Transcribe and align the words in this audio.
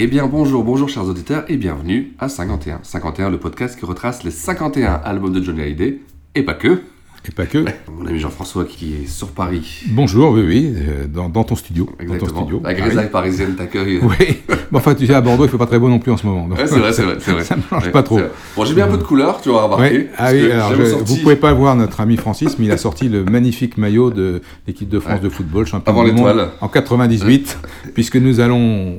Eh 0.00 0.06
bien 0.06 0.26
bonjour, 0.28 0.62
bonjour 0.62 0.88
chers 0.88 1.04
auditeurs 1.08 1.44
et 1.48 1.56
bienvenue 1.56 2.12
à 2.20 2.28
51. 2.28 2.80
51, 2.82 3.30
le 3.30 3.38
podcast 3.38 3.76
qui 3.76 3.84
retrace 3.84 4.22
les 4.22 4.30
51 4.30 4.92
albums 5.04 5.32
de 5.32 5.42
Johnny 5.42 5.60
Hallyday, 5.62 5.98
et 6.36 6.42
pas 6.44 6.54
que. 6.54 6.82
Et 7.28 7.32
pas 7.32 7.46
que. 7.46 7.64
Mon 7.92 8.06
ami 8.06 8.20
Jean-François 8.20 8.64
qui 8.64 8.94
est 8.94 9.06
sur 9.08 9.28
Paris. 9.32 9.82
Bonjour, 9.90 10.30
oui, 10.34 10.42
oui, 10.46 10.74
dans, 11.12 11.28
dans 11.28 11.42
ton 11.42 11.56
studio. 11.56 11.88
Exactement. 11.98 12.28
Dans 12.30 12.32
ton 12.36 12.40
studio. 12.42 12.60
La 12.64 12.74
grisaille 12.74 13.10
parisienne 13.10 13.56
t'accueille. 13.56 13.98
Oui, 14.02 14.36
mais 14.70 14.78
enfin 14.78 14.94
tu 14.94 15.04
sais, 15.06 15.14
à 15.14 15.20
Bordeaux 15.20 15.44
il 15.46 15.50
fait 15.50 15.58
pas 15.58 15.66
très 15.66 15.80
beau 15.80 15.88
non 15.88 15.98
plus 15.98 16.12
en 16.12 16.16
ce 16.16 16.24
moment. 16.26 16.46
Ouais, 16.46 16.66
c'est 16.66 16.78
vrai, 16.78 16.92
c'est 16.92 17.02
vrai. 17.02 17.18
Ça 17.44 17.56
ne 17.56 17.62
change 17.62 17.84
Ouais, 17.86 17.90
pas 17.90 18.04
trop. 18.04 18.20
Bon, 18.56 18.64
j'ai 18.64 18.74
mis 18.76 18.80
un 18.82 18.86
peu 18.88 18.98
de 18.98 19.02
couleur, 19.02 19.40
tu 19.40 19.48
vas 19.50 19.62
remarquer. 19.64 19.96
Ouais. 19.98 20.10
Ah 20.16 20.30
oui, 20.32 20.52
alors 20.52 20.74
je- 20.76 20.84
sorti- 20.84 21.04
vous 21.16 21.16
pouvez 21.22 21.36
pas 21.36 21.52
voir 21.52 21.74
notre 21.74 22.00
ami 22.00 22.16
Francis, 22.16 22.56
mais 22.60 22.66
il 22.66 22.72
a 22.72 22.76
sorti 22.78 23.08
le 23.08 23.24
magnifique 23.24 23.76
maillot 23.76 24.10
de 24.10 24.42
l'équipe 24.68 24.88
de 24.88 25.00
France 25.00 25.20
de 25.20 25.28
football, 25.28 25.66
champion 25.66 25.90
Avant 25.92 26.04
du 26.04 26.12
monde 26.12 26.28
l'étoile. 26.28 26.50
en 26.60 26.68
98, 26.68 27.58
puisque 27.94 28.16
nous 28.16 28.38
allons 28.40 28.96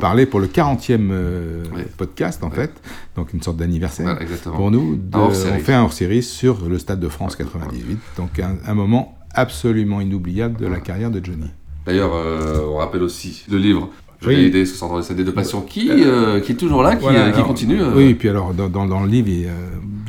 parler 0.00 0.26
pour 0.26 0.40
le 0.40 0.46
40e 0.48 1.10
euh, 1.12 1.62
Ouais. 1.74 1.86
podcast 1.96 2.42
en 2.42 2.48
Ouais. 2.48 2.56
fait, 2.56 2.72
donc 3.16 3.32
une 3.32 3.42
sorte 3.42 3.56
d'anniversaire 3.58 4.06
Voilà, 4.18 4.26
pour 4.56 4.70
nous. 4.70 4.96
de- 4.96 5.16
on 5.16 5.30
fait 5.30 5.74
un 5.74 5.82
hors-série 5.82 6.22
sur 6.22 6.66
le 6.68 6.78
Stade 6.78 7.00
de 7.00 7.08
France 7.08 7.36
98, 7.36 7.98
donc 8.16 8.38
un, 8.40 8.56
un 8.66 8.74
moment 8.74 9.16
absolument 9.34 10.00
inoubliable 10.00 10.56
de 10.58 10.66
la 10.66 10.80
carrière 10.80 11.10
de 11.10 11.24
Johnny. 11.24 11.46
D'ailleurs, 11.86 12.12
euh, 12.14 12.66
on 12.68 12.76
rappelle 12.76 13.02
aussi 13.02 13.44
le 13.50 13.58
livre 13.58 13.88
Johnny 14.20 14.36
Oui. 14.36 14.42
Hallyday, 14.42 14.66
60 14.66 14.90
ans 15.10 15.14
de 15.14 15.30
passion, 15.30 15.62
qui, 15.62 15.88
euh, 15.90 16.40
qui 16.40 16.52
est 16.52 16.56
toujours 16.56 16.82
là, 16.82 16.94
qui, 16.96 17.02
Voilà, 17.02 17.30
qui 17.30 17.36
alors, 17.36 17.46
continue. 17.46 17.80
Oui, 17.96 18.04
et 18.10 18.14
puis 18.14 18.28
alors 18.28 18.52
dans, 18.52 18.68
dans- 18.68 18.86
dans 18.86 19.00
le 19.00 19.08
livre, 19.08 19.28
il, 19.28 19.48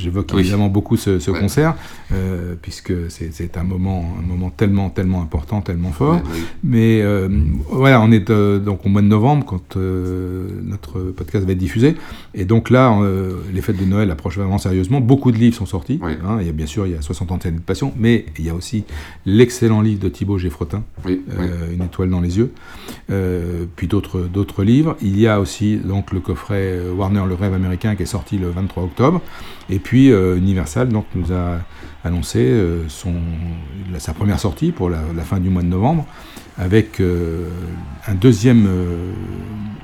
j'évoque 0.02 0.30
Oui. 0.34 0.42
évidemment 0.42 0.68
beaucoup 0.70 0.98
ce, 0.98 1.20
ce 1.20 1.32
Ouais. 1.32 1.40
concert, 1.40 1.76
euh, 2.12 2.56
puisque 2.62 2.94
c'est 3.10 3.58
un 3.58 3.64
moment, 3.64 4.06
un 4.22 4.26
moment 4.28 4.50
tellement, 4.50 4.90
tellement 4.90 5.22
important, 5.22 5.62
tellement 5.62 5.92
fort. 5.92 6.16
ouais, 6.16 6.22
oui. 6.34 6.40
Mais 6.64 7.02
euh, 7.02 7.30
voilà, 7.70 8.02
on 8.02 8.12
est 8.12 8.30
euh, 8.30 8.60
donc 8.60 8.86
au 8.86 8.90
mois 8.90 9.02
de 9.02 9.08
novembre 9.08 9.46
quand 9.46 9.78
euh, 9.78 10.48
notre 10.64 11.00
podcast 11.16 11.46
va 11.46 11.52
être 11.54 11.58
diffusé. 11.58 11.96
Et 12.34 12.46
donc 12.46 12.70
là, 12.70 12.98
euh, 13.02 13.36
les 13.54 13.62
fêtes 13.62 13.78
de 13.78 13.86
Noël 13.86 14.10
approchent 14.12 14.38
vraiment 14.38 14.58
sérieusement. 14.58 15.00
Beaucoup 15.02 15.32
de 15.32 15.38
livres 15.38 15.56
sont 15.56 15.66
sortis. 15.66 16.00
Oui. 16.02 16.14
hein. 16.26 16.38
il 16.42 16.48
y 16.48 16.50
a 16.50 16.54
bien 16.54 16.66
sûr, 16.66 16.86
il 16.88 16.94
y 16.94 16.96
a 16.96 17.02
60 17.02 17.32
ans 17.32 17.38
de 17.44 17.50
passion, 17.60 17.94
mais 17.98 18.26
il 18.40 18.46
y 18.46 18.50
a 18.50 18.56
aussi 18.56 18.84
l'excellent 19.26 19.82
livre 19.82 20.00
de 20.02 20.10
Thibaut 20.10 20.38
Geffrotin, 20.38 20.84
euh, 21.08 21.74
Une 21.74 21.84
étoile 21.84 22.10
dans 22.10 22.22
les 22.22 22.38
yeux, 22.38 22.52
euh, 23.12 23.66
puis 23.76 23.88
d'autres 23.88 24.64
livres. 24.64 24.96
Il 25.02 25.20
y 25.20 25.28
a 25.28 25.40
aussi 25.40 25.78
donc 25.78 26.12
le 26.12 26.20
coffret 26.20 26.78
euh, 26.80 26.94
Warner 26.94 27.24
Le 27.28 27.36
Rêve 27.36 27.54
américain 27.54 27.96
qui 27.96 28.04
est 28.04 28.08
sorti 28.08 28.38
le 28.38 28.50
23 28.50 28.84
octobre. 28.84 29.22
Et 29.70 29.80
puis 29.80 29.91
euh, 29.96 30.38
Universal 30.38 30.90
donc 30.90 31.06
nous 31.16 31.32
a 31.34 31.60
annoncé 32.04 32.40
euh, 32.40 32.84
son, 32.88 33.14
la- 33.92 34.00
sa 34.00 34.14
première 34.14 34.40
sortie 34.40 34.72
pour 34.72 34.90
la, 34.90 35.00
la 35.16 35.24
fin 35.24 35.40
du 35.40 35.50
mois 35.50 35.62
de 35.62 35.68
novembre 35.68 36.06
avec 36.58 37.00
euh, 37.00 37.48
un 38.08 38.14
deuxième 38.16 38.68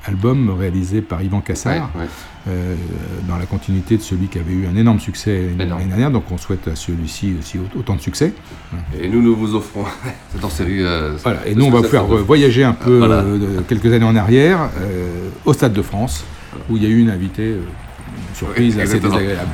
album 0.04 0.50
réalisé 0.58 1.00
par 1.00 1.22
Yvan 1.22 1.40
Cassard 1.40 1.90
Ouais, 1.94 2.02
ouais. 2.02 2.08
euh, 2.48 2.74
dans 3.28 3.36
la 3.36 3.46
continuité 3.46 3.96
de 3.96 4.02
celui 4.02 4.26
qui 4.28 4.38
avait 4.38 4.52
eu 4.52 4.66
un 4.66 4.76
énorme 4.76 5.00
succès 5.00 5.50
l'année 5.58 5.84
dernière. 5.86 6.10
Donc 6.10 6.30
on 6.30 6.38
souhaite 6.38 6.68
à 6.68 6.76
celui-ci 6.76 7.34
aussi 7.38 7.58
autant 7.76 7.96
de 7.96 8.00
succès. 8.00 8.32
Et 9.00 9.08
nous, 9.08 9.22
nous 9.22 9.34
vous 9.34 9.54
offrons 9.54 9.84
cette 10.50 10.68
euh, 10.68 11.16
Voilà, 11.22 11.46
et 11.46 11.54
nous, 11.54 11.64
on 11.64 11.70
va 11.70 11.80
vous 11.80 11.88
faire 11.88 12.04
voyager 12.04 12.64
un 12.64 12.72
peu 12.72 12.98
Voilà. 12.98 13.16
euh, 13.20 13.60
quelques 13.68 13.92
années 13.92 14.04
en 14.04 14.16
arrière 14.16 14.70
au 15.44 15.52
Stade 15.52 15.72
de 15.72 15.82
France, 15.82 16.24
où 16.70 16.76
il 16.76 16.82
y 16.82 16.86
a 16.86 16.90
eu 16.90 16.98
une 17.00 17.10
invitée, 17.10 17.52
une 17.52 18.34
surprise 18.36 18.76
Oui, 18.76 18.82
assez 18.82 19.00
désagréable. 19.00 19.50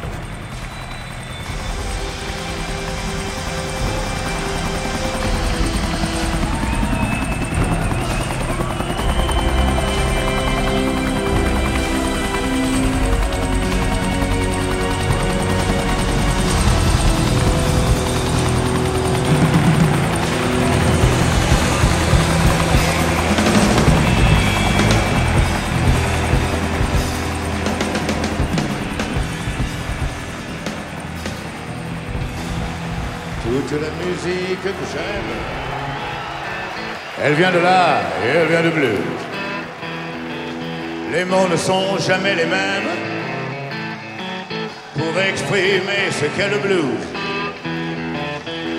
Elle 37.35 37.41
vient 37.41 37.53
de 37.53 37.59
là 37.59 38.01
et 38.25 38.37
elle 38.37 38.49
vient 38.49 38.63
de 38.63 38.71
bleu. 38.71 38.97
Les 41.13 41.25
mots 41.25 41.49
ne 41.49 41.57
sont 41.57 41.99
jamais 41.99 42.35
les 42.35 42.45
mêmes 42.45 42.91
pour 44.95 45.21
exprimer 45.21 46.11
ce 46.13 46.27
qu'est 46.37 46.49
le 46.49 46.59
blues. 46.59 47.03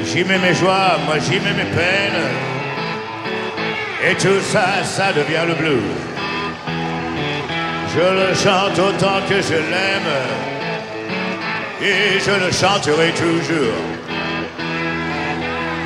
J'y 0.05 0.23
mets 0.23 0.37
mes 0.37 0.53
joies, 0.53 0.97
moi 1.05 1.15
j'y 1.19 1.39
mets 1.41 1.53
mes 1.53 1.69
peines. 1.75 2.25
Et 4.07 4.15
tout 4.15 4.41
ça, 4.41 4.83
ça 4.83 5.11
devient 5.11 5.45
le 5.47 5.55
blues. 5.55 5.97
Je 7.93 7.99
le 7.99 8.33
chante 8.35 8.79
autant 8.79 9.19
que 9.27 9.41
je 9.41 9.55
l'aime. 9.71 10.13
Et 11.81 12.19
je 12.19 12.45
le 12.45 12.51
chanterai 12.51 13.11
toujours. 13.11 13.81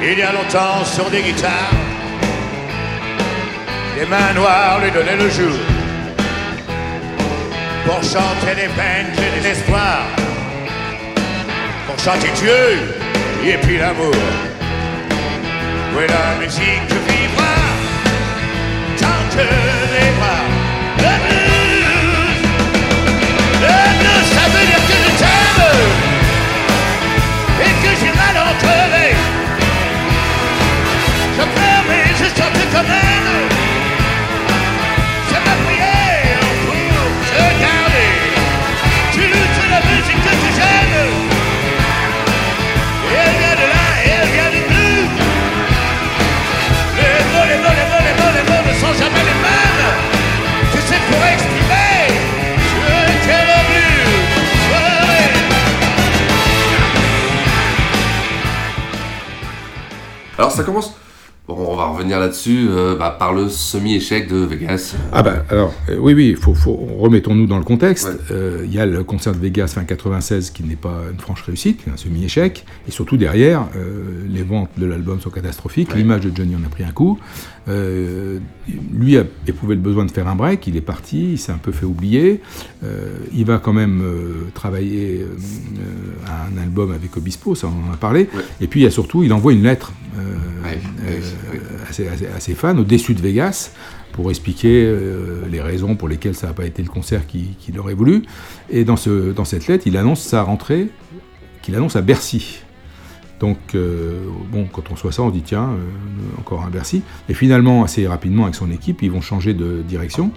Il 0.04 0.20
y 0.20 0.22
a 0.22 0.32
longtemps 0.32 0.86
sur 0.86 1.10
des 1.10 1.22
guitares, 1.22 1.89
des 4.00 4.06
mains 4.06 4.34
noires 4.34 4.80
lui 4.82 4.92
donnaient 4.92 5.18
le 5.18 5.30
jour. 5.30 5.60
Pour 7.86 8.02
chanter 8.02 8.54
les 8.62 8.70
peines 8.80 9.14
et 9.26 9.30
les 9.36 9.50
espoirs. 9.50 10.08
Pour 11.86 11.98
chanter 12.00 12.30
Dieu 12.42 12.64
et 13.44 13.58
puis 13.58 13.78
l'amour. 13.78 14.22
Oui, 15.96 16.04
la 16.16 16.28
musique 16.42 16.92
vivra 17.08 17.56
tant 19.02 19.22
que 19.34 19.44
les 19.96 20.12
bras. 20.18 20.46
Le 21.04 21.14
blues, 21.24 22.44
le 23.66 23.80
blues, 24.00 24.28
ça 24.36 24.46
veut 24.54 24.66
dire 24.72 24.84
que 24.90 24.98
je 25.04 25.12
t'aime 25.22 25.62
et 27.66 27.74
que 27.84 27.92
j'ai 28.00 28.14
mal 28.22 28.36
les. 28.96 29.16
Je 31.38 31.44
pleure 31.56 31.84
mais 31.90 32.06
je 32.20 32.28
chante 32.38 32.64
quand. 32.72 33.19
Alors 60.40 60.54
ça 60.54 60.64
commence 60.64 60.94
revenir 62.00 62.20
là-dessus 62.20 62.68
euh, 62.70 62.96
bah, 62.96 63.16
par 63.18 63.34
le 63.34 63.50
semi-échec 63.50 64.30
de 64.30 64.38
Vegas. 64.38 64.96
Ah 65.12 65.22
bah 65.22 65.44
alors 65.50 65.74
euh, 65.90 65.98
oui 66.00 66.14
oui, 66.14 66.36
faut, 66.40 66.54
faut 66.54 66.76
remettons-nous 66.76 67.46
dans 67.46 67.58
le 67.58 67.66
contexte. 67.66 68.10
Euh, 68.32 68.64
Il 68.66 68.74
y 68.74 68.80
a 68.80 68.86
le 68.86 69.04
concert 69.04 69.34
de 69.34 69.40
Vegas 69.40 69.74
fin 69.76 69.84
96 69.84 70.52
qui 70.52 70.64
n'est 70.64 70.78
pas 70.78 71.02
une 71.12 71.20
franche 71.20 71.42
réussite, 71.42 71.82
un 71.94 71.98
semi-échec, 71.98 72.66
et 72.88 72.92
surtout 72.92 73.18
derrière, 73.18 73.68
les 74.28 74.44
ventes 74.44 74.70
de 74.78 74.86
l'album 74.86 75.20
sont 75.20 75.30
catastrophiques. 75.30 75.94
L'image 75.96 76.22
de 76.22 76.36
Johnny 76.36 76.56
en 76.56 76.66
a 76.66 76.70
pris 76.70 76.84
un 76.84 76.92
coup. 76.92 77.20
Lui 77.68 79.18
a 79.18 79.24
éprouvé 79.48 79.76
le 79.76 79.82
besoin 79.82 80.06
de 80.06 80.12
faire 80.12 80.28
un 80.28 80.36
break, 80.36 80.66
il 80.68 80.78
est 80.78 80.82
parti, 80.82 81.34
il 81.34 81.38
s'est 81.38 81.52
un 81.52 81.58
peu 81.58 81.72
fait 81.72 81.86
oublier. 81.86 82.42
Il 83.34 83.46
va 83.46 83.58
quand 83.58 83.74
même 83.74 84.04
travailler 84.54 85.26
à 86.28 86.46
un 86.46 86.62
album 86.62 86.92
avec 86.92 87.18
Obispo, 87.18 87.56
ça 87.56 87.68
on 87.68 87.90
en 87.90 87.94
a 87.94 87.98
parlé. 87.98 88.30
Et 88.62 88.68
puis 88.68 88.82
il 88.82 88.84
y 88.84 88.88
a 88.88 88.92
surtout, 88.92 89.24
il 89.24 89.34
envoie 89.34 89.54
une 89.54 89.64
lettre 89.64 89.92
euh, 90.18 90.76
euh, 91.06 91.20
ses, 91.22 91.89
à 91.90 92.40
ses- 92.40 92.54
fans, 92.56 92.78
au 92.78 92.84
déçu 92.84 93.14
de 93.14 93.22
Vegas, 93.22 93.72
pour 94.12 94.30
expliquer 94.30 94.84
euh, 94.86 95.44
les 95.52 95.62
raisons 95.62 95.96
pour 95.96 96.08
lesquelles 96.08 96.36
ça 96.36 96.48
n'a 96.48 96.54
pas 96.54 96.66
été 96.66 96.82
le 96.82 96.90
concert 96.90 97.22
qu'il 97.28 97.80
aurait 97.80 97.94
voulu. 97.94 98.24
Et 98.70 98.84
dans 98.84 98.96
cette 98.98 99.68
lettre, 99.68 99.86
il 99.88 99.98
annonce 99.98 100.22
sa 100.22 100.44
rentrée, 100.44 100.90
qu'il 101.62 101.76
annonce 101.76 101.96
à 101.96 102.02
Bercy. 102.02 102.60
Donc, 103.40 103.58
euh, 103.74 104.26
bon, 104.52 104.68
quand 104.72 104.92
on 104.92 104.98
soit 104.98 105.14
ça, 105.14 105.22
on 105.24 105.30
dit 105.30 105.44
tiens, 105.44 105.70
euh, 105.70 106.40
encore 106.40 106.64
un 106.66 106.70
Bercy. 106.70 107.02
Et 107.30 107.34
finalement, 107.34 107.84
assez 107.86 108.06
rapidement, 108.06 108.44
avec 108.44 108.56
son 108.56 108.70
équipe, 108.70 109.02
ils 109.02 109.12
vont 109.12 109.22
changer 109.22 109.54
de 109.54 109.82
direction 109.88 110.32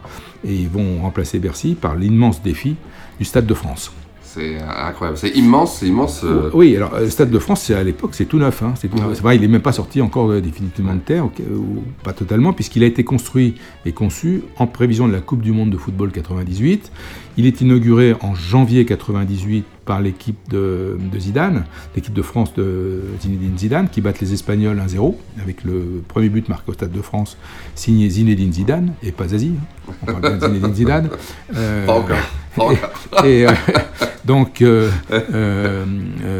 et 0.44 0.54
ils 0.54 0.68
vont 0.68 1.02
remplacer 1.02 1.40
Bercy 1.40 1.74
par 1.74 1.96
l'immense 1.96 2.42
défi 2.42 2.76
du 3.18 3.24
Stade 3.24 3.46
de 3.46 3.54
France. 3.54 3.92
C'est 4.34 4.56
incroyable, 4.60 5.18
c'est 5.18 5.30
immense, 5.30 5.78
c'est 5.78 5.86
immense. 5.88 6.22
euh, 6.24 6.50
Oui, 6.54 6.74
alors 6.76 6.98
le 6.98 7.10
Stade 7.10 7.30
de 7.30 7.38
France, 7.38 7.70
à 7.70 7.82
l'époque, 7.82 8.10
c'est 8.14 8.24
tout 8.24 8.38
neuf. 8.38 8.62
hein, 8.62 8.72
c'est 8.80 8.88
tout 8.88 8.96
neuf. 8.96 9.20
Vrai, 9.20 9.36
il 9.36 9.42
n'est 9.42 9.48
même 9.48 9.60
pas 9.62 9.72
sorti 9.72 10.00
encore 10.00 10.30
euh, 10.30 10.40
définitivement 10.40 10.94
de 10.94 11.00
terre, 11.00 11.26
ou 11.26 11.82
pas 12.02 12.12
totalement, 12.14 12.52
puisqu'il 12.52 12.82
a 12.82 12.86
été 12.86 13.04
construit 13.04 13.56
et 13.84 13.92
conçu 13.92 14.42
en 14.58 14.66
prévision 14.66 15.06
de 15.06 15.12
la 15.12 15.20
Coupe 15.20 15.42
du 15.42 15.52
Monde 15.52 15.70
de 15.70 15.76
football 15.76 16.10
98. 16.12 16.90
Il 17.36 17.46
est 17.46 17.60
inauguré 17.60 18.14
en 18.20 18.34
janvier 18.34 18.84
98 18.84 19.64
par 19.84 20.00
l'équipe 20.00 20.36
de, 20.50 20.96
de 21.12 21.18
Zidane, 21.18 21.64
l'équipe 21.96 22.12
de 22.14 22.22
France 22.22 22.54
de 22.54 23.02
Zinedine 23.20 23.58
Zidane, 23.58 23.88
qui 23.90 24.00
battent 24.00 24.20
les 24.20 24.32
Espagnols 24.32 24.78
1-0, 24.78 25.14
avec 25.42 25.64
le 25.64 26.02
premier 26.08 26.28
but 26.28 26.48
marqué 26.48 26.70
au 26.70 26.74
Stade 26.74 26.92
de 26.92 27.02
France, 27.02 27.36
signé 27.74 28.08
Zinedine 28.08 28.52
Zidane, 28.52 28.92
et 29.02 29.12
pas 29.12 29.28
Zazie. 29.28 29.54
hein. 29.88 29.92
On 30.02 30.06
parle 30.06 30.20
bien 30.20 30.36
de 30.36 30.40
Zinedine 30.46 30.74
Zidane. 30.74 31.08
Euh, 31.56 31.86
Pas 31.86 31.94
encore, 31.94 32.16
encore. 32.56 33.24
et, 33.24 33.46
euh, 33.46 33.50
donc, 34.24 34.62
euh, 34.62 34.90
euh, 35.10 35.84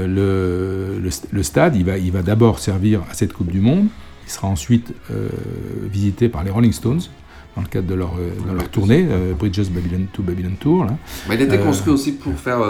le, 0.06 0.99
le, 0.99 1.11
le 1.31 1.43
stade, 1.43 1.76
il 1.76 1.85
va, 1.85 1.99
il 1.99 2.12
va 2.12 2.23
d'abord 2.23 2.59
servir 2.59 3.00
à 3.11 3.14
cette 3.14 3.32
Coupe 3.32 3.50
du 3.50 3.61
Monde. 3.61 3.87
Il 4.26 4.31
sera 4.31 4.49
ensuite 4.49 4.93
visité 5.91 6.29
par 6.29 6.44
les 6.44 6.50
Rolling 6.50 6.73
Stones 6.73 7.00
dans 7.55 7.62
le 7.62 7.69
cadre 7.69 7.87
de 7.87 7.94
leur, 7.94 8.14
euh, 8.19 8.31
de 8.50 8.55
leur 8.56 8.69
tournée, 8.70 9.06
euh, 9.11 9.35
Bridges 9.35 9.69
Babylon 9.70 10.06
to 10.12 10.23
Babylon 10.23 10.53
Tour. 10.59 10.85
Là. 10.85 10.97
bah, 11.29 11.35
il 11.35 11.41
a 11.43 11.44
été 11.44 11.59
Euh, 11.59 11.64
construit 11.64 11.93
aussi 11.93 12.12
pour 12.12 12.32
faire 12.35 12.61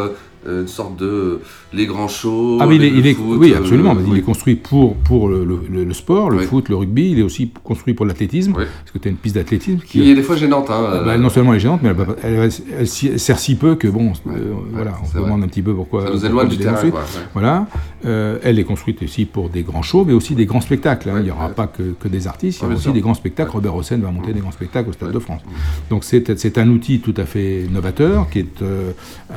une 0.47 0.67
sorte 0.69 0.97
de 0.99 1.41
les 1.73 1.87
grands 1.87 2.09
shows. 2.09 2.59
Ah, 2.61 2.67
mais 2.67 2.77
il 2.77 2.85
est, 2.85 2.89
avec 2.89 2.99
il 2.99 3.03
le 3.05 3.11
est- 3.11 3.15
foot, 3.15 3.39
oui, 3.41 3.53
euh, 3.53 3.59
absolument. 3.59 3.97
Il 4.07 4.13
oui. 4.13 4.19
est 4.19 4.23
construit 4.23 4.57
pour, 4.57 4.97
pour 4.97 5.29
le, 5.29 5.45
le- 5.45 5.85
le 5.85 5.95
sport, 5.95 6.31
le 6.31 6.39
Oui. 6.39 6.45
foot, 6.45 6.69
le 6.69 6.77
rugby. 6.77 7.11
Il 7.13 7.19
est 7.19 7.23
aussi 7.23 7.51
construit 7.65 7.95
pour 7.95 8.07
l'athlétisme, 8.07 8.53
parce 8.53 8.67
que 8.93 8.99
tu 8.99 9.09
as 9.09 9.11
une 9.11 9.17
piste 9.17 9.37
d'athlétisme 9.37 9.79
Qui 9.87 10.11
est 10.11 10.15
des 10.15 10.23
fois 10.23 10.37
gênante. 10.37 10.71
Hein, 10.71 10.85
Ah 10.87 11.03
bah, 11.05 11.13
euh, 11.13 11.19
non 11.19 11.29
seulement 11.29 11.53
elle 11.53 11.59
est 11.59 11.61
gênante, 11.61 11.81
mais 11.83 11.93
elle, 12.23 12.89
sert 12.89 13.39
si 13.39 13.55
peu 13.57 13.75
que 13.77 13.89
bon, 13.89 14.13
euh, 14.27 14.53
voilà, 14.73 14.93
on 15.03 15.07
se 15.07 15.13
vrai. 15.13 15.23
demande 15.23 15.43
un 15.45 15.49
petit 15.49 15.63
peu 15.63 15.75
pourquoi. 15.75 16.07
Ça 16.07 16.13
nous 16.13 16.25
éloigne 16.27 16.49
du 16.49 16.59
terrain, 16.59 16.75
quoi, 16.91 17.01
ouais. 17.01 17.07
Voilà, 17.33 17.67
Euh, 18.05 18.39
elle 18.43 18.59
est 18.59 18.65
construite 18.65 19.01
aussi 19.05 19.25
pour 19.27 19.49
des 19.49 19.63
grands 19.63 19.83
shows, 19.83 20.05
mais 20.05 20.13
aussi 20.13 20.35
des 20.35 20.45
grands 20.45 20.61
spectacles. 20.61 21.09
hein. 21.09 21.19
Il 21.19 21.25
n'y 21.25 21.31
aura 21.31 21.51
pas 21.51 21.69
que, 21.69 21.95
que 22.01 22.09
des 22.09 22.27
artistes, 22.27 22.59
il 22.59 22.63
y 22.63 22.67
aura 22.67 22.75
aussi 22.75 22.91
des 22.93 23.01
grands 23.01 23.15
spectacles. 23.15 23.53
Robert 23.53 23.77
Hossein 23.77 23.99
va 23.99 24.11
monter 24.11 24.33
des 24.33 24.41
grands 24.41 24.51
spectacles 24.51 24.91
au 24.91 24.93
Stade 24.93 25.13
de 25.13 25.19
France. 25.21 25.41
Donc 25.89 26.03
c'est 26.03 26.59
un 26.59 26.69
outil 26.69 26.99
tout 26.99 27.15
à 27.17 27.25
fait 27.27 27.67
novateur 27.71 28.29
qui 28.29 28.41
est 28.41 28.63
euh, 28.63 28.91
euh, 29.31 29.35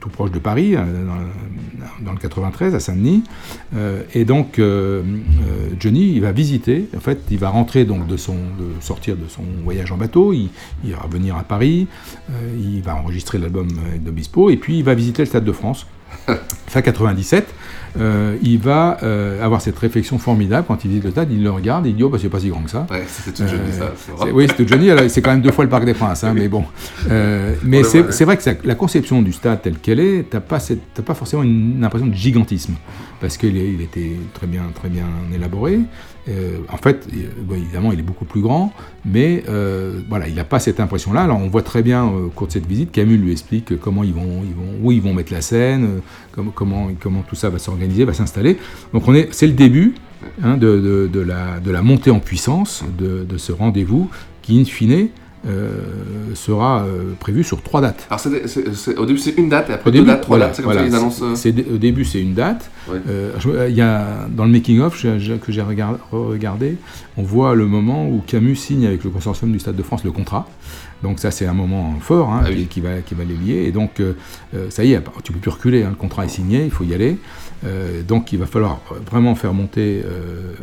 tout 0.00 0.08
proche 0.16 0.32
de 0.32 0.38
Paris, 0.38 0.74
euh, 0.74 0.82
dans, 1.04 2.04
dans 2.06 2.12
le 2.12 2.18
93 2.18 2.74
à 2.74 2.80
Saint-Denis. 2.80 3.22
Euh, 3.76 4.02
et 4.14 4.24
donc 4.24 4.58
euh, 4.58 5.02
Johnny, 5.78 6.12
il 6.14 6.22
va 6.22 6.32
visiter. 6.32 6.88
En 6.96 7.00
fait, 7.00 7.20
il 7.30 7.38
va 7.38 7.50
rentrer 7.50 7.84
donc 7.84 8.06
de 8.06 8.16
son, 8.16 8.34
de 8.34 8.80
sortir 8.80 9.16
de 9.16 9.28
son 9.28 9.44
voyage 9.62 9.92
en 9.92 9.96
bateau. 9.96 10.32
Il, 10.32 10.48
il 10.84 10.92
va 10.92 11.00
revenir 11.00 11.36
à 11.36 11.44
Paris. 11.44 11.86
il 12.58 12.82
va 12.82 12.96
enregistrer 12.96 13.38
l'album 13.38 13.68
d'Obispo 14.00 14.50
et 14.50 14.56
puis 14.56 14.78
il 14.78 14.84
va 14.84 14.94
visiter 14.94 15.22
le 15.22 15.26
Stade 15.26 15.44
de 15.44 15.52
France. 15.52 15.86
Fin 16.66 16.82
97, 16.82 17.46
euh, 18.00 18.36
il 18.42 18.58
va 18.58 18.98
euh, 19.02 19.42
avoir 19.44 19.60
cette 19.60 19.78
réflexion 19.78 20.18
formidable 20.18 20.64
quand 20.68 20.84
il 20.84 20.88
visite 20.88 21.04
le 21.04 21.10
stade, 21.10 21.28
il 21.32 21.42
le 21.42 21.50
regarde, 21.50 21.86
il 21.86 21.94
dit 21.96 22.02
oh 22.02 22.08
bah 22.08 22.18
c'est 22.20 22.28
pas 22.28 22.40
si 22.40 22.48
grand 22.48 22.62
que 22.62 22.70
ça. 22.70 22.86
Ouais, 22.90 23.04
c'est 23.06 23.32
tout 23.32 23.42
Johnny, 23.46 23.72
ça, 23.72 23.84
vrai. 23.86 24.26
c'est- 24.26 24.32
Oui, 24.32 24.46
c'est 24.48 24.56
tout 24.56 24.68
Johnny, 24.68 24.88
c'est 25.08 25.22
quand 25.22 25.30
même 25.30 25.42
deux 25.42 25.50
fois 25.52 25.64
le 25.64 25.70
Parc 25.70 25.84
des 25.84 25.94
Princes, 25.94 26.24
hein, 26.24 26.32
mais 26.34 26.48
bon. 26.48 26.64
Euh, 27.10 27.54
mais 27.62 27.82
c'est 27.82 28.00
ouais. 28.02 28.24
vrai 28.24 28.36
que 28.36 28.42
ça- 28.42 28.54
la 28.64 28.74
conception 28.74 29.22
du 29.22 29.32
stade 29.32 29.62
telle 29.62 29.78
qu'elle 29.78 30.00
est, 30.00 30.30
t'as 30.30 30.40
pas, 30.40 30.60
cette- 30.60 31.02
pas 31.04 31.14
forcément 31.14 31.42
une, 31.42 31.84
impression 31.84 32.06
de 32.08 32.14
gigantisme, 32.14 32.74
parce 33.20 33.36
qu'il 33.36 33.56
il 33.56 33.80
était 33.80 34.12
très 34.34 34.46
bien, 34.46 34.62
très 34.74 34.88
bien 34.88 35.06
élaboré. 35.34 35.80
Euh, 36.28 36.58
en 36.72 36.76
fait, 36.76 37.06
évidemment, 37.52 37.92
il 37.92 38.00
est 38.00 38.02
beaucoup 38.02 38.24
plus 38.24 38.40
grand, 38.40 38.72
mais 39.04 39.44
euh, 39.48 40.00
voilà, 40.08 40.28
il 40.28 40.34
n'a 40.34 40.44
pas 40.44 40.58
cette 40.58 40.80
impression-là. 40.80 41.22
Alors, 41.22 41.38
on 41.38 41.48
voit 41.48 41.62
très 41.62 41.82
bien 41.82 42.04
euh, 42.06 42.26
au 42.26 42.28
cours 42.30 42.48
de 42.48 42.52
cette 42.52 42.66
visite, 42.66 42.90
Camus 42.90 43.16
lui 43.16 43.32
explique 43.32 43.78
comment 43.78 44.02
ils 44.02 44.12
vont, 44.12 44.42
où 44.82 44.92
ils 44.92 45.00
vont 45.00 45.14
mettre 45.14 45.32
la 45.32 45.40
scène, 45.40 46.00
comment, 46.32 46.50
comment, 46.50 46.88
comment 47.00 47.22
tout 47.22 47.36
ça 47.36 47.48
va 47.48 47.58
s'organiser, 47.58 48.04
va 48.04 48.12
s'installer. 48.12 48.58
Donc, 48.92 49.06
on 49.06 49.14
est, 49.14 49.32
c'est 49.32 49.46
le 49.46 49.52
début 49.52 49.94
hein, 50.42 50.56
de, 50.56 51.08
la, 51.20 51.82
montée 51.82 52.10
en 52.10 52.20
puissance 52.20 52.84
de 52.98 53.36
ce 53.36 53.52
rendez-vous 53.52 54.10
qui, 54.42 54.60
in 54.60 54.64
fine, 54.64 55.08
euh, 55.46 55.70
sera 56.34 56.82
euh, 56.84 57.12
prévu 57.18 57.44
sur 57.44 57.62
trois 57.62 57.80
dates. 57.80 58.06
Alors, 58.10 58.20
au 58.98 59.06
début, 59.06 59.18
c'est 59.18 59.34
une 59.36 59.48
date 59.48 59.70
et 59.70 59.74
après 59.74 59.88
Au 59.90 59.92
deux 59.92 59.98
début, 60.00 60.10
dates, 60.10 60.20
trois 60.22 60.36
voilà, 60.36 60.46
dates. 60.46 60.56
C'est 60.56 60.62
comme 60.62 60.72
voilà, 60.72 60.80
ça 60.82 60.86
qu'ils 60.86 60.96
annoncent. 60.96 61.24
euh, 61.24 61.74
au 61.74 61.78
début, 61.78 62.04
c'est 62.04 62.20
une 62.20 62.34
date. 62.34 62.70
Ouais. 62.90 62.98
Euh, 63.08 63.32
y 63.70 63.80
a, 63.80 64.26
dans 64.30 64.44
le 64.44 64.50
making-of 64.50 64.96
je- 65.00 65.18
je- 65.18 65.34
que 65.34 65.52
j'ai 65.52 65.62
regard- 65.62 65.98
regardé, 66.12 66.76
on 67.16 67.22
voit 67.22 67.54
le 67.54 67.66
moment 67.66 68.08
où 68.08 68.22
Camus 68.26 68.56
signe 68.56 68.86
avec 68.86 69.04
le 69.04 69.10
consortium 69.10 69.50
du 69.52 69.58
Stade 69.58 69.76
de 69.76 69.82
France 69.82 70.04
le 70.04 70.12
contrat. 70.12 70.48
Donc 71.06 71.20
ça, 71.20 71.30
c'est 71.30 71.46
un 71.46 71.54
moment 71.54 71.94
fort 72.00 72.32
hein, 72.32 72.42
Ah 72.44 72.48
oui. 72.50 72.62
qui, 72.62 72.66
qui 72.66 72.80
va, 72.80 73.00
qui 73.00 73.14
va 73.14 73.22
les 73.22 73.36
lier. 73.36 73.62
Et 73.68 73.70
donc, 73.70 74.00
euh, 74.00 74.14
euh, 74.56 74.70
ça 74.70 74.82
y 74.84 74.92
est, 74.92 75.00
tu 75.22 75.32
peux 75.32 75.38
plus 75.38 75.52
reculer. 75.52 75.84
hein, 75.84 75.90
le 75.90 75.94
contrat 75.94 76.24
est 76.24 76.28
signé, 76.28 76.64
il 76.64 76.70
faut 76.72 76.82
y 76.82 76.94
aller. 76.94 77.16
Euh, 77.64 78.02
donc, 78.02 78.32
il 78.32 78.40
va 78.40 78.46
falloir 78.46 78.80
vraiment 79.08 79.36
faire 79.36 79.54
monter, 79.54 80.02
euh, 80.04 80.54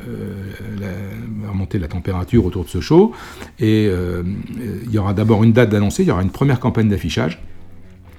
la, 0.82 1.80
la 1.80 1.88
température 1.88 2.46
autour 2.46 2.66
de 2.66 2.70
ce 2.70 2.82
show. 2.82 3.14
Et 3.60 3.86
il 3.86 4.92
y 4.92 4.98
aura 4.98 5.14
d'abord 5.14 5.46
une 5.46 5.54
date 5.54 5.70
d'annoncer. 5.70 6.04
Il 6.04 6.10
y 6.10 6.12
aura 6.12 6.24
une 6.24 6.30
première 6.30 6.60
campagne 6.60 6.90
d'affichage 6.90 7.42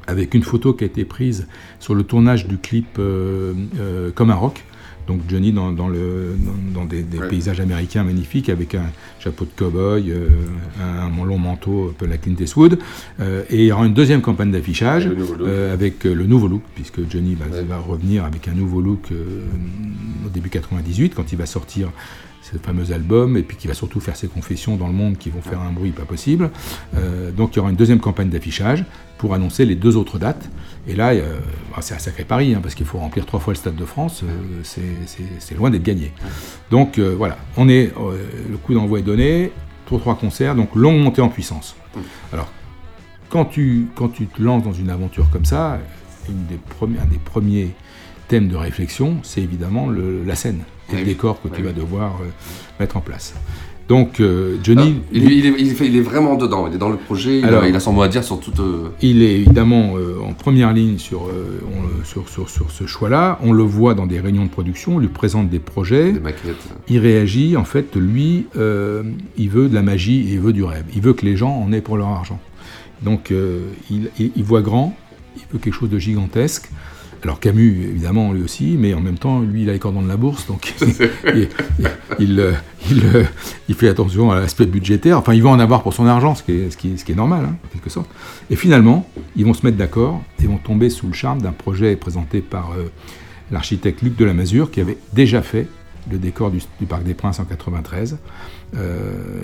avec 0.07 0.33
une 0.35 0.43
photo 0.43 0.73
qui 0.73 0.85
a 0.85 0.87
été 0.87 1.05
prise 1.05 1.47
sur 1.79 1.95
le 1.95 2.05
tournage 2.05 2.49
du 2.49 2.57
clip 2.57 2.99
Comme 4.15 4.31
un 4.31 4.35
rock. 4.35 4.65
Donc 5.07 5.21
Johnny 5.29 5.53
dans, 5.53 5.73
dans 5.73 5.89
le, 5.89 6.37
dans, 6.39 6.81
dans 6.81 6.87
des, 6.87 7.03
des 7.03 7.19
paysages 7.19 7.61
américains 7.61 8.05
magnifiques 8.05 8.49
avec 8.49 8.75
un 8.75 8.91
chapeau 9.19 9.45
de 9.45 9.51
cow-boy, 9.57 10.11
euh, 10.11 10.29
un, 10.83 11.07
un 11.07 11.25
long 11.25 11.39
manteau 11.39 11.91
un 11.91 11.93
peu 11.93 12.07
la 12.07 12.17
Clint 12.17 12.37
Eastwood. 12.39 12.79
Euh, 13.21 13.43
et 13.51 13.63
il 13.63 13.67
y 13.67 13.73
aura 13.73 13.87
une 13.87 13.95
deuxième 13.95 14.23
campagne 14.23 14.51
d'affichage 14.51 15.09
euh, 15.41 15.73
avec 15.73 16.05
le 16.05 16.27
nouveau 16.27 16.49
look, 16.49 16.63
puisque 16.75 17.01
Johnny 17.11 17.35
va, 17.35 17.63
va 17.63 17.79
revenir 17.79 18.25
avec 18.25 18.49
un 18.49 18.55
nouveau 18.55 18.81
look 18.81 19.11
au 20.25 20.29
début 20.29 20.49
98 20.49 21.15
quand 21.15 21.33
il 21.33 21.39
va 21.39 21.47
sortir 21.47 21.91
ce 22.45 22.59
fameux 22.59 22.93
album 22.93 23.37
et 23.37 23.43
puis 23.43 23.57
qui 23.57 23.67
va 23.67 23.75
surtout 23.75 24.01
faire 24.01 24.17
ses 24.17 24.29
confessions 24.29 24.77
dans 24.77 24.87
le 24.87 24.93
monde 24.93 25.17
qui 25.17 25.31
vont 25.31 25.41
faire 25.41 25.61
un 25.61 25.73
bruit 25.73 25.91
pas 25.91 26.05
possible. 26.05 26.51
Euh, 26.95 27.31
donc 27.31 27.55
il 27.55 27.57
y 27.57 27.61
aura 27.61 27.71
une 27.71 27.77
deuxième 27.77 28.01
campagne 28.01 28.29
d'affichage 28.29 28.85
pour 29.19 29.35
annoncer 29.35 29.65
les 29.65 29.75
deux 29.75 29.97
autres 29.97 30.19
dates. 30.19 30.51
Et 30.87 30.95
là, 30.95 31.11
euh, 31.13 31.39
bah, 31.71 31.79
c'est 31.81 31.95
un 31.95 31.99
sacré 31.99 32.25
pari, 32.25 32.55
hein, 32.55 32.61
parce 32.63 32.75
qu'il 32.75 32.85
faut 32.87 32.99
remplir 32.99 33.25
trois 33.27 33.41
fois 33.41 33.53
le 33.55 33.57
Stade 33.59 33.75
de 33.77 33.85
France, 33.85 34.23
euh, 34.23 34.61
c'est- 34.63 35.55
loin 35.55 35.71
d'être 35.71 35.83
gagné. 35.83 36.13
Donc 36.71 36.99
euh, 36.99 37.15
voilà, 37.17 37.39
on 37.57 37.69
est, 37.69 37.93
le 38.51 38.57
coup 38.59 38.75
d'envoi 38.75 38.99
est 38.99 39.03
donné, 39.03 39.51
pour 39.87 40.01
trois 40.01 40.15
concerts, 40.17 40.55
donc 40.55 40.75
longue 40.75 40.99
montée 41.03 41.23
en 41.23 41.29
puissance. 41.29 41.77
Alors, 42.33 42.51
quand 43.31 43.45
tu, 43.47 43.87
quand 43.95 44.09
tu 44.09 44.27
te 44.27 44.41
lances 44.43 44.63
dans 44.63 44.73
une 44.73 44.91
aventure 44.91 45.29
comme 45.31 45.45
ça, 45.45 45.79
une 46.29 46.47
des 46.47 46.57
premiers, 46.57 46.99
un 47.01 47.07
des 47.07 47.19
premiers 47.19 47.71
thèmes 48.29 48.49
de 48.49 48.57
réflexion, 48.57 49.19
c'est 49.23 49.43
évidemment 49.43 49.87
le- 49.89 50.23
la 50.25 50.35
scène 50.35 50.61
et 50.91 50.93
le 50.97 51.05
décor 51.05 51.41
que 51.43 51.49
tu 51.49 51.63
vas 51.63 51.73
devoir 51.73 52.17
euh, 52.23 52.27
mettre 52.81 52.97
en 52.97 53.01
place. 53.01 53.35
Donc, 53.87 54.19
euh, 54.21 54.57
Johnny. 54.63 54.95
Ah, 54.97 55.09
il, 55.13 55.25
il 55.31 55.47
est, 55.47 55.55
il, 55.59 55.69
est, 55.73 55.87
il 55.87 55.97
est 55.97 56.01
vraiment 56.01 56.37
dedans, 56.37 56.67
il 56.67 56.75
est 56.75 56.79
dans 56.79 56.89
le 56.89 56.97
projet, 56.97 57.41
il, 57.41 57.45
Alors- 57.45 57.65
a, 57.65 57.69
il 57.69 57.77
a 57.77 57.81
son 57.81 57.93
mot 57.93 58.01
à 58.01 58.09
dire 58.09 58.25
sur 58.25 58.41
toute. 58.41 58.59
euh, 58.61 58.89
Il 59.03 59.23
est 59.23 59.35
évidemment 59.41 59.95
euh, 59.99 60.17
en 60.27 60.33
première 60.33 60.73
ligne 60.73 60.97
sur, 60.97 61.25
on- 61.25 62.05
sur, 62.05 62.27
sur, 62.31 62.49
sur 62.49 62.71
ce 62.71 62.87
choix-là. 62.87 63.39
On 63.43 63.53
le 63.53 63.63
voit 63.63 63.95
dans 63.95 64.07
des 64.07 64.21
réunions 64.21 64.45
de 64.45 64.51
production, 64.51 64.97
on 64.97 64.99
lui 64.99 65.09
présente 65.09 65.51
des 65.51 65.59
projets. 65.59 66.13
Des 66.13 66.21
maquettes. 66.21 66.57
Il 66.89 66.99
réagit, 66.99 67.57
en 67.59 67.65
fait, 67.65 67.95
lui, 67.97 68.47
il 68.57 69.51
veut 69.51 69.69
de 69.69 69.75
la 69.75 69.83
magie 69.83 70.29
et 70.31 70.33
il 70.35 70.41
veut 70.41 70.53
du 70.55 70.65
rêve. 70.65 70.85
Il 70.95 71.03
veut 71.03 71.13
que 71.13 71.27
les 71.27 71.37
gens 71.37 71.51
en 71.55 71.71
aient 71.73 71.83
pour 71.83 71.99
leur 71.99 72.09
argent. 72.09 72.41
Donc, 73.03 73.33
il 73.91 74.45
voit 74.45 74.63
grand, 74.63 74.97
il 75.37 75.43
veut 75.53 75.59
quelque 75.59 75.75
chose 75.75 75.91
de 75.91 75.99
gigantesque. 75.99 76.71
Alors 77.25 77.41
Camus, 77.41 77.87
évidemment, 77.89 78.33
lui 78.35 78.43
aussi, 78.43 78.77
mais 78.79 78.93
en 78.95 79.01
même 79.01 79.17
temps, 79.19 79.41
lui, 79.41 79.63
il 79.63 79.71
a 79.71 79.73
les 79.73 79.79
cordons 79.79 80.03
de 80.03 80.09
la 80.09 80.19
bourse, 80.19 80.47
donc 80.47 80.75
il, 80.83 80.89
il- 81.35 81.89
il, 82.21 82.53
il, 82.91 83.03
il 83.69 83.75
fait 83.75 83.89
attention 83.89 84.31
à 84.31 84.39
l'aspect 84.41 84.67
budgétaire. 84.67 85.19
Enfin, 85.19 85.33
il 85.33 85.43
va 85.43 85.49
en 85.51 85.59
avoir 85.59 85.83
pour 85.83 85.95
son 85.95 86.07
argent, 86.07 86.35
ce 86.35 86.43
qui 86.43 86.53
est, 86.53 86.71
ce 86.71 86.77
qui 86.77 86.93
est, 86.93 86.97
ce 86.99 87.05
qui 87.05 87.13
est 87.13 87.17
normal, 87.17 87.47
hein, 87.49 87.57
en 87.65 87.69
quelque 87.73 87.89
sorte. 87.89 88.11
Et 88.51 88.57
finalement, 88.57 89.09
ils 89.37 89.45
vont 89.47 89.55
se 89.55 89.65
mettre 89.65 89.79
d'accord 89.79 90.23
et 90.43 90.47
vont 90.47 90.59
tomber 90.59 90.91
sous 90.91 91.07
le 91.07 91.15
charme 91.15 91.41
d'un 91.41 91.53
projet 91.53 91.97
présenté 91.97 92.41
par 92.43 92.73
euh, 92.73 92.91
l'architecte 93.51 94.03
Luc 94.03 94.17
de 94.17 94.25
la 94.27 94.35
Masure, 94.35 94.71
qui 94.71 94.81
avait 94.83 94.99
déjà 95.15 95.41
fait 95.41 95.67
le 96.11 96.19
décor 96.19 96.51
du, 96.51 96.59
du 96.79 96.85
Parc 96.87 97.05
des 97.05 97.15
Princes 97.15 97.41
en 97.41 97.45
93. 97.47 98.19
Euh, 98.77 99.43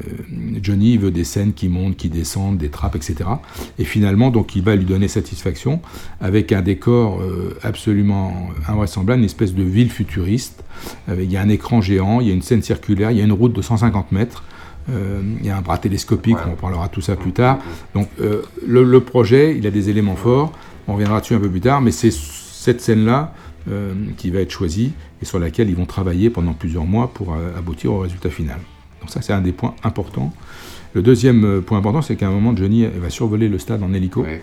Johnny 0.62 0.96
veut 0.96 1.10
des 1.10 1.24
scènes 1.24 1.52
qui 1.52 1.68
montent, 1.68 1.96
qui 1.96 2.08
descendent, 2.08 2.58
des 2.58 2.68
trappes, 2.68 2.96
etc. 2.96 3.30
Et 3.78 3.84
finalement, 3.84 4.30
donc, 4.30 4.56
il 4.56 4.62
va 4.62 4.76
lui 4.76 4.84
donner 4.84 5.08
satisfaction 5.08 5.80
avec 6.20 6.52
un 6.52 6.62
décor 6.62 7.20
euh, 7.20 7.56
absolument 7.62 8.50
invraisemblable, 8.68 9.20
une 9.20 9.26
espèce 9.26 9.54
de 9.54 9.62
ville 9.62 9.90
futuriste. 9.90 10.64
Il 11.08 11.30
y 11.30 11.36
a 11.36 11.42
un 11.42 11.48
écran 11.48 11.80
géant, 11.80 12.20
il 12.20 12.28
y 12.28 12.30
a 12.30 12.34
une 12.34 12.42
scène 12.42 12.62
circulaire, 12.62 13.10
il 13.10 13.18
y 13.18 13.20
a 13.20 13.24
une 13.24 13.32
route 13.32 13.52
de 13.52 13.62
150 13.62 14.12
mètres. 14.12 14.44
Euh, 14.88 15.20
il 15.40 15.46
y 15.46 15.50
a 15.50 15.56
un 15.56 15.60
bras 15.60 15.78
télescopique, 15.78 16.38
on 16.50 16.56
parlera 16.56 16.88
tout 16.88 17.02
ça 17.02 17.16
plus 17.16 17.32
tard. 17.32 17.58
Donc 17.94 18.08
le, 18.66 18.98
projet, 19.00 19.56
il 19.56 19.66
a 19.66 19.70
des 19.70 19.90
éléments 19.90 20.16
forts, 20.16 20.52
on 20.88 20.94
reviendra 20.94 21.20
dessus 21.20 21.34
un 21.34 21.40
peu 21.40 21.50
plus 21.50 21.60
tard, 21.60 21.80
mais 21.80 21.90
c'est 21.90 22.12
cette 22.12 22.80
scène-là 22.80 23.34
qui 24.16 24.30
va 24.30 24.40
être 24.40 24.50
choisie 24.50 24.92
et 25.20 25.24
sur 25.26 25.38
laquelle 25.38 25.68
ils 25.68 25.76
vont 25.76 25.86
travailler 25.86 26.30
pendant 26.30 26.54
plusieurs 26.54 26.86
mois 26.86 27.12
pour 27.12 27.36
aboutir 27.56 27.92
au 27.92 27.98
résultat 28.00 28.30
final. 28.30 28.58
Donc 29.00 29.10
ça, 29.10 29.22
c'est 29.22 29.32
un 29.32 29.40
des 29.40 29.52
points 29.52 29.74
importants. 29.82 30.32
Le 30.92 31.02
deuxième 31.02 31.62
point 31.62 31.78
important, 31.78 32.02
c'est 32.02 32.16
qu'à 32.16 32.26
un 32.26 32.32
moment, 32.32 32.54
Johnny 32.56 32.84
va 32.86 33.10
survoler 33.10 33.48
le 33.48 33.58
stade 33.58 33.82
en 33.82 33.92
hélico, 33.92 34.22
ouais. 34.22 34.42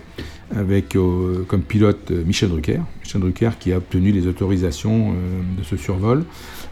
avec 0.56 0.96
euh, 0.96 1.44
comme 1.46 1.60
pilote 1.60 2.10
euh, 2.10 2.24
Michel 2.24 2.48
Drucker. 2.48 2.80
Michel 3.02 3.20
Drucker 3.20 3.50
qui 3.60 3.72
a 3.72 3.76
obtenu 3.76 4.12
les 4.12 4.26
autorisations 4.26 5.10
euh, 5.10 5.58
de 5.58 5.62
ce 5.62 5.76
survol. 5.76 6.24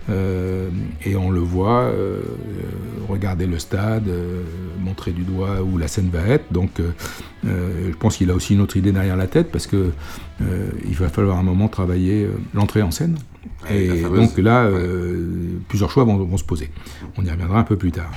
Et 0.08 1.16
on 1.16 1.30
le 1.30 1.40
voit 1.40 1.90
regarder 3.08 3.46
le 3.46 3.58
stade, 3.58 4.08
montrer 4.80 5.12
du 5.12 5.22
doigt 5.22 5.62
où 5.62 5.78
la 5.78 5.88
scène 5.88 6.10
va 6.12 6.20
être. 6.28 6.52
Donc 6.52 6.80
je 7.44 7.96
pense 7.98 8.16
qu'il 8.16 8.30
a 8.30 8.34
aussi 8.34 8.54
une 8.54 8.60
autre 8.60 8.76
idée 8.76 8.92
derrière 8.92 9.16
la 9.16 9.26
tête, 9.26 9.50
parce 9.50 9.66
que 9.66 9.90
il 10.40 10.94
va 10.94 11.08
falloir 11.08 11.38
un 11.38 11.42
moment 11.42 11.68
travailler 11.68 12.28
l'entrée 12.54 12.82
en 12.82 12.90
scène. 12.90 13.16
Et 13.70 14.02
donc 14.02 14.38
là, 14.38 14.70
plusieurs 15.68 15.90
choix 15.90 16.04
vont, 16.04 16.16
vont 16.16 16.36
se 16.36 16.44
poser. 16.44 16.70
On 17.16 17.24
y 17.24 17.30
reviendra 17.30 17.58
un 17.58 17.64
peu 17.64 17.76
plus 17.76 17.92
tard. 17.92 18.10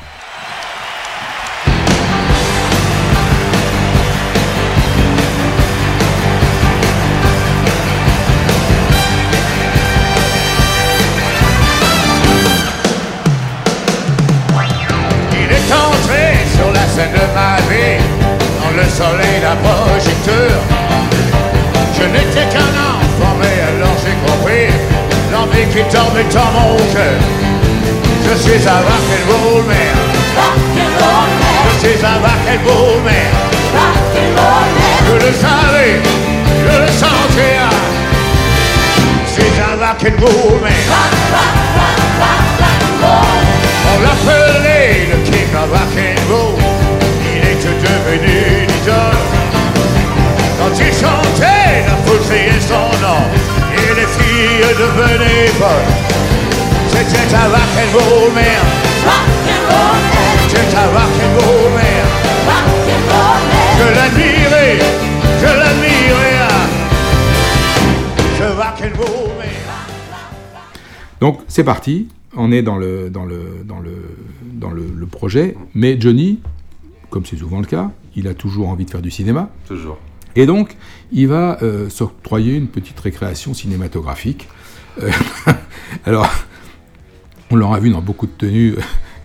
Qui 25.83 25.95
dormait 25.95 26.23
dans 26.33 26.51
mon 26.51 26.75
cœur. 26.93 27.19
Je 28.25 28.35
suis 28.37 28.67
un 28.67 28.81
rock'n'roll 28.89 29.63
man. 29.65 29.95
Rock'n'roll 30.35 31.29
man. 31.39 31.59
Je 31.65 31.87
suis 31.87 32.05
un 32.05 32.17
rock'n'roll 32.25 33.01
man. 33.03 33.31
Rock'n'roll 33.75 34.67
man. 34.75 34.97
Je 35.07 35.13
le 35.25 35.31
savais, 35.33 35.95
je 36.65 36.75
le 36.81 36.87
sentais. 36.87 37.57
Je 39.25 39.31
suis 39.31 39.53
un 39.61 39.75
rock'n'roll 39.85 40.59
man. 40.61 40.83
Rock, 40.89 41.13
rock, 41.33 41.55
rock, 41.79 41.99
rock, 42.19 42.43
rock'n'roll. 42.61 43.37
On 43.91 43.97
l'appelait 44.03 45.07
le 45.11 45.17
king 45.29 45.49
of 45.55 45.71
rock'n'roll 45.71 46.69
devenu 47.81 48.67
l'idole. 48.67 49.23
Quand 50.59 50.75
il 50.77 50.93
chantait, 50.93 51.85
la 51.87 51.95
foule 52.05 52.19
criait 52.27 52.59
son 52.59 52.89
nom, 53.01 53.23
et 53.68 53.68
les 53.99 54.07
filles 54.07 54.75
devenaient 54.77 55.47
folles. 55.59 55.91
C'était 56.87 57.35
un 57.35 57.47
rock'n'roll 57.49 58.33
man. 58.33 58.63
Rock'n'roll 59.05 59.99
man. 60.13 60.37
C'était 60.47 60.77
un 60.77 60.87
rock'n'roll 60.97 61.67
man. 61.75 62.05
Rock'n'roll 62.49 63.41
man. 63.49 63.67
Je 63.79 63.87
l'admirais, 63.97 64.79
je 65.41 65.51
l'admirais. 65.59 66.37
Ce 68.37 68.43
rock'n'roll 68.43 69.31
man. 69.37 69.47
Donc 71.19 71.41
c'est 71.47 71.65
parti, 71.65 72.07
on 72.37 72.51
est 72.51 72.61
dans 72.61 72.77
le, 72.77 73.09
dans 73.09 73.25
le, 73.25 73.63
dans 73.65 73.79
le, 73.79 74.15
dans 74.43 74.71
le, 74.71 74.85
le 74.95 75.05
projet, 75.07 75.57
mais 75.73 75.99
Johnny, 75.99 76.39
comme 77.09 77.25
c'est 77.25 77.37
souvent 77.37 77.59
le 77.59 77.65
cas, 77.65 77.91
il 78.15 78.27
a 78.27 78.33
toujours 78.33 78.69
envie 78.69 78.85
de 78.85 78.89
faire 78.89 79.01
du 79.01 79.11
cinéma. 79.11 79.49
Toujours. 79.67 79.97
Et 80.35 80.45
donc, 80.45 80.75
il 81.11 81.27
va 81.27 81.57
euh, 81.61 81.89
s'octroyer 81.89 82.55
une 82.55 82.67
petite 82.67 82.99
récréation 82.99 83.53
cinématographique. 83.53 84.47
Euh, 85.01 85.09
alors, 86.05 86.29
on 87.49 87.55
l'aura 87.55 87.79
vu 87.79 87.89
dans 87.89 88.01
beaucoup 88.01 88.27
de 88.27 88.31
tenues 88.31 88.75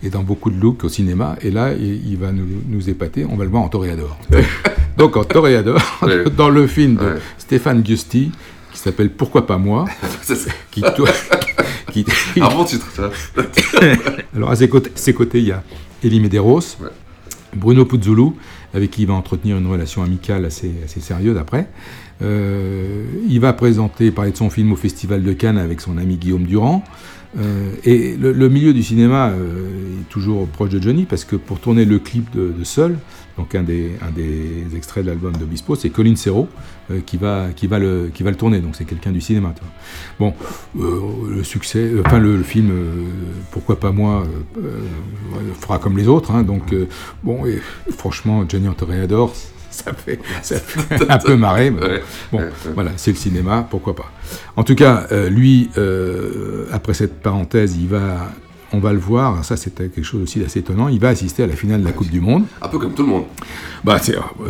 et 0.02 0.10
dans 0.10 0.22
beaucoup 0.22 0.50
de 0.50 0.60
looks 0.60 0.84
au 0.84 0.88
cinéma, 0.88 1.36
et 1.40 1.50
là, 1.50 1.72
il, 1.72 2.06
il 2.06 2.16
va 2.18 2.30
nous, 2.30 2.46
nous, 2.68 2.90
épater, 2.90 3.24
on 3.24 3.36
va 3.36 3.44
le 3.44 3.50
voir 3.50 3.62
en 3.62 3.68
toréador. 3.68 4.18
donc, 4.98 5.16
en 5.16 5.24
toréador, 5.24 5.80
dans 6.36 6.50
le 6.50 6.66
film 6.66 6.96
de 6.96 7.04
ouais. 7.04 7.20
Stéphane 7.38 7.84
Giusti, 7.84 8.30
qui 8.72 8.78
s'appelle 8.78 9.10
Pourquoi 9.10 9.46
pas 9.46 9.56
moi 9.56 9.86
qui, 10.70 10.82
qui, 11.92 12.04
Un 12.40 12.48
bon 12.48 12.64
titre, 12.64 12.86
ça. 12.94 13.10
Alors, 14.34 14.50
à 14.50 14.56
ses 14.56 14.68
côtés, 14.68 14.90
ses 14.94 15.14
côtés, 15.14 15.38
il 15.38 15.46
y 15.46 15.52
a 15.52 15.62
Elie 16.02 16.20
Medeiros. 16.20 16.76
Ouais. 16.80 16.88
Bruno 17.54 17.84
Puzzolo, 17.84 18.36
avec 18.74 18.90
qui 18.90 19.02
il 19.02 19.08
va 19.08 19.14
entretenir 19.14 19.56
une 19.56 19.66
relation 19.66 20.02
amicale 20.02 20.44
assez, 20.44 20.72
sérieuse 20.86 21.38
après. 21.38 21.68
Euh, 22.22 23.04
il 23.28 23.40
va 23.40 23.52
présenter, 23.52 24.10
parler 24.10 24.32
de 24.32 24.36
son 24.36 24.50
film 24.50 24.72
au 24.72 24.76
Festival 24.76 25.22
de 25.22 25.32
Cannes 25.32 25.58
avec 25.58 25.80
son 25.80 25.96
ami 25.96 26.16
Guillaume 26.16 26.44
Durand. 26.44 26.84
Euh, 27.38 27.72
et 27.84 28.16
le, 28.16 28.32
le, 28.32 28.48
milieu 28.48 28.72
du 28.72 28.82
cinéma 28.82 29.30
euh, 29.30 30.00
est 30.00 30.08
toujours 30.08 30.46
proche 30.46 30.70
de 30.70 30.80
Johnny 30.80 31.04
parce 31.04 31.24
que 31.24 31.34
pour 31.34 31.58
tourner 31.58 31.84
le 31.84 31.98
clip 31.98 32.30
de, 32.34 32.52
de 32.56 32.64
Seul, 32.64 32.96
donc 33.36 33.54
un 33.54 33.62
des, 33.62 33.92
un 34.00 34.10
des 34.10 34.76
extraits 34.76 35.04
de 35.04 35.10
l'album 35.10 35.36
de 35.36 35.44
Bispo, 35.44 35.74
c'est 35.74 35.90
Colin 35.90 36.16
Serrault 36.16 36.48
euh, 36.90 37.00
qui, 37.04 37.16
va, 37.16 37.48
qui, 37.54 37.66
va 37.66 37.78
le, 37.78 38.10
qui 38.12 38.22
va 38.22 38.30
le 38.30 38.36
tourner, 38.36 38.60
donc 38.60 38.76
c'est 38.76 38.84
quelqu'un 38.84 39.12
du 39.12 39.20
cinéma. 39.20 39.54
Bon, 40.18 40.34
euh, 40.78 41.00
le 41.30 41.44
succès, 41.44 41.90
enfin 42.04 42.18
le, 42.18 42.36
le 42.36 42.42
film, 42.42 42.70
pourquoi 43.50 43.78
pas 43.80 43.92
moi, 43.92 44.24
fera 45.60 45.78
comme 45.78 45.96
les 45.96 46.08
autres. 46.08 46.30
Hein, 46.30 46.42
donc 46.42 46.74
bon, 47.22 47.44
et, 47.46 47.60
franchement, 47.90 48.44
Johnny 48.48 48.68
Antoreador, 48.68 49.34
ça 49.70 49.92
fait, 49.92 50.20
ça 50.42 50.56
fait 50.60 51.10
un 51.10 51.18
peu 51.18 51.36
marrer. 51.36 51.70
Mais 51.70 51.80
ouais, 51.80 52.02
bon, 52.32 52.38
ouais, 52.38 52.44
ouais. 52.44 52.72
voilà, 52.74 52.92
c'est 52.96 53.10
le 53.10 53.16
cinéma, 53.16 53.66
pourquoi 53.68 53.96
pas. 53.96 54.10
En 54.56 54.62
tout 54.62 54.74
cas, 54.74 55.06
euh, 55.10 55.28
lui, 55.28 55.70
euh, 55.76 56.66
après 56.72 56.94
cette 56.94 57.20
parenthèse, 57.20 57.76
il 57.76 57.88
va, 57.88 58.30
on 58.74 58.80
va 58.80 58.92
le 58.92 58.98
voir, 58.98 59.44
ça 59.44 59.56
c'était 59.56 59.88
quelque 59.88 60.04
chose 60.04 60.22
aussi 60.22 60.40
d'assez 60.40 60.58
étonnant, 60.58 60.88
il 60.88 60.98
va 60.98 61.08
assister 61.08 61.44
à 61.44 61.46
la 61.46 61.54
finale 61.54 61.80
de 61.80 61.86
la 61.86 61.92
Coupe 61.92 62.10
du 62.10 62.20
Monde. 62.20 62.44
Un 62.60 62.68
peu 62.68 62.78
comme 62.78 62.92
tout 62.92 63.02
le 63.02 63.08
monde. 63.08 63.24
Bah, 63.84 64.00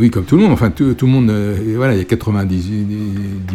oui, 0.01 0.11
comme 0.11 0.25
tout 0.25 0.37
le 0.37 0.43
monde, 0.43 0.53
enfin 0.53 0.71
tout, 0.71 0.95
tout 0.95 1.07
le 1.07 1.13
monde, 1.13 1.29
euh, 1.31 1.75
voilà, 1.77 1.95
il 1.95 1.99
y 1.99 2.03
a 2.03 2.05
90 2.05 2.63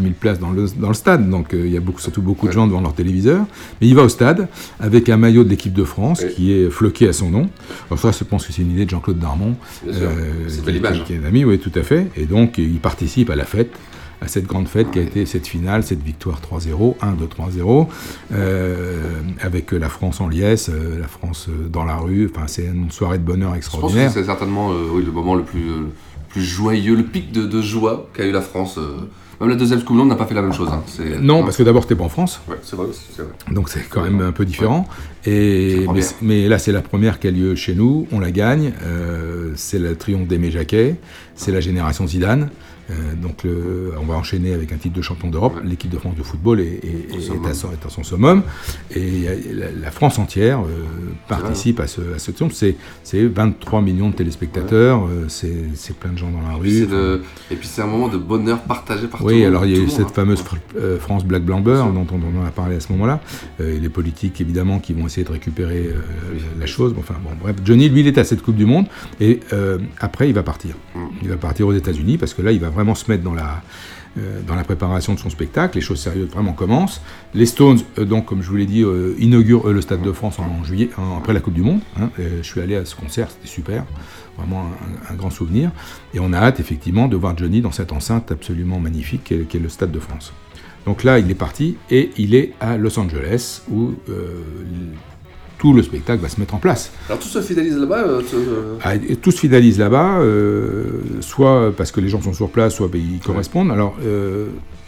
000 0.01 0.13
places 0.19 0.39
dans 0.39 0.51
le, 0.51 0.67
dans 0.77 0.89
le 0.89 0.93
stade, 0.93 1.29
donc 1.29 1.53
euh, 1.53 1.65
il 1.65 1.71
y 1.71 1.77
a 1.77 1.79
beaucoup, 1.79 2.01
surtout 2.01 2.21
beaucoup 2.21 2.47
de 2.47 2.51
gens 2.51 2.67
devant 2.67 2.81
leur 2.81 2.93
téléviseur, 2.93 3.45
mais 3.81 3.88
il 3.88 3.95
va 3.95 4.03
au 4.03 4.09
stade 4.09 4.47
avec 4.79 5.09
un 5.09 5.17
maillot 5.17 5.43
de 5.43 5.49
l'équipe 5.49 5.73
de 5.73 5.83
France 5.83 6.23
qui 6.35 6.53
est 6.53 6.69
floqué 6.69 7.07
à 7.07 7.13
son 7.13 7.29
nom. 7.29 7.49
Alors 7.89 7.99
ça, 7.99 8.11
je 8.11 8.23
pense 8.23 8.45
que 8.45 8.53
c'est 8.53 8.61
une 8.61 8.71
idée 8.71 8.85
de 8.85 8.89
Jean-Claude 8.91 9.19
Darmon, 9.19 9.55
euh, 9.88 10.47
c'est 10.47 10.63
qui 11.05 11.13
est 11.13 11.17
un 11.17 11.25
ami, 11.25 11.45
oui, 11.45 11.59
tout 11.59 11.71
à 11.75 11.83
fait, 11.83 12.07
et 12.15 12.25
donc 12.25 12.57
il 12.57 12.79
participe 12.79 13.29
à 13.29 13.35
la 13.35 13.45
fête 13.45 13.71
à 14.21 14.27
cette 14.27 14.45
grande 14.45 14.67
fête 14.67 14.91
qui 14.91 14.99
a 14.99 15.01
été 15.01 15.25
cette 15.25 15.47
finale, 15.47 15.83
cette 15.83 16.03
victoire 16.03 16.41
3-0, 16.41 16.97
1-2-3-0, 16.99 17.88
euh, 18.33 19.21
avec 19.39 19.71
la 19.71 19.89
France 19.89 20.21
en 20.21 20.27
liesse, 20.27 20.69
euh, 20.69 20.99
la 20.99 21.07
France 21.07 21.47
dans 21.69 21.85
la 21.85 21.95
rue. 21.97 22.29
Enfin, 22.33 22.47
c'est 22.47 22.65
une 22.65 22.91
soirée 22.91 23.17
de 23.17 23.23
bonheur 23.23 23.55
extraordinaire. 23.55 24.03
Je 24.03 24.05
pense 24.05 24.15
que 24.15 24.19
c'est 24.21 24.25
certainement 24.25 24.71
euh, 24.71 24.89
oui, 24.91 25.03
le 25.05 25.11
moment 25.11 25.35
le 25.35 25.43
plus, 25.43 25.67
le 25.67 25.88
plus 26.29 26.43
joyeux, 26.43 26.95
le 26.95 27.03
pic 27.03 27.31
de, 27.31 27.45
de 27.45 27.61
joie 27.61 28.09
qu'a 28.13 28.25
eu 28.25 28.31
la 28.31 28.41
France. 28.41 28.77
Même 29.39 29.49
la 29.49 29.55
deuxième 29.55 29.79
Coupe 29.79 29.95
du 29.95 29.99
Monde 29.99 30.09
n'a 30.09 30.15
pas 30.15 30.25
fait 30.25 30.33
la 30.33 30.41
même 30.41 30.51
chose. 30.51 30.67
Hein. 30.69 30.83
Non, 31.21 31.43
parce 31.43 31.55
que 31.55 31.63
d'abord, 31.63 31.83
c'était 31.83 31.95
pas 31.95 32.03
en 32.03 32.09
France. 32.09 32.41
Ouais, 32.49 32.57
c'est 32.61 32.75
vrai. 32.75 32.88
Vrai. 32.88 33.25
Donc, 33.53 33.69
c'est 33.69 33.88
quand 33.88 34.01
même 34.01 34.19
un 34.19 34.33
peu 34.33 34.43
différent. 34.43 34.85
Ouais. 35.25 35.31
Et, 35.31 35.88
mais, 35.93 36.01
mais, 36.21 36.47
là, 36.49 36.59
c'est 36.59 36.73
la 36.73 36.81
première 36.81 37.19
qui 37.19 37.27
a 37.27 37.31
lieu 37.31 37.55
chez 37.55 37.73
nous. 37.73 38.05
On 38.11 38.19
la 38.19 38.31
gagne. 38.31 38.73
Euh, 38.83 39.53
c'est 39.55 39.79
le 39.79 39.95
triomphe 39.95 40.27
d'Aimé 40.27 40.51
Jacquet. 40.51 40.97
C'est 41.35 41.53
la 41.53 41.61
génération 41.61 42.05
Zidane. 42.05 42.49
Euh, 42.89 43.13
donc 43.15 43.43
le- 43.43 43.93
on 44.01 44.05
va 44.05 44.15
enchaîner 44.15 44.53
avec 44.53 44.72
un 44.72 44.77
titre 44.77 44.96
de 44.96 45.01
champion 45.01 45.29
d'Europe. 45.29 45.60
L'équipe 45.63 45.91
de 45.91 45.98
France 45.98 46.15
de 46.15 46.24
football 46.24 46.60
est, 46.60 46.65
est- 46.84 47.15
est 47.15 47.19
summum. 47.22 47.46
à, 47.46 47.53
son, 47.53 47.72
est 47.72 47.86
à 47.86 47.89
son 47.89 48.03
summum. 48.03 48.41
Et 48.96 49.25
la, 49.81 49.91
France 49.91 50.17
entière 50.19 50.62
euh, 50.62 50.65
participe 51.27 51.79
à 51.79 51.88
ce, 51.88 52.01
à 52.15 52.19
ce 52.19 52.31
triomphe. 52.31 52.53
C'est 52.53 52.75
c'est 53.03 53.24
23 53.25 53.81
millions 53.81 54.10
de 54.10 54.15
téléspectateurs, 54.15 55.05
euh, 55.08 55.25
c'est 55.27 55.96
plein 55.98 56.12
de 56.12 56.17
gens 56.17 56.31
dans 56.31 56.41
la 56.48 56.55
rue. 56.55 56.88
Et 57.51 57.55
puis 57.55 57.67
c'est 57.67 57.81
un 57.81 57.88
moment 57.88 58.08
de 58.08 58.17
bonheur 58.17 58.62
partagé 58.62 59.08
par 59.08 59.19
tout 59.19 59.27
le 59.27 59.34
Oui, 59.34 59.39
monde, 59.39 59.48
alors 59.48 59.65
il 59.65 59.72
y 59.72 59.75
a 59.75 59.77
eu 59.77 59.81
monde, 59.81 59.89
cette 59.91 60.05
hein. 60.08 60.12
fameuse 60.13 60.41
fr- 60.41 60.58
euh, 60.77 60.98
France 61.00 61.25
Black 61.25 61.43
Blanc 61.43 61.62
Beurre 61.62 61.91
dont 61.91 62.08
on, 62.12 62.19
on 62.41 62.46
a 62.46 62.51
parlé 62.51 62.75
à 62.75 62.79
ce 62.79 62.91
moment-là. 62.93 63.19
Les 63.60 63.89
politiques, 63.89 64.39
évidemment, 64.41 64.79
qui 64.79 64.93
vont 64.93 65.05
essayer 65.05 65.25
de 65.25 65.31
récupérer 65.31 65.89
la 66.60 66.65
chose. 66.65 66.93
Bon, 66.93 67.00
Enfin, 67.01 67.15
bon, 67.24 67.31
bref, 67.41 67.55
Johnny, 67.63 67.89
lui, 67.89 68.01
il 68.01 68.08
est 68.08 68.17
à 68.17 68.24
cette 68.24 68.41
Coupe 68.41 68.55
du 68.55 68.65
Monde. 68.65 68.86
Et 69.19 69.39
après, 70.00 70.29
il 70.29 70.34
va 70.34 70.43
partir. 70.43 70.75
Mm. 70.96 71.00
Il 71.24 71.29
va 71.29 71.38
partir 71.38 71.67
aux 71.67 71.74
États-Unis 71.74 72.17
parce 72.17 72.34
que 72.34 72.41
là, 72.41 72.51
il 72.51 72.60
va 72.60 72.69
vraiment 72.69 72.96
se 72.96 73.10
mettre 73.10 73.24
dans 73.24 73.34
la, 73.34 73.62
dans 74.47 74.55
la 74.55 74.63
préparation 74.63 75.13
de 75.13 75.19
son 75.19 75.29
spectacle. 75.29 75.77
Les 75.77 75.81
choses 75.81 75.99
sérieuses 75.99 76.29
vraiment 76.29 76.53
commencent. 76.53 77.01
Les 77.33 77.45
Stones, 77.45 77.79
euh, 77.97 78.05
donc, 78.05 78.25
comme 78.25 78.41
je 78.41 78.49
vous 78.49 78.55
l'ai 78.55 78.65
dit, 78.65 78.83
euh, 78.83 79.15
inaugurent 79.19 79.69
euh, 79.69 79.73
le 79.73 79.81
Stade 79.81 80.01
de 80.01 80.11
France 80.11 80.39
en, 80.39 80.63
juillet, 80.63 80.89
après 81.17 81.33
la 81.33 81.39
Coupe 81.39 81.53
du 81.53 81.61
Monde. 81.61 81.81
hein. 81.99 82.09
Euh, 82.19 82.39
je 82.41 82.47
suis 82.47 82.61
allé 82.61 82.75
à 82.75 82.85
ce 82.85 82.95
concert, 82.95 83.29
c'était 83.29 83.47
super. 83.47 83.85
Vraiment 84.38 84.65
un, 85.09 85.15
grand 85.15 85.29
souvenir. 85.29 85.71
Et 86.13 86.19
on 86.19 86.31
a 86.31 86.38
hâte, 86.38 86.59
effectivement, 86.59 87.07
de 87.07 87.17
voir 87.17 87.38
Johnny 87.38 87.61
dans 87.61 87.71
cette 87.71 87.91
enceinte 87.91 88.31
absolument 88.31 88.79
magnifique 88.79 89.33
qu'est 89.49 89.59
le 89.59 89.69
Stade 89.69 89.91
de 89.91 89.99
France. 89.99 90.33
Donc 90.85 91.03
là, 91.03 91.19
il 91.19 91.29
est 91.29 91.35
parti 91.35 91.77
et 91.91 92.11
il 92.17 92.35
est 92.35 92.53
à 92.59 92.77
Los 92.77 92.97
Angeles 92.99 93.61
où 93.69 93.93
euh, 94.09 94.43
tout 95.59 95.73
le 95.73 95.83
spectacle 95.83 96.21
va 96.23 96.29
se 96.29 96.39
mettre 96.39 96.55
en 96.55 96.57
place. 96.57 96.91
Alors 97.07 97.19
tout 97.19 97.27
se 97.27 97.41
fidélise 97.41 97.77
là-bas. 97.77 97.97
euh, 98.07 98.21
tout, 98.21 98.37
euh, 98.37 98.77
Ah, 98.83 98.93
Tout 99.21 99.31
se 99.31 99.39
finalise 99.39 99.77
là-bas, 99.77 100.19
euh, 100.19 101.01
soit 101.19 101.71
parce 101.75 101.91
que 101.91 101.99
les 101.99 102.09
gens 102.09 102.21
sont 102.21 102.33
sur 102.33 102.49
place, 102.49 102.73
soit 102.75 102.87
ben, 102.87 102.99
ils 102.99 103.19
correspondent. 103.19 103.71
Alors, 103.71 103.95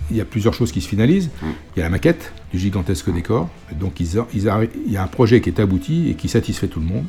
il 0.09 0.17
y 0.17 0.21
a 0.21 0.25
plusieurs 0.25 0.53
choses 0.53 0.71
qui 0.71 0.81
se 0.81 0.87
finalisent. 0.89 1.29
Il 1.43 1.79
y 1.79 1.81
a 1.81 1.85
la 1.85 1.89
maquette 1.89 2.33
du 2.51 2.57
gigantesque 2.59 3.13
décor. 3.13 3.49
Donc, 3.79 3.99
ils, 3.99 4.17
ils 4.33 4.49
il 4.87 4.91
y 4.91 4.97
a 4.97 5.03
un 5.03 5.07
projet 5.07 5.41
qui 5.41 5.49
est 5.49 5.59
abouti 5.59 6.09
et 6.09 6.15
qui 6.15 6.27
satisfait 6.29 6.67
tout 6.67 6.79
le 6.79 6.85
monde. 6.87 7.05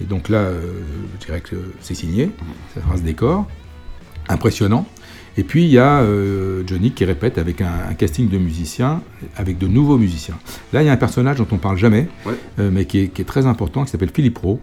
Et 0.00 0.04
donc 0.04 0.28
là, 0.28 0.48
je 1.20 1.26
dirais 1.26 1.40
que 1.40 1.56
c'est 1.80 1.94
signé. 1.94 2.30
Ça 2.74 2.80
sera 2.82 2.96
ce 2.96 3.02
décor. 3.02 3.46
Impressionnant. 4.28 4.86
Et 5.38 5.44
puis, 5.44 5.64
il 5.64 5.70
y 5.70 5.78
a 5.78 6.00
euh, 6.02 6.62
Johnny 6.66 6.90
qui 6.90 7.04
répète 7.06 7.38
avec 7.38 7.60
un, 7.62 7.70
un 7.90 7.94
casting 7.94 8.28
de 8.28 8.36
musiciens, 8.36 9.00
avec 9.36 9.56
de 9.56 9.66
nouveaux 9.66 9.96
musiciens. 9.96 10.34
Là, 10.74 10.82
il 10.82 10.86
y 10.86 10.88
a 10.90 10.92
un 10.92 10.96
personnage 10.98 11.38
dont 11.38 11.46
on 11.52 11.56
parle 11.56 11.78
jamais, 11.78 12.08
Ouais. 12.26 12.34
euh, 12.58 12.70
mais 12.72 12.84
qui 12.84 12.98
est, 12.98 13.08
qui 13.08 13.22
est 13.22 13.26
très 13.26 13.46
important, 13.46 13.84
qui 13.84 13.90
s'appelle 13.90 14.10
Philippe 14.14 14.36
Rowe, 14.38 14.60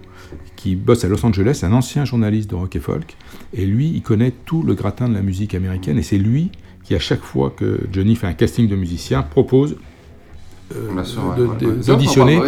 qui 0.55 0.75
bosse 0.75 1.03
à 1.03 1.07
Los 1.07 1.25
Angeles, 1.25 1.61
un 1.63 1.73
ancien 1.73 2.05
journaliste 2.05 2.51
de 2.51 2.55
rock 2.55 2.75
et 2.75 2.79
folk, 2.79 3.15
et 3.53 3.65
lui, 3.65 3.87
il 3.95 4.01
connaît 4.03 4.31
tout 4.45 4.61
le 4.61 4.75
gratin 4.75 5.09
de 5.09 5.15
la 5.15 5.21
musique 5.23 5.55
américaine, 5.55 5.97
et 5.97 6.03
c'est 6.03 6.17
lui 6.19 6.51
qui, 6.83 6.93
à 6.93 6.99
chaque 6.99 7.23
fois 7.23 7.51
que 7.55 7.79
Johnny 7.91 8.15
fait 8.15 8.27
un 8.27 8.33
casting 8.33 8.67
de 8.67 8.75
musiciens, 8.75 9.23
propose 9.23 9.75
euh, 10.75 10.89
ouais, 10.93 11.57
ouais, 11.57 11.83
d'auditionner. 11.87 12.39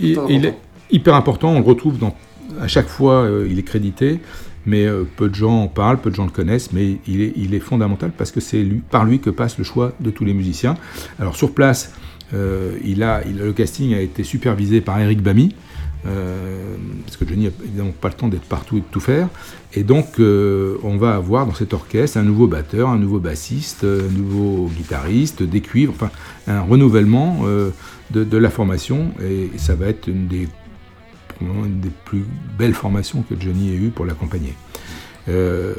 Il 0.00 0.12
est 0.12 0.18
Il, 0.28 0.44
il 0.44 0.54
hyper 0.90 1.14
important, 1.14 1.50
on 1.50 1.58
le 1.58 1.64
retrouve 1.66 1.98
dans, 1.98 2.14
à 2.60 2.68
chaque 2.68 2.88
fois, 2.88 3.28
il 3.48 3.58
est 3.58 3.62
crédité, 3.62 4.20
mais 4.66 4.86
euh, 4.86 5.04
peu 5.16 5.28
de 5.28 5.34
gens 5.34 5.62
en 5.62 5.68
parlent, 5.68 5.98
peu 5.98 6.10
de 6.10 6.14
gens 6.14 6.24
le 6.24 6.30
connaissent, 6.30 6.72
mais 6.72 6.98
il 7.06 7.54
est, 7.54 7.60
fondamental 7.60 8.10
parce 8.16 8.30
que 8.30 8.40
c'est 8.40 8.64
par 8.90 9.04
lui 9.04 9.20
que 9.20 9.30
passe 9.30 9.58
le 9.58 9.64
choix 9.64 9.92
de 10.00 10.10
tous 10.10 10.24
les 10.24 10.34
musiciens. 10.34 10.76
Alors 11.18 11.36
sur 11.36 11.52
place, 11.52 11.94
euh, 12.34 12.76
le 12.82 13.52
casting 13.52 13.94
a 13.94 14.00
été 14.00 14.24
supervisé 14.24 14.80
par 14.80 14.98
Eric 15.00 15.22
Bamy, 15.22 15.54
euh, 16.06 16.76
parce 17.06 17.16
que 17.16 17.26
Johnny 17.26 17.44
n'a 17.44 17.50
évidemment 17.64 17.94
pas 17.98 18.08
le 18.08 18.14
temps 18.14 18.28
d'être 18.28 18.44
partout 18.44 18.76
et 18.76 18.80
de 18.80 18.86
tout 18.90 19.00
faire. 19.00 19.28
Et 19.72 19.82
donc, 19.82 20.18
on 20.18 20.96
va 20.96 21.14
avoir 21.14 21.46
dans 21.46 21.54
cet 21.54 21.72
orchestre 21.72 22.18
un 22.18 22.22
nouveau 22.22 22.46
batteur, 22.46 22.88
un 22.90 22.98
nouveau 22.98 23.18
bassiste, 23.18 23.84
un 23.84 24.12
nouveau 24.12 24.68
guitariste, 24.68 25.42
des 25.42 25.60
cuivres, 25.60 25.94
enfin, 25.96 26.10
un 26.46 26.60
renouvellement 26.60 27.44
de, 28.10 28.24
de 28.24 28.38
la 28.38 28.50
formation. 28.50 29.12
Et 29.22 29.50
ça 29.56 29.74
va 29.74 29.86
être 29.86 30.06
une 30.06 30.28
des, 30.28 30.48
probablement 31.34 31.66
une 31.66 31.80
des 31.80 31.90
plus 32.04 32.24
belles 32.58 32.74
formations 32.74 33.22
que 33.22 33.34
Johnny 33.38 33.70
ait 33.70 33.76
eu 33.76 33.88
pour 33.88 34.04
l'accompagner. 34.04 34.54
Euh, 35.28 35.74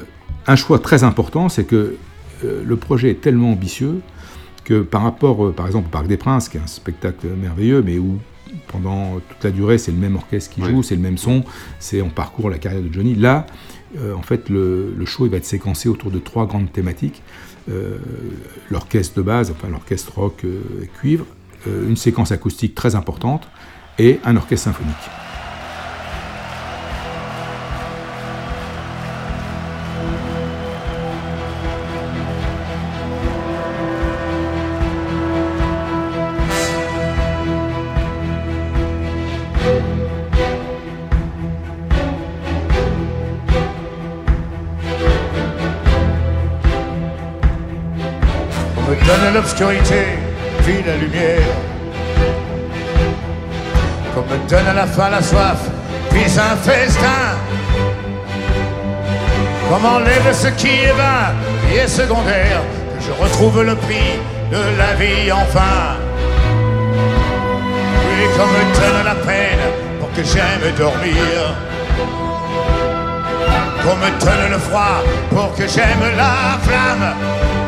un 0.47 0.55
choix 0.55 0.79
très 0.79 1.03
important, 1.03 1.49
c'est 1.49 1.65
que 1.65 1.95
euh, 2.43 2.63
le 2.65 2.75
projet 2.75 3.11
est 3.11 3.21
tellement 3.21 3.51
ambitieux 3.51 4.01
que 4.63 4.81
par 4.81 5.03
rapport, 5.03 5.45
euh, 5.45 5.51
par 5.51 5.67
exemple, 5.67 5.87
au 5.87 5.91
Parc 5.91 6.07
des 6.07 6.17
Princes, 6.17 6.49
qui 6.49 6.57
est 6.57 6.61
un 6.61 6.67
spectacle 6.67 7.27
merveilleux, 7.27 7.81
mais 7.83 7.97
où 7.97 8.19
pendant 8.67 9.19
toute 9.19 9.43
la 9.43 9.51
durée, 9.51 9.77
c'est 9.77 9.91
le 9.91 9.97
même 9.97 10.15
orchestre 10.15 10.53
qui 10.53 10.63
joue, 10.63 10.81
c'est 10.81 10.95
le 10.95 11.01
même 11.01 11.17
son, 11.17 11.43
c'est 11.79 12.01
on 12.01 12.09
parcourt 12.09 12.49
la 12.49 12.57
carrière 12.57 12.81
de 12.81 12.93
Johnny. 12.93 13.15
Là, 13.15 13.47
en 14.15 14.21
fait, 14.21 14.49
le, 14.49 14.93
le 14.95 15.05
show 15.05 15.25
il 15.25 15.31
va 15.31 15.37
être 15.37 15.45
séquencé 15.45 15.89
autour 15.89 16.11
de 16.11 16.19
trois 16.19 16.45
grandes 16.45 16.71
thématiques 16.71 17.21
l'orchestre 18.69 19.17
de 19.17 19.23
base, 19.23 19.51
enfin 19.51 19.67
l'orchestre 19.69 20.13
rock 20.15 20.45
et 20.45 20.87
cuivre, 20.99 21.25
une 21.67 21.97
séquence 21.97 22.31
acoustique 22.31 22.75
très 22.75 22.95
importante 22.95 23.47
et 23.97 24.19
un 24.23 24.37
orchestre 24.37 24.65
symphonique. 24.65 24.95
L'obscurité, 49.59 50.05
puis 50.63 50.83
la 50.85 50.95
lumière. 50.97 51.47
Qu'on 54.13 54.21
me 54.21 54.49
donne 54.49 54.67
à 54.67 54.73
la 54.73 54.85
fin 54.85 55.09
la 55.09 55.21
soif, 55.21 55.59
puis 56.09 56.23
un 56.23 56.55
festin. 56.57 57.37
Qu'on 59.69 59.79
m'enlève 59.79 60.33
ce 60.33 60.47
qui 60.47 60.67
est 60.67 60.93
vain, 60.93 61.33
qui 61.67 61.77
est 61.77 61.87
secondaire, 61.87 62.61
que 62.97 63.05
je 63.05 63.23
retrouve 63.23 63.63
le 63.63 63.75
prix 63.75 64.19
de 64.51 64.57
la 64.77 64.93
vie 64.95 65.31
enfin. 65.31 65.97
Oui, 68.07 68.27
qu'on 68.35 68.47
me 68.47 68.63
donne 68.75 69.05
la 69.05 69.15
peine 69.15 69.65
pour 69.99 70.11
que 70.11 70.23
j'aime 70.23 70.73
dormir. 70.77 71.55
Qu'on 73.83 73.95
me 73.95 74.19
donne 74.19 74.51
le 74.51 74.57
froid 74.57 75.03
pour 75.29 75.53
que 75.55 75.67
j'aime 75.67 76.15
la 76.17 76.57
flamme. 76.63 77.64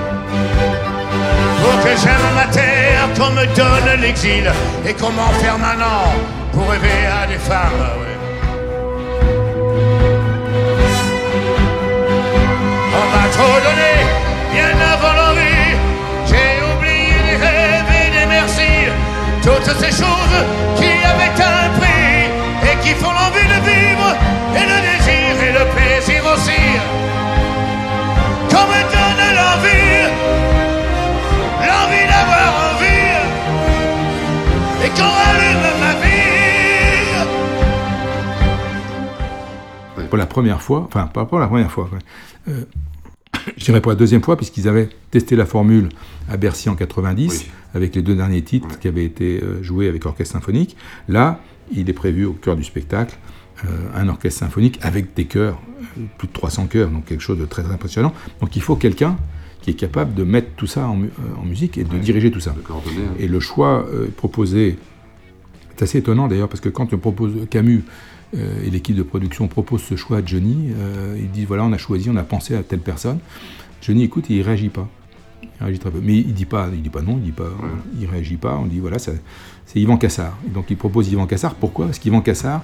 Pour 1.62 1.84
que 1.84 1.90
j'aime 2.02 2.28
ma 2.36 2.46
terre, 2.46 3.08
qu'on 3.18 3.32
me 3.32 3.46
donne 3.56 4.02
l'exil 4.02 4.52
et 4.86 4.94
qu'on 4.94 5.12
m'enferme 5.12 5.64
un 5.64 5.82
an 5.82 6.14
pour 6.54 6.70
rêver 6.70 7.06
à 7.22 7.28
des 7.28 7.38
femmes. 7.38 7.86
On 13.00 13.06
m'a 13.14 13.28
trop 13.38 13.58
donné, 13.68 13.94
bien 14.54 14.74
avant 14.94 15.14
l'envie. 15.20 15.76
J'ai 16.30 16.52
oublié 16.72 17.18
des 17.30 17.38
rêves 17.46 17.92
et 18.02 18.10
des 18.20 18.26
merci. 18.26 18.72
Toutes 19.42 19.72
ces 19.80 19.92
choses 20.04 20.40
qui 20.78 20.92
avaient 21.12 21.38
un 21.42 21.70
prix 21.80 22.30
et 22.70 22.76
qui 22.84 22.94
font 22.96 23.12
l'envie 23.12 23.48
de 23.56 23.60
vivre 23.70 24.10
et 24.56 24.66
le 24.72 24.78
désir 24.88 25.34
et 25.48 25.54
le 25.60 25.66
plaisir 25.76 26.22
aussi. 26.34 26.64
Qu'on 28.50 28.66
me 28.74 28.82
donne 28.96 29.26
l'envie 29.40 30.57
Pour 40.10 40.18
la 40.18 40.26
première 40.26 40.62
fois, 40.62 40.86
enfin 40.88 41.08
pas 41.08 41.26
pour 41.26 41.40
la 41.40 41.48
première 41.48 41.72
fois. 41.72 41.90
Euh, 42.48 42.64
je 43.58 43.66
dirais 43.66 43.82
pour 43.82 43.92
la 43.92 43.96
deuxième 43.98 44.24
fois, 44.24 44.38
puisqu'ils 44.38 44.68
avaient 44.68 44.90
testé 45.12 45.36
la 45.36 45.46
formule 45.46 45.90
à 46.30 46.38
Bercy 46.38 46.70
en 46.70 46.76
90, 46.76 47.30
Oui. 47.30 47.52
avec 47.74 47.96
les 47.96 48.02
deux 48.02 48.16
derniers 48.16 48.42
titres 48.42 48.80
qui 48.80 48.88
avaient 48.88 49.06
été 49.06 49.42
euh, 49.44 49.62
joués 49.62 49.88
avec 49.88 50.06
orchestre 50.06 50.34
symphonique. 50.34 50.78
Là, 51.08 51.42
il 51.72 51.90
est 51.90 51.94
prévu 51.94 52.26
au 52.26 52.34
cœur 52.34 52.56
du 52.56 52.64
spectacle 52.64 53.18
euh, 53.66 53.68
un 53.96 54.08
orchestre 54.08 54.40
symphonique 54.40 54.80
avec 54.82 55.14
des 55.16 55.26
chœurs, 55.26 55.60
plus 56.18 56.28
de 56.28 56.34
300 56.34 56.68
chœurs, 56.68 56.90
donc 56.90 57.06
quelque 57.06 57.22
chose 57.22 57.40
de 57.40 57.46
très 57.46 57.66
impressionnant. 57.66 58.14
Donc 58.40 58.56
il 58.56 58.62
faut 58.62 58.76
quelqu'un 58.76 59.18
qui 59.62 59.72
est 59.72 59.74
capable 59.74 60.14
de 60.14 60.24
mettre 60.24 60.50
tout 60.56 60.68
ça 60.68 60.88
en, 60.88 61.02
euh, 61.02 61.08
en 61.42 61.46
musique 61.46 61.78
et 61.78 61.84
de 61.84 61.98
diriger 61.98 62.32
tout 62.32 62.40
ça. 62.40 62.52
De 62.52 62.60
hein. 62.60 63.14
Et 63.20 63.28
le 63.28 63.40
choix 63.40 63.86
euh, 63.88 64.08
proposé, 64.16 64.78
c'est 65.76 65.84
assez 65.84 65.98
étonnant 66.00 66.28
d'ailleurs, 66.28 66.50
parce 66.50 66.62
que 66.62 66.70
quand 66.70 66.94
on 66.94 66.98
propose 66.98 67.48
Camus 67.50 67.84
euh, 68.36 68.66
et 68.66 68.70
l'équipe 68.70 68.96
de 68.96 69.04
production 69.04 69.48
propose 69.48 69.82
ce 69.82 69.96
choix 69.96 70.18
à 70.18 70.26
Johnny, 70.26 70.70
euh, 70.76 71.18
ils 71.20 71.30
disent 71.32 71.48
voilà, 71.48 71.66
on 71.66 71.74
a 71.74 71.78
choisi, 71.78 72.10
on 72.10 72.16
a 72.16 72.24
pensé 72.24 72.56
à 72.56 72.64
telle 72.64 72.80
personne. 72.80 73.20
Johnny 73.82 74.04
écoute 74.04 74.30
et 74.30 74.36
il 74.36 74.42
réagit 74.42 74.70
pas. 74.70 74.88
Il 75.44 75.64
réagit 75.64 75.80
très 75.80 75.92
peu. 75.92 76.00
Mais 76.02 76.18
il 76.18 76.34
dit 76.34 76.46
pas, 76.46 76.70
il 76.74 76.82
dit 76.82 76.90
pas 76.90 77.02
non, 77.02 77.18
il 77.18 77.26
dit 77.26 77.32
pas, 77.32 77.50
il 78.00 78.08
réagit 78.08 78.38
pas. 78.38 78.58
On 78.58 78.66
dit 78.66 78.80
voilà, 78.80 79.00
c'est 79.00 79.20
Yvan 79.76 79.98
Cassard. 79.98 80.38
Et 80.48 80.50
donc 80.50 80.66
il 80.70 80.78
propose 80.78 81.12
Yvan 81.12 81.26
Cassard. 81.26 81.56
Pourquoi? 81.56 81.86
Parce 81.86 82.00
qu'Yvan 82.00 82.22
Cassard 82.22 82.64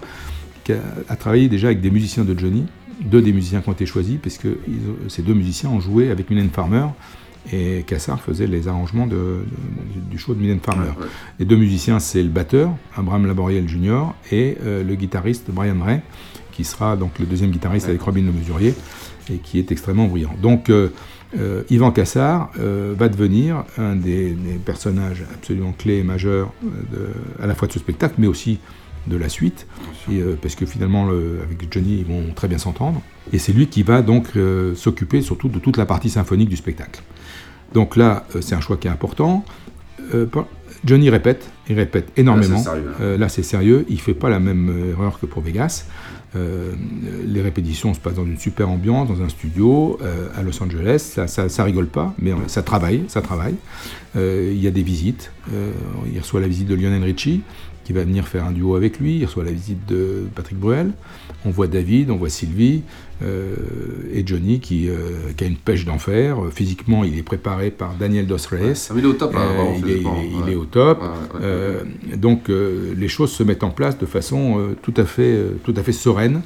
a 1.09 1.15
travaillé 1.15 1.49
déjà 1.49 1.67
avec 1.67 1.81
des 1.81 1.91
musiciens 1.91 2.23
de 2.23 2.37
Johnny 2.37 2.65
deux 3.01 3.21
des 3.21 3.33
musiciens 3.33 3.61
qui 3.61 3.69
ont 3.69 3.73
été 3.73 3.85
choisis, 3.85 4.17
parce 4.21 4.37
que 4.37 4.57
ils- 4.67 5.09
ces 5.09 5.21
deux 5.21 5.33
musiciens 5.33 5.69
ont 5.69 5.79
joué 5.79 6.09
avec 6.11 6.29
Mylène 6.29 6.49
Farmer, 6.49 6.85
et 7.51 7.83
Cassar 7.85 8.21
faisait 8.21 8.47
les 8.47 8.67
arrangements 8.69 9.05
de- 9.07 9.15
de- 9.15 10.09
du 10.11 10.17
show 10.17 10.33
de 10.33 10.39
Mylène 10.39 10.59
Farmer. 10.61 10.83
Ouais, 10.97 11.03
ouais. 11.03 11.09
Les 11.39 11.45
deux 11.45 11.57
musiciens, 11.57 11.99
c'est 11.99 12.23
le 12.23 12.29
batteur, 12.29 12.71
Abraham 12.95 13.25
Laboriel 13.25 13.67
Jr., 13.67 14.13
et 14.31 14.57
euh, 14.63 14.83
le 14.83 14.95
guitariste 14.95 15.51
Brian 15.51 15.75
Ray, 15.83 15.99
qui 16.53 16.63
sera 16.63 16.95
donc 16.95 17.19
le 17.19 17.25
deuxième 17.25 17.51
guitariste 17.51 17.89
avec 17.89 18.01
Robin 18.01 18.21
Le 18.23 18.31
Mesurier, 18.31 18.73
et 19.29 19.37
qui 19.37 19.59
est 19.59 19.71
extrêmement 19.71 20.07
brillant. 20.07 20.35
Donc, 20.41 20.69
euh, 20.69 20.89
euh, 21.37 21.63
Yvan 21.69 21.91
Cassar 21.91 22.51
euh, 22.59 22.93
va 22.97 23.09
devenir 23.09 23.63
un 23.77 23.95
des, 23.95 24.31
des 24.31 24.53
personnages 24.63 25.23
absolument 25.33 25.73
clés 25.77 25.97
et 25.97 26.03
majeurs 26.03 26.53
euh, 26.63 26.67
de- 26.95 27.43
à 27.43 27.47
la 27.47 27.55
fois 27.55 27.67
de 27.67 27.73
ce 27.73 27.79
spectacle, 27.79 28.15
mais 28.19 28.27
aussi 28.27 28.59
de 29.07 29.17
la 29.17 29.27
suite, 29.29 29.67
et, 30.11 30.19
euh, 30.21 30.37
parce 30.41 30.55
que 30.55 30.65
finalement, 30.65 31.05
le- 31.05 31.39
avec 31.43 31.71
Johnny, 31.71 31.97
ils 31.99 32.05
vont 32.05 32.33
très 32.33 32.47
bien 32.47 32.57
s'entendre. 32.57 33.01
Et 33.31 33.37
c'est 33.39 33.51
lui 33.53 33.67
qui 33.67 33.83
va 33.83 34.01
donc 34.01 34.27
euh, 34.35 34.75
s'occuper 34.75 35.21
surtout 35.21 35.49
de 35.49 35.59
toute 35.59 35.77
la 35.77 35.85
partie 35.85 36.09
symphonique 36.09 36.49
du 36.49 36.55
spectacle. 36.57 37.01
Donc 37.73 37.95
là, 37.95 38.25
euh, 38.35 38.41
c'est 38.41 38.55
un 38.55 38.61
choix 38.61 38.77
qui 38.77 38.87
est 38.87 38.91
important. 38.91 39.43
Johnny 40.85 41.09
répète, 41.09 41.49
il 41.69 41.75
répète 41.75 42.11
énormément. 42.17 42.57
Là, 42.57 42.57
c'est 42.57 42.69
sérieux, 42.69 43.17
là. 43.17 43.29
C'est 43.29 43.43
sérieux. 43.43 43.85
Il 43.89 43.99
fait 44.01 44.13
pas 44.13 44.29
la 44.29 44.39
même 44.39 44.71
erreur 44.91 45.17
que 45.19 45.25
pour 45.25 45.41
Vegas. 45.41 45.85
Les 46.35 47.41
répétitions 47.41 47.93
se 47.93 47.99
passent 47.99 48.15
dans 48.15 48.25
une 48.25 48.37
super 48.37 48.69
ambiance, 48.69 49.07
dans 49.07 49.21
un 49.21 49.29
studio 49.29 49.97
à 50.35 50.41
Los 50.43 50.61
Angeles. 50.61 50.99
Ça, 51.15 51.27
ça, 51.27 51.47
ça 51.47 51.63
rigole 51.63 51.87
pas, 51.87 52.13
mais 52.19 52.33
ça 52.47 52.63
travaille, 52.63 53.03
ça 53.07 53.21
travaille. 53.21 53.55
Il 54.15 54.57
y 54.61 54.67
a 54.67 54.71
des 54.71 54.83
visites. 54.83 55.31
Il 56.13 56.19
reçoit 56.19 56.41
la 56.41 56.47
visite 56.47 56.67
de 56.67 56.75
Lionel 56.75 57.03
Richie, 57.03 57.41
qui 57.83 57.93
va 57.93 58.03
venir 58.03 58.27
faire 58.27 58.45
un 58.45 58.51
duo 58.51 58.75
avec 58.75 58.99
lui. 58.99 59.17
Il 59.17 59.25
reçoit 59.25 59.43
la 59.43 59.51
visite 59.51 59.85
de 59.87 60.23
Patrick 60.35 60.57
Bruel. 60.57 60.91
On 61.45 61.49
voit 61.49 61.67
David, 61.67 62.09
on 62.11 62.15
voit 62.15 62.29
Sylvie 62.29 62.83
euh, 63.21 63.55
et 64.13 64.25
Johnny 64.25 64.59
qui, 64.59 64.89
euh, 64.89 65.31
qui 65.35 65.43
a 65.43 65.47
une 65.47 65.57
pêche 65.57 65.83
d'enfer. 65.85 66.37
Physiquement, 66.53 67.03
il 67.03 67.17
est 67.17 67.23
préparé 67.23 67.69
par 67.71 67.95
Daniel 67.95 68.27
Dos 68.27 68.37
Reyes. 68.49 68.87
Ah, 68.89 68.93
il 68.97 69.03
est 69.03 69.07
au 69.07 69.13
top, 69.13 69.33
hein, 69.35 69.41
Euh, 69.41 69.63
il, 69.77 69.89
est, 69.89 69.91
il 69.91 69.91
est- 69.91 69.93
physiquement, 69.93 70.17
il 70.23 70.43
ouais. 70.45 70.51
est 70.53 70.55
au 70.55 70.65
top. 70.65 71.01
Ouais, 71.01 72.17
donc 72.17 72.49
les 72.49 73.07
choses 73.07 73.31
se 73.31 73.43
mettent 73.43 73.63
en 73.63 73.71
place 73.71 73.97
de 73.97 74.05
façon 74.05 74.69
tout, 74.81 74.93
à 74.97 75.05
fait, 75.05 75.37
tout 75.63 75.73
à 75.75 75.83
fait 75.83 75.91
sereine. 75.91 76.41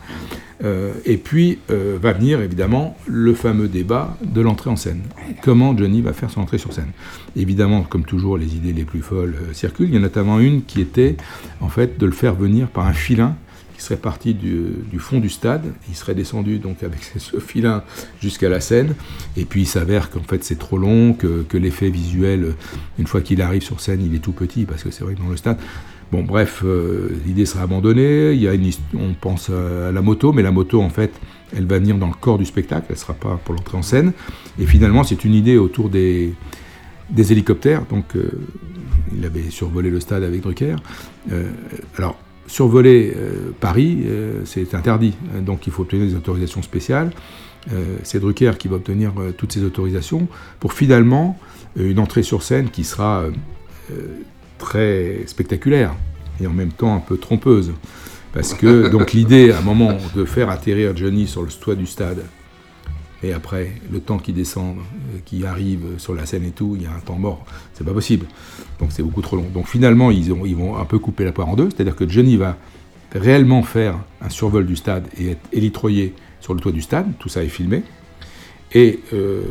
Euh, 0.63 0.93
et 1.05 1.17
puis 1.17 1.59
euh, 1.69 1.99
va 2.01 2.13
venir 2.13 2.41
évidemment 2.41 2.97
le 3.05 3.35
fameux 3.35 3.67
débat 3.67 4.17
de 4.23 4.41
l'entrée 4.41 4.69
en 4.69 4.75
scène. 4.75 5.01
Comment 5.43 5.77
Johnny 5.77 6.01
va 6.01 6.13
faire 6.13 6.31
son 6.31 6.41
entrée 6.41 6.57
sur 6.57 6.73
scène? 6.73 6.91
Évidemment, 7.35 7.83
comme 7.83 8.05
toujours, 8.05 8.37
les 8.37 8.55
idées 8.55 8.73
les 8.73 8.85
plus 8.85 9.01
folles 9.01 9.35
euh, 9.35 9.53
circulent. 9.53 9.89
Il 9.89 9.95
y 9.95 9.97
en 9.97 10.01
a 10.01 10.03
notamment 10.03 10.39
une 10.39 10.63
qui 10.63 10.81
était 10.81 11.15
en 11.61 11.69
fait 11.69 11.99
de 11.99 12.05
le 12.05 12.11
faire 12.11 12.33
venir 12.33 12.69
par 12.69 12.87
un 12.87 12.93
filin 12.93 13.35
qui 13.75 13.83
serait 13.83 13.97
parti 13.97 14.33
du, 14.33 14.97
fond 14.97 15.19
du 15.19 15.29
stade. 15.29 15.65
Il 15.89 15.95
serait 15.95 16.15
descendu 16.15 16.57
donc 16.57 16.81
avec 16.81 17.03
ce 17.17 17.39
filin 17.39 17.83
jusqu'à 18.19 18.49
la 18.49 18.59
scène. 18.59 18.95
Et 19.35 19.45
puis 19.45 19.61
il 19.61 19.67
s'avère 19.67 20.09
qu'en 20.09 20.23
fait 20.23 20.43
c'est 20.43 20.57
trop 20.57 20.79
long, 20.79 21.13
que, 21.13 21.43
que 21.43 21.57
l'effet 21.57 21.91
visuel, 21.91 22.55
une 22.97 23.05
fois 23.05 23.21
qu'il 23.21 23.43
arrive 23.43 23.61
sur 23.61 23.79
scène, 23.79 24.01
il 24.03 24.15
est 24.15 24.19
tout 24.19 24.31
petit 24.31 24.65
parce 24.65 24.83
que 24.83 24.89
c'est 24.89 25.03
vrai 25.03 25.13
que 25.13 25.19
dans 25.19 25.29
le 25.29 25.37
stade. 25.37 25.59
Bon, 26.11 26.23
bref, 26.23 26.61
euh, 26.63 27.09
l'idée 27.25 27.45
sera 27.45 27.63
abandonnée. 27.63 28.47
On 28.95 29.13
pense 29.13 29.49
à 29.49 29.91
la 29.91 30.01
moto, 30.01 30.31
mais 30.31 30.41
la 30.41 30.51
moto 30.51 30.81
en 30.81 30.89
fait, 30.89 31.11
elle 31.55 31.65
va 31.65 31.79
venir 31.79 31.97
dans 31.97 32.07
le 32.07 32.13
corps 32.13 32.37
du 32.37 32.45
spectacle. 32.45 32.87
Elle 32.89 32.97
sera 32.97 33.13
pas 33.13 33.39
pour 33.43 33.55
l'entrée 33.55 33.77
en 33.77 33.81
scène. 33.81 34.13
Et 34.59 34.65
finalement, 34.65 35.03
c'est 35.03 35.25
une 35.25 35.33
idée 35.33 35.57
autour 35.57 35.89
des 35.89 36.33
hélicoptères. 37.17 37.85
Donc, 37.89 38.15
euh, 38.15 38.31
il 39.17 39.25
avait 39.25 39.49
survolé 39.49 39.89
le 39.89 39.99
stade 39.99 40.23
avec 40.23 40.41
Drucker. 40.41 40.75
Euh, 41.31 41.49
alors, 41.97 42.17
survoler 42.47 43.13
Paris, 43.59 44.05
c'est 44.45 44.73
interdit. 44.73 45.13
Donc, 45.41 45.67
il 45.67 45.73
faut 45.73 45.81
obtenir 45.81 46.05
des 46.05 46.15
autorisations 46.15 46.61
spéciales. 46.61 47.11
C'est 48.03 48.21
Drucker 48.21 48.53
qui 48.57 48.69
va 48.69 48.77
obtenir 48.77 49.11
toutes 49.37 49.51
ces 49.51 49.63
autorisations 49.63 50.29
pour 50.61 50.71
finalement 50.71 51.37
une 51.75 51.99
entrée 51.99 52.23
sur 52.23 52.43
scène 52.43 52.69
qui 52.69 52.85
sera 52.85 53.25
très 54.57 55.23
spectaculaire 55.27 55.93
et 56.41 56.47
en 56.47 56.53
même 56.53 56.71
temps 56.71 56.95
un 56.95 56.99
peu 56.99 57.17
trompeuse. 57.17 57.71
Parce 58.33 58.53
que 58.53 58.89
donc 58.89 59.13
l'idée 59.13 59.51
à 59.51 59.59
un 59.59 59.61
moment 59.61 59.97
de 60.15 60.25
faire 60.25 60.49
atterrir 60.49 60.95
Johnny 60.95 61.27
sur 61.27 61.41
le 61.41 61.49
toit 61.49 61.75
du 61.75 61.85
stade 61.87 62.23
et 63.23 63.33
après, 63.33 63.71
le 63.91 63.99
temps 63.99 64.19
qu'il 64.19 64.35
descende, 64.35 64.77
euh, 64.77 65.17
qu'il 65.25 65.43
arrive 65.47 65.81
sur 65.97 66.13
la 66.13 66.27
scène 66.27 66.45
et 66.45 66.51
tout, 66.51 66.73
il 66.77 66.83
y 66.83 66.85
a 66.85 66.91
un 66.91 66.99
temps 66.99 67.17
mort. 67.17 67.43
C'est 67.73 67.83
pas 67.83 67.91
possible. 67.93 68.27
Donc 68.79 68.91
c'est 68.91 69.01
beaucoup 69.01 69.23
trop 69.23 69.37
long. 69.37 69.47
Donc 69.51 69.67
finalement, 69.67 70.11
ils, 70.11 70.31
ont- 70.31 70.45
ils 70.45 70.55
vont 70.55 70.77
un 70.77 70.85
peu 70.85 70.99
couper 70.99 71.25
la 71.25 71.31
poire 71.31 71.49
en 71.49 71.55
deux. 71.55 71.67
C'est-à-dire 71.71 71.95
que 71.95 72.07
Johnny 72.07 72.37
va 72.37 72.57
réellement 73.15 73.63
faire 73.63 73.95
un 74.21 74.29
survol 74.29 74.67
du 74.67 74.75
stade 74.75 75.07
et 75.17 75.31
être 75.31 75.41
élitroyé 75.51 76.13
sur 76.41 76.53
le 76.53 76.59
toit 76.59 76.71
du 76.71 76.83
stade. 76.83 77.07
Tout 77.17 77.27
ça 77.27 77.43
est 77.43 77.47
filmé. 77.49 77.81
Et 78.73 78.99
euh, 79.13 79.41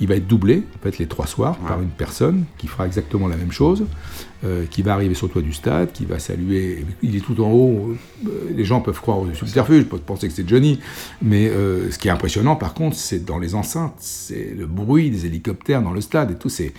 il 0.00 0.06
va 0.06 0.16
être 0.16 0.26
doublé, 0.26 0.62
en 0.78 0.82
fait, 0.82 0.98
les 0.98 1.06
trois 1.06 1.26
soirs, 1.26 1.56
par 1.56 1.80
une 1.80 1.88
personne 1.88 2.44
qui 2.58 2.66
fera 2.66 2.86
exactement 2.86 3.26
la 3.26 3.36
même 3.36 3.52
chose, 3.52 3.86
euh, 4.44 4.66
qui 4.70 4.82
va 4.82 4.92
arriver 4.92 5.14
sur 5.14 5.28
le 5.28 5.32
toit 5.32 5.42
du 5.42 5.54
stade, 5.54 5.92
qui 5.92 6.04
va 6.04 6.18
saluer. 6.18 6.84
Il 7.02 7.16
est 7.16 7.20
tout 7.20 7.42
en 7.42 7.50
haut. 7.50 7.96
euh, 8.26 8.30
les 8.54 8.64
gens 8.64 8.82
peuvent 8.82 9.00
croire 9.00 9.18
au 9.18 9.32
subterfuge, 9.32 9.84
peuvent 9.84 10.00
penser 10.00 10.28
que 10.28 10.34
c'est 10.34 10.46
Johnny. 10.46 10.78
Mais 11.22 11.48
ce 11.48 11.98
qui 11.98 12.08
est 12.08 12.10
impressionnant, 12.10 12.56
par 12.56 12.74
contre, 12.74 12.96
c'est 12.96 13.24
dans 13.24 13.38
les 13.38 13.54
enceintes, 13.54 13.94
c'est 13.98 14.54
le 14.56 14.66
bruit 14.66 15.10
des 15.10 15.24
hélicoptères 15.24 15.80
dans 15.80 15.92
le 15.92 16.02
stade 16.02 16.30
et 16.30 16.34
tout. 16.34 16.50
C'est, 16.50 16.74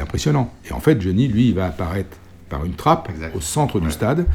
impressionnant. 0.00 0.52
Et 0.68 0.72
en 0.72 0.80
fait, 0.80 1.00
Johnny, 1.00 1.28
lui, 1.28 1.48
il 1.48 1.54
va 1.54 1.66
apparaître 1.66 2.16
par 2.48 2.64
une 2.64 2.74
trappe 2.74 3.10
au 3.34 3.40
centre 3.40 3.80
du 3.80 3.90
stade. 3.90 4.26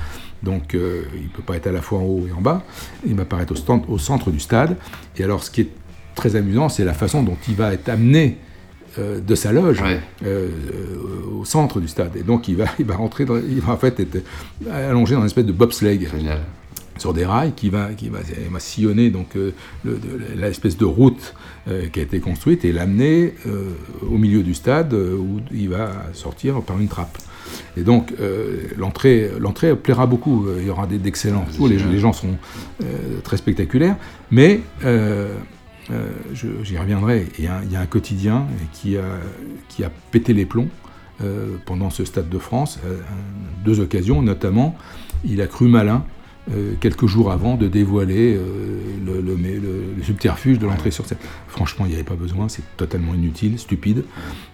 Donc, 0.44 0.74
euh, 0.74 1.04
il 1.16 1.24
ne 1.24 1.28
peut 1.30 1.44
pas 1.44 1.56
être 1.56 1.68
à 1.68 1.72
la 1.72 1.82
fois 1.82 2.00
en 2.00 2.04
haut 2.04 2.26
et 2.28 2.32
en 2.32 2.42
bas. 2.42 2.64
Il 3.06 3.16
va 3.16 3.24
apparaître 3.24 3.54
au, 3.54 3.94
au 3.94 3.98
centre 3.98 4.32
du 4.32 4.40
stade. 4.40 4.76
Et 5.18 5.24
alors, 5.24 5.44
ce 5.44 5.52
qui 5.52 5.62
est 5.62 5.70
très 6.22 6.36
amusant, 6.36 6.70
c'est 6.70 6.86
la 6.86 6.94
façon 6.94 7.24
dont 7.24 7.38
il 7.50 7.56
va 7.56 7.74
être 7.74 7.90
amené 7.90 8.38
euh, 9.00 9.20
de 9.20 9.36
sa 9.36 9.52
loge 9.52 9.82
euh, 10.24 10.28
euh, 10.28 11.40
au 11.40 11.46
centre 11.46 11.80
du 11.80 11.88
stade. 11.88 12.16
Et 12.16 12.24
donc, 12.24 12.48
il 12.48 12.58
va, 12.58 12.66
il 12.80 12.86
va 12.86 12.96
rentrer, 12.96 13.26
dans- 13.26 13.38
il 13.38 13.60
va 13.62 13.74
en 13.74 13.78
fait 13.78 14.00
être 14.00 14.18
allongé 14.72 15.16
dans 15.16 15.22
une 15.22 15.26
espèce 15.28 15.46
de 15.46 15.52
bobsleigh 15.54 15.98
sur 16.98 17.14
des 17.14 17.26
rails 17.26 17.54
qui 17.56 17.70
va, 17.70 17.90
qui 17.98 18.10
va, 18.10 18.20
va 18.52 18.60
sillonner 18.60 19.10
donc 19.10 19.30
euh, 19.36 19.52
le- 19.84 19.94
de- 19.94 20.40
l'espèce 20.40 20.78
de 20.78 20.86
route 20.86 21.34
qui 21.94 22.00
a 22.00 22.04
été 22.04 22.20
construite 22.20 22.66
et 22.66 22.72
l'amener 22.72 23.36
au 24.14 24.18
milieu 24.18 24.42
du 24.44 24.54
stade 24.56 24.94
où 24.94 25.40
il 25.52 25.70
va 25.70 25.92
sortir 26.14 26.62
par 26.62 26.80
une 26.80 26.88
trappe. 26.88 27.18
Et 27.78 27.82
donc 27.82 28.14
l'entrée, 28.78 29.30
l'entrée 29.40 29.76
plaira 29.76 30.06
beaucoup. 30.08 30.48
Il 30.60 30.66
y 30.66 30.70
aura 30.72 30.86
des- 30.88 30.98
d'excellents 30.98 31.46
tours. 31.56 31.68
Les, 31.68 31.78
les 31.94 32.00
gens 32.00 32.14
sont 32.14 32.36
très 33.24 33.38
spectaculaires, 33.38 33.96
mais 34.32 34.60
j'y 36.64 36.78
reviendrai. 36.78 37.28
Il 37.38 37.46
y, 37.46 37.48
a, 37.48 37.62
il 37.64 37.72
y 37.72 37.76
a 37.76 37.82
un 37.82 37.86
quotidien 37.86 38.46
qui 38.74 38.98
a, 38.98 39.04
qui 39.70 39.84
a 39.84 39.92
pété 40.12 40.34
les 40.34 40.46
plombs 40.46 40.70
euh, 41.24 41.58
pendant 41.66 41.90
ce 41.90 42.06
Stade 42.06 42.30
de 42.30 42.38
France, 42.40 42.80
à 42.86 43.64
deux 43.66 43.80
occasions 43.80 44.22
notamment. 44.22 44.76
Il 45.24 45.42
a 45.42 45.48
cru 45.48 45.68
malin 45.68 46.04
euh, 46.52 46.74
quelques 46.80 47.06
jours 47.06 47.32
avant 47.32 47.56
de 47.56 47.68
dévoiler 47.68 48.36
euh, 48.36 48.42
le, 49.06 49.22
le- 49.22 49.38
mais 49.38 49.54
le- 49.54 49.94
le 49.96 50.04
subterfuge 50.04 50.58
de 50.58 50.66
l'entrée 50.66 50.90
sur 50.90 51.06
scène. 51.06 51.20
Franchement, 51.48 51.86
il 51.86 51.90
n'y 51.90 51.94
avait 51.96 52.04
pas 52.04 52.16
besoin, 52.16 52.50
c'est 52.50 52.64
totalement 52.78 53.14
inutile, 53.14 53.60
stupide, 53.60 54.04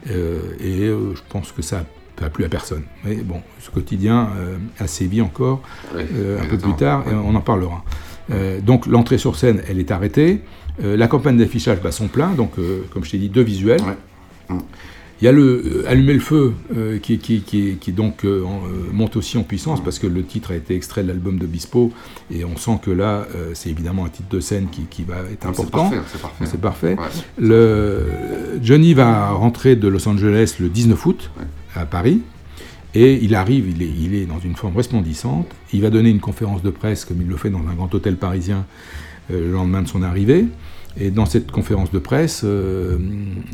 Euh, 0.10 0.40
et 0.60 0.82
euh, 0.82 1.16
je 1.16 1.22
pense 1.30 1.52
que 1.54 1.62
ça 1.62 1.86
n'a 2.22 2.30
plu 2.30 2.44
à 2.44 2.50
personne. 2.50 2.84
Mais 3.06 3.16
bon, 3.16 3.42
ce 3.60 3.70
quotidien 3.70 4.30
euh, 4.38 4.58
a 4.80 4.88
sévi 4.88 5.22
encore 5.22 5.62
euh, 5.96 6.42
un 6.42 6.46
peu 6.46 6.58
plus 6.58 6.74
tard, 6.76 7.06
et 7.10 7.14
on 7.14 7.34
en 7.36 7.42
parlera. 7.42 7.84
Euh, 8.32 8.60
donc 8.60 8.86
l'entrée 8.88 9.18
sur 9.18 9.38
scène, 9.38 9.62
elle 9.70 9.80
est 9.80 9.92
arrêtée. 9.92 10.42
Euh, 10.84 10.96
la 10.96 11.08
campagne 11.08 11.38
d'affichage 11.38 11.82
bat 11.82 11.92
son 11.92 12.08
plein, 12.08 12.30
donc 12.34 12.52
euh, 12.60 12.84
comme 12.92 13.04
je 13.04 13.12
t'ai 13.12 13.18
dit, 13.18 13.30
deux 13.30 13.42
visuels. 13.42 13.82
Il 15.20 15.26
y 15.26 15.28
a 15.28 15.32
le 15.32 15.64
euh, 15.66 15.90
Allumer 15.90 16.14
le 16.14 16.20
feu 16.20 16.54
euh, 16.76 17.00
qui, 17.00 17.18
qui, 17.18 17.42
qui, 17.42 17.78
qui 17.80 17.92
donc 17.92 18.24
euh, 18.24 18.44
monte 18.92 19.16
aussi 19.16 19.38
en 19.38 19.44
puissance 19.44 19.84
parce 19.84 19.98
que 19.98 20.06
le 20.06 20.24
titre 20.24 20.52
a 20.52 20.56
été 20.56 20.76
extrait 20.76 21.02
de 21.02 21.08
l'album 21.08 21.40
de 21.40 21.48
Bispo 21.48 21.92
et 22.32 22.46
on 22.46 22.56
sent 22.56 22.80
que 22.84 22.92
là 22.92 23.26
c'est 23.54 23.70
évidemment 23.70 24.06
un 24.06 24.10
titre 24.10 24.30
de 24.30 24.40
scène 24.40 24.68
qui, 24.72 24.84
qui 24.84 25.04
va 25.04 25.18
être 25.32 25.42
c'est 25.42 25.48
important. 25.48 25.90
parfait, 25.90 26.02
c'est 26.12 26.22
parfait. 26.22 26.46
C'est 26.46 26.62
parfait. 26.62 26.96
Ouais. 26.98 27.08
Le, 27.40 28.06
Johnny 28.62 28.94
va 28.94 29.32
rentrer 29.32 29.76
de 29.76 29.88
Los 29.88 30.08
Angeles 30.08 30.56
le 30.60 30.70
19 30.70 31.06
août 31.06 31.32
à 31.76 31.86
Paris. 31.86 32.22
Et 32.94 33.20
il 33.22 33.36
arrive, 33.36 33.70
il 33.70 33.84
est, 33.84 33.90
il 33.90 34.16
est 34.16 34.26
dans 34.26 34.40
une 34.40 34.56
forme 34.56 34.76
resplendissante. 34.76 35.48
Il 35.74 35.82
va 35.82 35.90
donner 35.90 36.10
une 36.10 36.22
conférence 36.22 36.64
de 36.64 36.70
presse, 36.72 37.06
comme 37.06 37.22
il 37.22 37.28
le 37.28 37.38
fait 37.38 37.50
dans 37.50 37.60
un 37.60 37.74
grand 37.76 37.94
hôtel 37.94 38.16
parisien, 38.16 38.66
le 39.30 39.52
lendemain 39.52 39.82
de 39.82 39.88
son 39.88 40.04
arrivée. 40.04 40.46
Et 41.00 41.12
dans 41.12 41.26
cette 41.28 41.52
conférence 41.52 41.92
de 41.92 42.00
presse, 42.00 42.42
euh, 42.44 42.98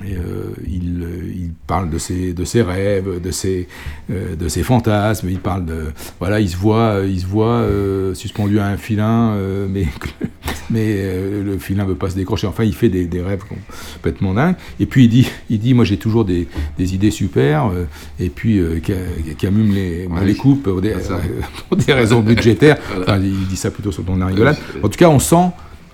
et, 0.08 0.16
euh, 0.16 0.54
il, 0.66 1.04
euh, 1.04 1.32
il 1.36 1.52
parle 1.68 1.90
de 1.90 1.98
ses, 1.98 2.34
de 2.34 2.46
ses 2.46 2.62
rêves, 2.62 3.22
de 3.22 3.32
ses, 3.32 3.68
euh, 4.12 4.36
de 4.36 4.48
ses 4.48 4.64
fantasmes. 4.64 5.30
Il 5.30 5.40
parle 5.40 5.66
de, 5.66 5.88
voilà, 6.20 6.40
il 6.40 6.48
se 6.50 6.56
voit, 6.56 7.02
il 7.06 7.20
se 7.20 7.26
voit 7.26 7.66
suspendu 8.14 8.60
à 8.60 8.68
un 8.68 8.78
filin, 8.78 9.38
mais 9.70 9.86
mais 10.70 11.04
le 11.44 11.58
filin 11.58 11.84
ne 11.84 11.90
veut 11.90 11.96
pas 11.96 12.10
se 12.10 12.16
décrocher. 12.16 12.48
Enfin, 12.48 12.64
il 12.64 12.74
fait 12.74 12.90
des, 12.90 13.06
des 13.06 13.22
rêves 13.22 13.44
complètement 13.96 14.34
dingues. 14.34 14.56
Et 14.80 14.86
puis 14.86 15.06
il 15.06 15.10
dit, 15.10 15.30
il 15.50 15.60
dit, 15.60 15.74
moi 15.74 15.84
j'ai 15.86 15.98
toujours 15.98 16.26
des, 16.26 16.48
des 16.78 16.96
idées 16.96 17.12
super. 17.12 17.72
et 18.20 18.30
puis 18.30 18.62
Ca- 18.86 18.94
Camus 19.38 19.64
me 19.64 19.74
les, 19.74 20.08
Ouais, 20.08 20.26
les 20.26 20.36
coupe 20.36 20.64
pour 20.64 20.82
des, 20.82 20.94
pour 21.70 21.78
raisons 21.88 22.22
budgétaires. 22.22 22.78
Enfin, 23.02 23.20
il 23.20 23.48
dit 23.48 23.58
ça 23.58 23.70
plutôt 23.72 23.92
sur 23.92 24.06
ton 24.06 24.16
la 24.16 24.28
rigolade. 24.28 24.58
En 24.82 24.88
tout 24.90 24.98
cas, 24.98 25.10
on 25.10 25.20
sent 25.20 25.50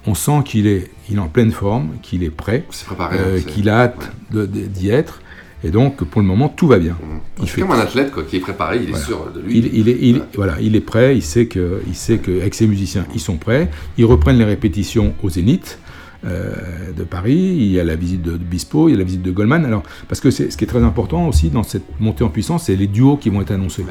on 0.08 0.14
sent 0.14 0.42
qu'il 0.46 0.68
est, 0.68 0.90
il 1.10 1.18
est 1.18 1.20
en 1.20 1.28
pleine 1.28 1.52
forme, 1.52 1.90
qu'il 2.02 2.24
est 2.24 2.30
prêt, 2.30 2.66
euh, 3.14 3.38
c'est- 3.38 3.46
qu'il 3.46 3.70
a 3.70 3.80
hâte 3.82 4.12
d'y 4.32 4.90
être. 4.90 5.22
Et 5.64 5.72
donc, 5.72 6.04
pour 6.06 6.22
le 6.22 6.28
moment, 6.28 6.48
tout 6.48 6.68
va 6.68 6.80
bien. 6.80 6.96
Il 7.42 7.48
fait 7.50 7.60
comme 7.62 7.72
un 7.72 7.80
athlète 7.80 8.12
quoi, 8.12 8.24
qui 8.24 8.38
est 8.38 8.40
préparé, 8.40 8.78
il 8.78 8.84
est 8.84 8.90
Voilà. 8.92 9.06
sûr 9.06 9.28
de 9.36 9.42
lui. 9.42 9.58
Il, 9.58 9.66
il 9.78 9.90
est, 9.90 9.98
il- 10.00 10.22
voilà, 10.36 10.56
il 10.62 10.74
est 10.78 10.80
prêt, 10.82 11.18
il 11.18 11.22
sait 11.22 11.48
que, 11.48 11.82
il 11.86 11.96
sait 11.96 12.18
que 12.20 12.32
avec 12.40 12.56
ses 12.56 12.66
musiciens, 12.66 13.06
ils 13.14 13.20
sont 13.20 13.36
prêts. 13.36 13.70
Ils 13.98 14.06
reprennent 14.06 14.38
les 14.38 14.46
répétitions 14.46 15.14
au 15.22 15.30
Zénith 15.30 15.78
euh, 16.26 16.54
de 16.96 17.04
Paris. 17.04 17.34
Il 17.60 17.72
y 17.72 17.80
a 17.80 17.84
la 17.84 17.96
visite 17.98 18.22
de, 18.22 18.32
de 18.32 18.38
Bispo, 18.38 18.88
il 18.88 18.92
y 18.94 18.96
a 18.96 18.98
la 18.98 19.04
visite 19.04 19.22
de 19.22 19.32
Goldman. 19.32 19.66
Alors, 19.66 19.84
parce 20.08 20.22
que 20.22 20.32
c'est- 20.32 20.50
ce 20.50 20.56
qui 20.58 20.64
est 20.64 20.68
très 20.68 20.84
important 20.84 21.28
aussi 21.28 21.50
dans 21.50 21.64
cette 21.64 21.84
montée 22.00 22.24
en 22.24 22.30
puissance, 22.30 22.64
c'est 22.66 22.76
les 22.78 22.88
duos 22.88 23.18
qui 23.18 23.30
vont 23.30 23.42
être 23.42 23.52
annoncés. 23.52 23.86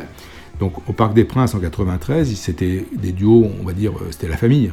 Donc, 0.61 0.73
au 0.89 0.93
Parc 0.95 1.13
des 1.15 1.25
Princes 1.25 1.55
en 1.55 1.59
93, 1.61 2.35
c'était 2.35 2.87
des 2.97 3.13
duos, 3.13 3.51
on 3.61 3.65
va 3.65 3.73
dire, 3.75 3.93
euh, 3.93 4.09
c'était 4.11 4.29
la 4.29 4.37
famille. 4.39 4.73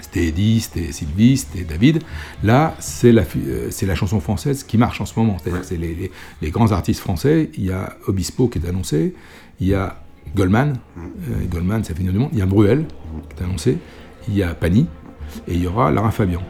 C'était 0.00 0.26
Eddie, 0.26 0.60
c'était 0.60 0.92
Sylvie, 0.92 1.36
c'était 1.36 1.64
David. 1.64 2.02
Là, 2.42 2.74
c'est 2.80 3.12
la, 3.12 3.24
fi- 3.24 3.40
euh, 3.46 3.68
c'est 3.70 3.86
la 3.86 3.94
chanson 3.94 4.20
française 4.20 4.64
qui 4.64 4.76
marche 4.78 5.00
en 5.00 5.06
ce 5.06 5.18
moment. 5.18 5.36
C'est-à-dire 5.42 5.64
c'est 5.64 5.76
les, 5.76 5.94
les- 5.94 6.10
les 6.42 6.50
grands 6.50 6.72
artistes 6.72 7.00
français. 7.00 7.50
Il 7.56 7.64
y 7.64 7.70
a 7.72 7.96
Obispo 8.06 8.48
qui 8.48 8.58
est 8.58 8.68
annoncé. 8.68 9.14
Il 9.60 9.68
y 9.68 9.74
a 9.74 10.00
Goldman. 10.34 10.74
Euh, 10.98 11.00
Goldman, 11.48 11.84
ça 11.84 11.94
finit 11.94 12.10
du 12.10 12.18
monde. 12.18 12.30
Il 12.32 12.38
y 12.38 12.42
a 12.42 12.46
Bruel 12.46 12.86
qui 13.30 13.40
est 13.42 13.44
annoncé. 13.46 13.78
Il 14.28 14.34
y 14.36 14.42
a 14.42 14.54
Pani. 14.54 14.86
Et 15.48 15.54
il 15.54 15.62
y 15.62 15.66
aura 15.66 15.90
Lara 15.90 16.10
Fabian. 16.10 16.42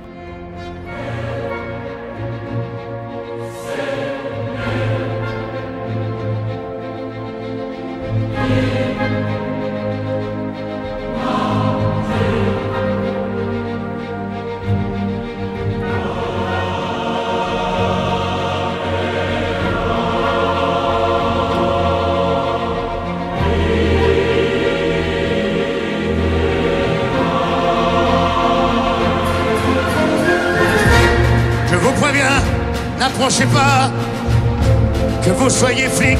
Vous 35.44 35.50
soyez 35.50 35.88
flic 35.88 36.18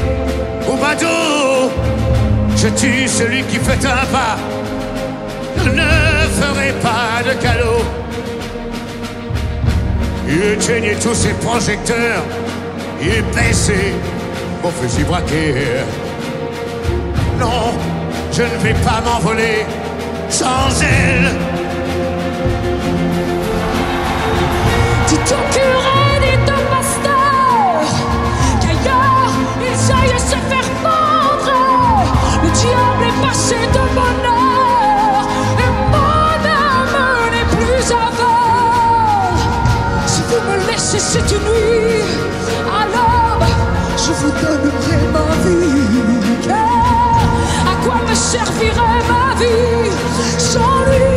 ou 0.69 0.77
badaud, 0.77 1.71
je 2.55 2.67
tue 2.67 3.07
celui 3.07 3.41
qui 3.45 3.57
fait 3.57 3.83
un 3.83 4.05
pas. 4.13 4.37
Je 5.57 5.69
ne 5.69 5.89
ferai 6.39 6.71
pas 6.73 7.23
de 7.27 7.33
calot. 7.41 7.83
Éteignez 10.29 10.95
tous 11.01 11.15
ces 11.15 11.33
projecteurs 11.45 12.23
et 13.01 13.23
baissez 13.35 13.93
vos 14.61 14.69
fusils 14.69 15.05
braqués. 15.05 15.55
Non, 17.39 17.73
je 18.31 18.43
ne 18.43 18.57
vais 18.63 18.79
pas 18.85 19.01
m'envoler 19.03 19.65
sans 20.29 20.69
elle. 20.83 21.31
Au 25.27 25.84
diable 33.45 33.61
est 33.61 33.65
passé 33.65 33.67
de 33.67 33.83
bonheur 33.93 35.27
et 35.59 35.71
mon 35.91 36.33
âme 36.45 36.99
n'est 37.31 37.49
plus 37.55 37.91
aveugle. 37.91 39.39
Si 40.07 40.21
vous 40.29 40.41
me 40.49 40.55
laissez 40.71 40.99
cette 40.99 41.31
nuit 41.31 42.03
l'aube, 42.93 43.47
je 43.97 44.11
vous 44.13 44.31
donnerai 44.31 44.97
ma 45.13 45.25
vie. 45.43 46.49
À 47.65 47.75
quoi 47.83 47.97
me 48.07 48.15
servirait 48.15 49.03
ma 49.09 49.35
vie 49.39 49.91
sans 50.37 50.79
lui? 50.85 51.14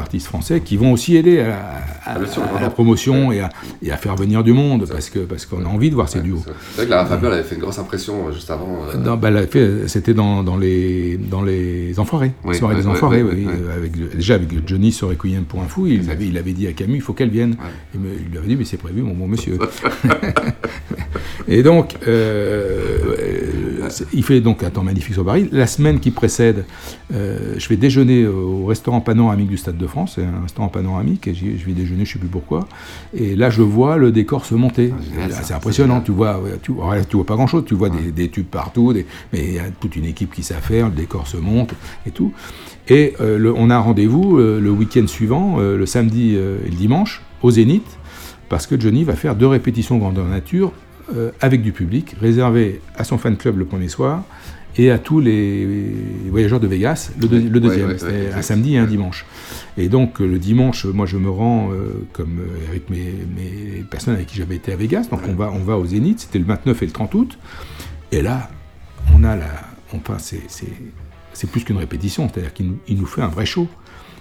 Artistes 0.00 0.26
français 0.26 0.60
qui 0.60 0.76
vont 0.76 0.92
aussi 0.92 1.16
aider 1.16 1.38
à, 1.40 2.14
la- 2.14 2.18
vraiment. 2.18 2.60
la 2.60 2.70
promotion 2.70 3.30
et 3.32 3.40
à, 3.40 3.48
et 3.82 3.92
à 3.92 3.96
faire 3.96 4.16
venir 4.16 4.42
du 4.42 4.52
monde 4.52 4.86
parce 4.90 5.08
que 5.10 5.20
parce 5.20 5.46
qu'on 5.46 5.64
a 5.64 5.68
envie 5.68 5.90
de 5.90 5.94
voir 5.94 6.08
ces 6.08 6.20
duos. 6.20 6.42
C'est 6.44 6.76
vrai 6.76 6.84
que 6.86 6.90
Lara 6.90 7.06
Fabian 7.06 7.30
avait 7.30 7.42
fait 7.44 7.54
une 7.54 7.60
grosse 7.60 7.78
impression 7.78 8.28
euh, 8.28 8.32
juste 8.32 8.50
avant. 8.50 8.80
euh, 8.94 9.16
bah, 9.16 9.30
c'était 9.86 10.14
dans, 10.14 10.42
dans 10.42 10.56
les 10.56 11.16
dans 11.18 11.42
les 11.42 11.98
enfoirés, 12.00 12.32
Oui, 12.44 12.56
soirée 12.56 12.74
ouais, 12.74 12.80
des 12.82 12.86
enfoirés. 12.88 13.22
oui, 13.22 13.46
avec, 13.76 14.16
déjà 14.16 14.34
avec 14.34 14.48
Johnny 14.66 14.90
sur 14.92 15.08
Requiem 15.08 15.44
pour 15.44 15.60
un 15.62 15.66
fou, 15.68 15.86
il 15.86 16.10
avait, 16.10 16.26
il 16.26 16.36
avait 16.38 16.52
dit 16.52 16.66
à 16.66 16.72
Camus, 16.72 16.96
il 16.96 17.02
faut 17.02 17.12
qu'elle 17.12 17.30
vienne. 17.30 17.56
Il, 17.94 18.00
me- 18.00 18.08
il 18.24 18.30
lui 18.30 18.38
avait 18.38 18.48
dit, 18.48 18.56
mais 18.56 18.64
c'est 18.64 18.76
prévu, 18.78 19.02
mon 19.02 19.14
bon 19.14 19.28
monsieur. 19.28 19.58
Et 21.48 21.62
donc, 21.62 21.96
euh, 22.06 22.98
il 24.12 24.22
fait 24.24 24.40
donc 24.40 24.62
un 24.62 24.70
temps 24.70 24.82
magnifique 24.82 25.14
sur 25.14 25.24
Paris. 25.24 25.48
La 25.52 25.66
semaine 25.66 26.00
qui 26.00 26.10
précède, 26.10 26.64
euh, 27.12 27.54
je 27.58 27.68
vais 27.68 27.76
déjeuner 27.76 28.26
au 28.26 28.66
restaurant 28.66 29.00
panoramique 29.00 29.48
du 29.48 29.56
Stade 29.56 29.76
de 29.78 29.86
France, 29.86 30.12
c'est 30.16 30.24
un 30.24 30.42
restaurant 30.42 30.68
panoramique, 30.68 31.26
et 31.28 31.34
je 31.34 31.64
vais 31.66 31.72
déjeuner, 31.72 32.04
je 32.04 32.12
sais 32.14 32.18
plus 32.18 32.28
pourquoi. 32.28 32.68
Et 33.14 33.36
là, 33.36 33.50
je 33.50 33.62
vois 33.62 33.96
le 33.96 34.12
décor 34.12 34.44
se 34.46 34.54
monter. 34.54 34.92
ça, 35.30 35.42
c'est 35.42 35.54
impressionnant, 35.54 36.00
tu 36.00 36.12
vois, 36.12 36.40
tu, 36.62 36.72
ouais, 36.72 37.04
tu 37.04 37.16
vois 37.16 37.26
pas 37.26 37.34
grand-chose, 37.36 37.64
tu 37.66 37.74
vois 37.74 37.88
des, 37.90 38.10
des 38.12 38.28
tubes 38.28 38.46
partout, 38.46 38.92
des- 38.92 39.06
mais 39.32 39.44
il 39.44 39.54
y 39.54 39.58
a 39.58 39.64
toute 39.80 39.96
une 39.96 40.04
équipe 40.06 40.32
qui 40.34 40.42
sait 40.42 40.54
faire, 40.54 40.88
le 40.88 40.94
décor 40.94 41.26
se 41.26 41.36
monte 41.36 41.74
et 42.06 42.10
tout. 42.10 42.32
Et 42.88 43.14
euh, 43.20 43.38
le- 43.38 43.52
on 43.54 43.70
a 43.70 43.76
un 43.76 43.80
rendez-vous 43.80 44.38
euh, 44.38 44.60
le 44.60 44.70
week-end 44.70 45.06
suivant, 45.06 45.58
le 45.58 45.86
samedi 45.86 46.34
et 46.34 46.70
le 46.70 46.76
dimanche, 46.76 47.22
au 47.42 47.50
Zénith, 47.50 47.86
parce 48.48 48.66
que 48.66 48.78
Johnny 48.80 49.04
va 49.04 49.14
faire 49.14 49.34
deux 49.36 49.46
répétitions 49.46 49.98
grandeur 49.98 50.26
nature 50.26 50.72
euh, 51.16 51.30
avec 51.40 51.62
du 51.62 51.72
public, 51.72 52.14
réservées 52.20 52.80
à 52.96 53.04
son 53.04 53.18
fan 53.18 53.36
club 53.36 53.58
le 53.58 53.64
premier 53.64 53.88
soir 53.88 54.24
et 54.76 54.90
à 54.92 54.98
tous 54.98 55.18
les 55.20 55.66
voyageurs 56.30 56.60
de 56.60 56.66
Vegas 56.68 57.10
le, 57.20 57.26
deux- 57.26 57.38
le 57.40 57.44
Ouais, 57.46 57.60
deuxième. 57.60 57.86
ouais, 57.88 57.92
ouais, 57.94 57.98
C'était 57.98 58.32
un 58.32 58.42
samedi 58.42 58.74
et 58.74 58.78
un 58.78 58.86
dimanche. 58.86 59.26
Et 59.76 59.88
donc 59.88 60.20
euh, 60.20 60.26
le 60.26 60.38
dimanche, 60.38 60.84
moi 60.86 61.06
je 61.06 61.16
me 61.16 61.28
rends 61.30 61.70
euh, 61.72 62.06
comme 62.12 62.38
euh, 62.38 62.68
avec 62.70 62.88
mes, 62.90 63.12
mes 63.36 63.82
personnes 63.90 64.14
avec 64.14 64.26
qui 64.28 64.36
j'avais 64.36 64.56
été 64.56 64.72
à 64.72 64.76
Vegas. 64.76 65.08
Donc 65.10 65.20
on 65.28 65.34
va 65.34 65.50
on 65.52 65.64
va 65.64 65.76
au 65.76 65.84
Zénith. 65.86 66.20
C'était 66.20 66.38
le 66.38 66.44
29 66.44 66.82
et 66.82 66.86
le 66.86 66.92
30 66.92 67.14
août. 67.14 67.38
Et 68.12 68.22
là, 68.22 68.48
on 69.14 69.24
a 69.24 69.34
la, 69.36 69.46
enfin 69.92 70.16
c'est 70.18 71.50
plus 71.50 71.64
qu'une 71.64 71.76
répétition. 71.78 72.28
C'est-à-dire 72.28 72.52
qu'il 72.52 72.66
nous, 72.68 72.78
il 72.88 72.96
nous 72.98 73.06
fait 73.06 73.22
un 73.22 73.28
vrai 73.28 73.46
show. 73.46 73.66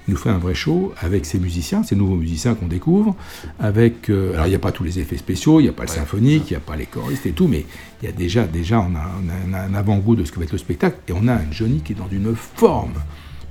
Il 0.10 0.14
nous 0.14 0.18
fait 0.18 0.30
un 0.32 0.40
vrai 0.40 0.56
show 0.56 0.92
avec 1.00 1.24
ces 1.24 1.38
musiciens, 1.38 1.84
ces 1.84 1.96
nouveaux 1.96 2.16
musiciens 2.16 2.56
qu'on 2.56 2.66
découvre. 2.66 3.16
Avec, 3.60 4.10
euh, 4.10 4.34
alors 4.34 4.48
il 4.48 4.50
n'y 4.50 4.56
a 4.56 4.60
pas 4.60 4.72
tous 4.72 4.84
les 4.84 4.98
effets 4.98 5.18
spéciaux, 5.18 5.60
il 5.60 5.64
n'y 5.64 5.70
a 5.70 5.72
pas 5.72 5.84
le 5.84 5.90
symphonique, 5.90 6.50
il 6.50 6.54
n'y 6.54 6.58
a 6.58 6.62
pas 6.62 6.76
les 6.76 6.88
choristes 6.88 7.28
et 7.28 7.32
tout, 7.32 7.48
mais 7.48 7.64
il 8.02 8.06
y 8.08 8.10
a 8.10 8.12
déjà, 8.12 8.48
déjà 8.48 8.80
on 8.80 8.96
a, 8.96 9.08
on 9.22 9.54
un 9.54 9.74
avant-goût 9.76 10.16
de 10.16 10.24
ce 10.24 10.32
que 10.32 10.40
va 10.40 10.46
être 10.46 10.52
le 10.52 10.58
spectacle. 10.58 10.98
Et 11.08 11.12
on 11.12 11.28
a 11.28 11.34
un 11.36 11.52
Johnny 11.52 11.82
qui 11.82 11.94
est 11.94 11.96
dans 11.96 12.10
une 12.12 12.34
forme. 12.36 12.94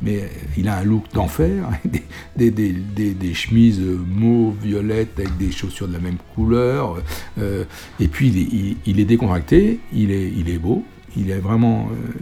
Mais 0.03 0.17
euh, 0.23 0.27
il 0.57 0.67
a 0.69 0.79
un 0.79 0.83
look 0.83 1.05
d'enfer, 1.15 1.69
des, 1.85 2.51
des, 2.51 2.73
des, 2.73 3.15
des- 3.15 3.35
chemises 3.35 3.79
euh, 3.81 3.97
mauve, 4.09 4.55
violettes, 4.61 5.11
avec 5.17 5.37
des 5.37 5.53
chaussures 5.53 5.87
de 5.87 5.93
la 5.93 6.01
même 6.01 6.19
couleur. 6.35 6.97
euh, 7.39 7.63
et 8.01 8.09
puis 8.09 8.29
il 8.31 8.39
est, 8.39 8.49
il- 8.53 8.77
il 8.87 8.99
est 9.01 9.05
décontracté, 9.05 9.79
il 9.93 10.11
est, 10.11 10.33
il 10.37 10.49
est 10.51 10.59
beau, 10.59 10.85
il 11.17 11.31
est 11.31 11.39
vraiment. 11.39 11.89
euh, 11.91 12.13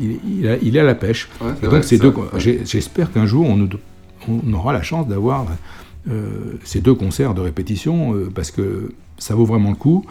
il, 0.00 0.38
il 0.40 0.48
a- 0.48 0.56
il 0.62 0.76
est 0.76 0.80
à 0.80 0.84
la 0.84 0.94
pêche. 0.94 1.28
Ouais, 1.40 1.48
Et 1.62 1.66
donc 1.66 1.84
ces 1.84 1.98
deux, 1.98 2.10
j'espère 2.64 3.12
qu'un 3.12 3.26
jour 3.26 3.48
on, 3.48 3.56
nous- 3.56 3.68
on 4.28 4.52
aura 4.52 4.72
la 4.72 4.82
chance 4.82 5.06
d'avoir 5.08 5.46
euh, 6.10 6.54
ces 6.64 6.80
deux 6.80 6.94
concerts 6.94 7.34
de 7.34 7.40
répétition 7.40 8.14
euh, 8.14 8.30
parce 8.34 8.50
que 8.50 8.92
ça 9.18 9.34
vaut 9.34 9.44
vraiment 9.44 9.70
le 9.70 9.76
coup. 9.76 10.04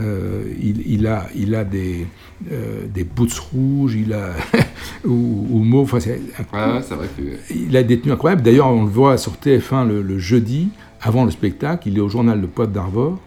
Euh, 0.00 0.42
il, 0.62 0.82
il, 0.90 1.06
a, 1.06 1.26
il 1.36 1.54
a 1.54 1.64
des, 1.64 2.06
euh, 2.50 2.86
des 2.92 3.04
boots 3.04 3.38
rouges, 3.52 3.94
il 3.94 4.12
a. 4.14 4.30
ou, 5.04 5.46
ou 5.50 5.58
mauve, 5.58 5.84
enfin, 5.94 5.98
que. 5.98 7.54
il 7.54 7.76
a 7.76 7.82
des 7.82 8.00
tenues 8.00 8.12
incroyables. 8.12 8.40
D'ailleurs, 8.42 8.68
on 8.68 8.84
le 8.84 8.90
voit 8.90 9.18
sur 9.18 9.32
TF1 9.32 9.86
le, 9.86 10.00
le 10.00 10.18
jeudi, 10.18 10.68
avant 11.02 11.24
le 11.26 11.30
spectacle. 11.30 11.88
Il 11.88 11.98
est 11.98 12.00
au 12.00 12.08
journal 12.08 12.40
Le 12.40 12.46
Poids 12.46 12.66
d'Arvor. 12.66 13.18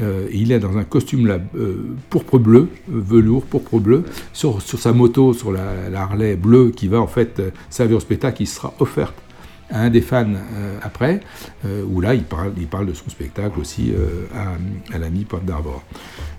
Euh, 0.00 0.28
il 0.32 0.52
est 0.52 0.60
dans 0.60 0.76
un 0.78 0.84
costume 0.84 1.28
euh, 1.28 1.74
pourpre 2.10 2.38
bleu, 2.38 2.68
euh, 2.90 3.00
velours 3.00 3.44
pourpre 3.44 3.78
bleu, 3.78 4.04
sur, 4.32 4.60
sa 4.62 4.92
moto, 4.92 5.32
sur 5.32 5.52
la, 5.52 5.62
Harley 5.94 6.36
bleue 6.36 6.70
qui 6.70 6.88
va 6.88 7.00
en 7.00 7.06
fait 7.06 7.42
servir 7.68 7.96
au 7.96 8.00
spectacle, 8.00 8.36
qui 8.36 8.46
sera 8.46 8.72
offerte 8.78 9.14
à 9.70 9.82
un 9.82 9.90
des 9.90 10.00
fans 10.00 10.34
après, 10.82 11.20
où 11.88 12.00
là 12.00 12.14
il 12.16 12.24
parle, 12.24 12.50
il 12.56 12.66
parle 12.66 12.86
de 12.86 12.92
son 12.92 13.08
spectacle 13.08 13.60
aussi 13.60 13.92
à, 14.34 14.56
à 14.92 14.98
l'ami 14.98 15.24
Poids 15.24 15.40
d'Arvor. 15.46 15.84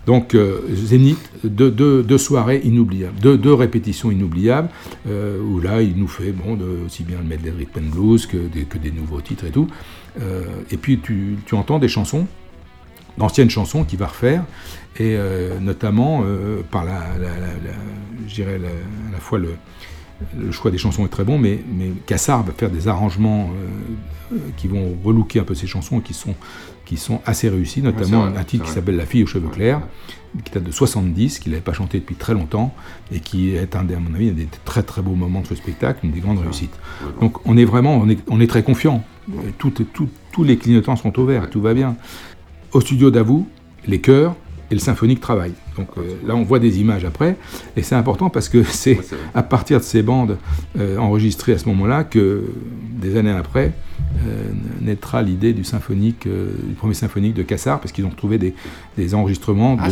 Donc 0.06 0.36
Zénith, 0.74 1.32
deux, 1.46 1.72
deux, 1.72 2.04
deux 2.04 2.18
soirées 2.18 2.60
inoubliables, 2.66 3.18
deux, 3.22 3.54
répétitions 3.54 4.12
inoubliables, 4.12 4.68
où 5.08 5.62
là 5.62 5.82
il 5.82 5.96
nous 5.96 6.10
fait 6.10 6.34
bon, 6.34 6.60
aussi 6.86 7.04
bien 7.04 7.20
le 7.20 7.24
medley 7.24 7.52
rhythm 7.52 7.86
and 7.86 7.96
blues 7.96 8.26
que 8.26 8.38
des, 8.78 8.92
nouveaux 8.92 9.22
titres 9.22 9.46
et 9.46 9.52
tout. 9.52 9.68
Et 10.70 10.76
puis 10.76 11.00
tu 11.00 11.56
entends 11.56 11.80
des 11.80 11.88
chansons, 11.88 12.28
d'anciennes 13.18 13.50
chansons 13.50 13.84
qu'il 13.84 14.00
va 14.00 14.08
refaire, 14.08 14.44
et 14.98 15.16
euh, 15.18 15.60
notamment 15.60 16.22
euh, 16.26 16.62
par 16.70 16.84
la, 16.86 17.00
la, 17.20 17.30
la, 17.30 17.48
la- 17.48 18.28
je 18.28 18.34
dirais 18.36 18.58
la- 18.60 18.68
à 18.68 19.12
la 19.14 19.18
fois 19.20 19.40
le, 19.40 19.56
le 20.38 20.52
choix 20.52 20.70
des 20.72 20.78
chansons 20.78 21.06
est 21.06 21.10
très 21.10 21.24
bon, 21.24 21.38
mais, 21.38 21.60
mais 21.78 21.92
Cassard 22.06 22.44
va 22.44 22.54
faire 22.54 22.70
des 22.70 22.88
arrangements 22.88 23.50
euh, 24.34 24.36
qui 24.58 24.68
vont 24.68 24.96
relooker 25.04 25.40
un 25.40 25.44
peu 25.44 25.56
ces 25.56 25.68
chansons 25.68 26.00
et 26.00 26.02
qui 26.04 26.14
sont, 26.14 26.36
qui 26.86 26.98
sont 26.98 27.22
assez 27.26 27.50
réussis, 27.50 27.82
notamment 27.82 28.20
Ouais, 28.24 28.26
c'est 28.28 28.32
vrai, 28.34 28.42
un 28.42 28.44
titre 28.44 28.64
qui 28.66 28.70
s'appelle 28.76 28.96
La 28.98 29.06
fille 29.06 29.24
aux 29.24 29.28
cheveux 29.28 29.50
clairs, 29.50 29.82
qui 30.46 30.52
date 30.54 30.64
de 30.64 30.72
70, 30.72 31.40
qu'il 31.40 31.52
n'avait 31.52 31.62
pas 31.64 31.74
chanté 31.74 32.00
depuis 32.00 32.16
très 32.16 32.34
longtemps, 32.34 32.74
et 33.12 33.20
qui 33.20 33.56
est, 33.56 33.76
un 33.76 33.84
des, 33.84 33.96
à 33.96 34.00
mon 34.00 34.14
avis, 34.14 34.30
un 34.30 34.34
des 34.34 34.48
très 34.64 34.84
très 34.84 35.02
beaux 35.02 35.16
moments 35.16 35.42
de 35.42 35.48
ce 35.48 35.56
spectacle, 35.56 36.06
une 36.06 36.12
des 36.12 36.20
grandes 36.22 36.40
réussites. 36.40 36.74
Donc 37.20 37.46
on 37.46 37.58
est 37.58 37.66
vraiment, 37.66 37.98
on 37.98 38.08
est, 38.10 38.20
on 38.30 38.40
est 38.40 38.48
très 38.48 38.64
confiant. 38.64 39.04
Tout, 39.58 39.72
tout- 39.72 40.10
tous 40.32 40.44
les 40.46 40.58
clignotants 40.58 40.96
sont 40.96 41.18
au 41.20 41.26
vert, 41.26 41.50
tout 41.50 41.62
va 41.62 41.74
bien. 41.74 41.96
Au 42.74 42.80
studio 42.80 43.12
d'Avou, 43.12 43.48
les 43.86 44.00
chœurs 44.00 44.36
et 44.70 44.74
le 44.74 44.80
symphonique 44.80 45.20
travaillent. 45.20 45.54
Donc 45.78 45.90
euh, 45.98 46.02
là, 46.26 46.36
on 46.36 46.44
voit 46.44 46.60
des 46.60 46.80
images 46.80 47.04
après, 47.04 47.36
et 47.76 47.84
c'est 47.84 47.96
important 47.96 48.30
parce 48.30 48.48
que 48.48 48.64
c'est 48.70 49.00
à 49.36 49.44
partir 49.44 49.80
de 49.80 49.84
ces 49.84 50.02
bandes 50.02 50.38
euh, 50.80 50.98
enregistrées 50.98 51.54
à 51.54 51.58
ce 51.58 51.68
moment-là 51.68 52.06
que, 52.06 52.44
des 52.98 53.18
années 53.18 53.32
après, 53.32 53.74
euh, 54.26 54.52
naîtra 54.80 55.22
l'idée 55.22 55.52
du 55.52 55.66
symphonique, 55.66 56.28
du 56.28 56.74
premier 56.76 56.94
symphonique 56.94 57.34
de 57.34 57.44
Cassard, 57.44 57.82
parce 57.82 57.92
qu'ils 57.92 58.06
ont 58.06 58.10
retrouvé 58.10 58.38
des, 58.38 58.54
des 58.98 59.14
enregistrements 59.14 59.76
Ah, 59.80 59.90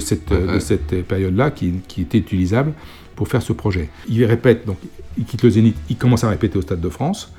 cette, 0.00 0.32
de 0.32 0.58
cette 0.58 1.06
période-là 1.06 1.50
qui, 1.50 1.74
qui 1.88 2.00
était 2.02 2.18
utilisable 2.18 2.72
pour 3.16 3.28
faire 3.28 3.42
ce 3.42 3.52
projet. 3.52 3.90
Il 4.08 4.24
répète, 4.24 4.66
donc 4.66 4.78
il 5.18 5.24
quitte 5.24 5.42
le 5.42 5.50
Zénith, 5.50 5.76
il 5.90 5.96
commence 5.96 6.24
à 6.24 6.30
répéter 6.30 6.58
au 6.58 6.62
Stade 6.62 6.80
de 6.80 6.88
France. 6.88 7.32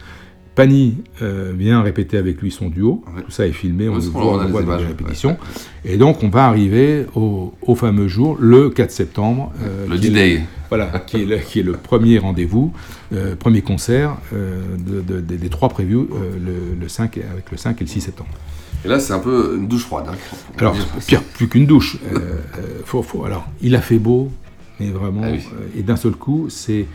Pani 0.55 0.97
euh, 1.23 1.51
vient 1.57 1.81
répéter 1.81 2.17
avec 2.17 2.39
lui 2.41 2.51
son 2.51 2.69
duo. 2.69 3.03
Tout 3.25 3.31
ça 3.31 3.47
est 3.47 3.51
filmé, 3.53 3.89
on 3.89 3.93
Ouais, 3.95 4.01
le 4.01 4.05
voit, 4.09 4.21
on 4.23 4.33
on 4.35 4.37
le 4.37 4.45
les 4.45 4.51
voit 4.51 4.61
dans 4.61 4.67
images, 4.67 4.79
les 4.81 4.85
ouais. 4.85 4.91
répétitions. 4.97 5.37
Et 5.83 5.97
donc 5.97 6.21
on 6.21 6.29
va 6.29 6.45
arriver 6.45 7.05
au, 7.15 7.53
au 7.63 7.73
fameux 7.75 8.07
jour, 8.07 8.37
le 8.39 8.69
4 8.69 8.91
septembre. 8.91 9.51
euh, 9.63 9.87
Le 9.89 9.97
D-Day. 9.97 10.41
voilà, 10.69 10.87
qui 10.99 11.21
est, 11.21 11.25
le, 11.25 11.37
qui 11.37 11.59
est 11.59 11.63
le 11.63 11.71
premier 11.73 12.19
rendez-vous, 12.19 12.71
euh, 13.13 13.35
premier 13.35 13.61
concert 13.61 14.17
de- 14.31 15.01
de- 15.01 15.21
de- 15.21 15.35
des 15.35 15.49
trois 15.49 15.69
previews, 15.69 16.07
le, 16.11 16.79
le 16.79 16.87
5, 16.87 17.17
et- 17.17 17.23
avec 17.31 17.49
le 17.51 17.57
5 17.57 17.81
et 17.81 17.85
le 17.85 17.89
6 17.89 18.01
septembre. 18.01 18.29
Et 18.85 18.89
là, 18.89 18.99
c'est 18.99 19.13
un 19.13 19.19
peu 19.19 19.55
une 19.57 19.67
douche 19.67 19.83
froide. 19.85 20.05
hein. 20.09 20.15
On 20.55 20.59
Alors, 20.59 20.75
pire, 21.07 21.23
plus 21.23 21.47
qu'une 21.47 21.65
douche. 21.65 21.97
Faut, 22.85 23.01
faut- 23.01 23.23
alors, 23.25 23.47
il 23.61 23.75
a 23.75 23.81
fait 23.81 23.97
beau, 23.97 24.29
mais 24.79 24.89
vraiment, 24.89 25.21
Ah 25.23 25.29
oui. 25.31 25.39
et 25.77 25.81
d'un 25.83 25.95
seul 25.95 26.11
coup, 26.13 26.47
c'est 26.49 26.85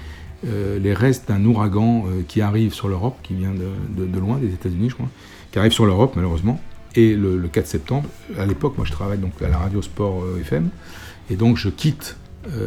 euh, 0.47 0.79
les 0.79 0.95
restes 0.95 1.29
d'un 1.29 1.45
ouragan 1.45 2.05
euh, 2.07 2.23
qui 2.27 2.41
arrive 2.41 2.73
sur 2.73 2.89
l'Europe, 2.89 3.19
qui 3.23 3.35
vient 3.35 3.53
de, 3.53 4.19
loin, 4.19 4.39
des 4.39 4.53
États-Unis, 4.53 4.91
je 4.91 4.95
crois, 4.95 5.09
qui 5.51 5.59
arrive 5.59 5.73
sur 5.73 5.87
l'Europe, 5.87 6.13
malheureusement. 6.17 6.61
Et 6.95 7.15
le, 7.15 7.37
le 7.37 7.49
4 7.49 7.67
septembre, 7.67 8.09
à 8.39 8.47
l'époque, 8.47 8.77
moi, 8.77 8.87
je 8.87 8.93
travaille 8.93 9.19
donc 9.19 9.41
à 9.43 9.49
la 9.49 9.59
radio 9.59 9.83
Sport 9.83 10.23
euh, 10.23 10.41
FM, 10.41 10.69
et 11.31 11.37
donc 11.37 11.57
je 11.57 11.69
quitte 11.69 12.17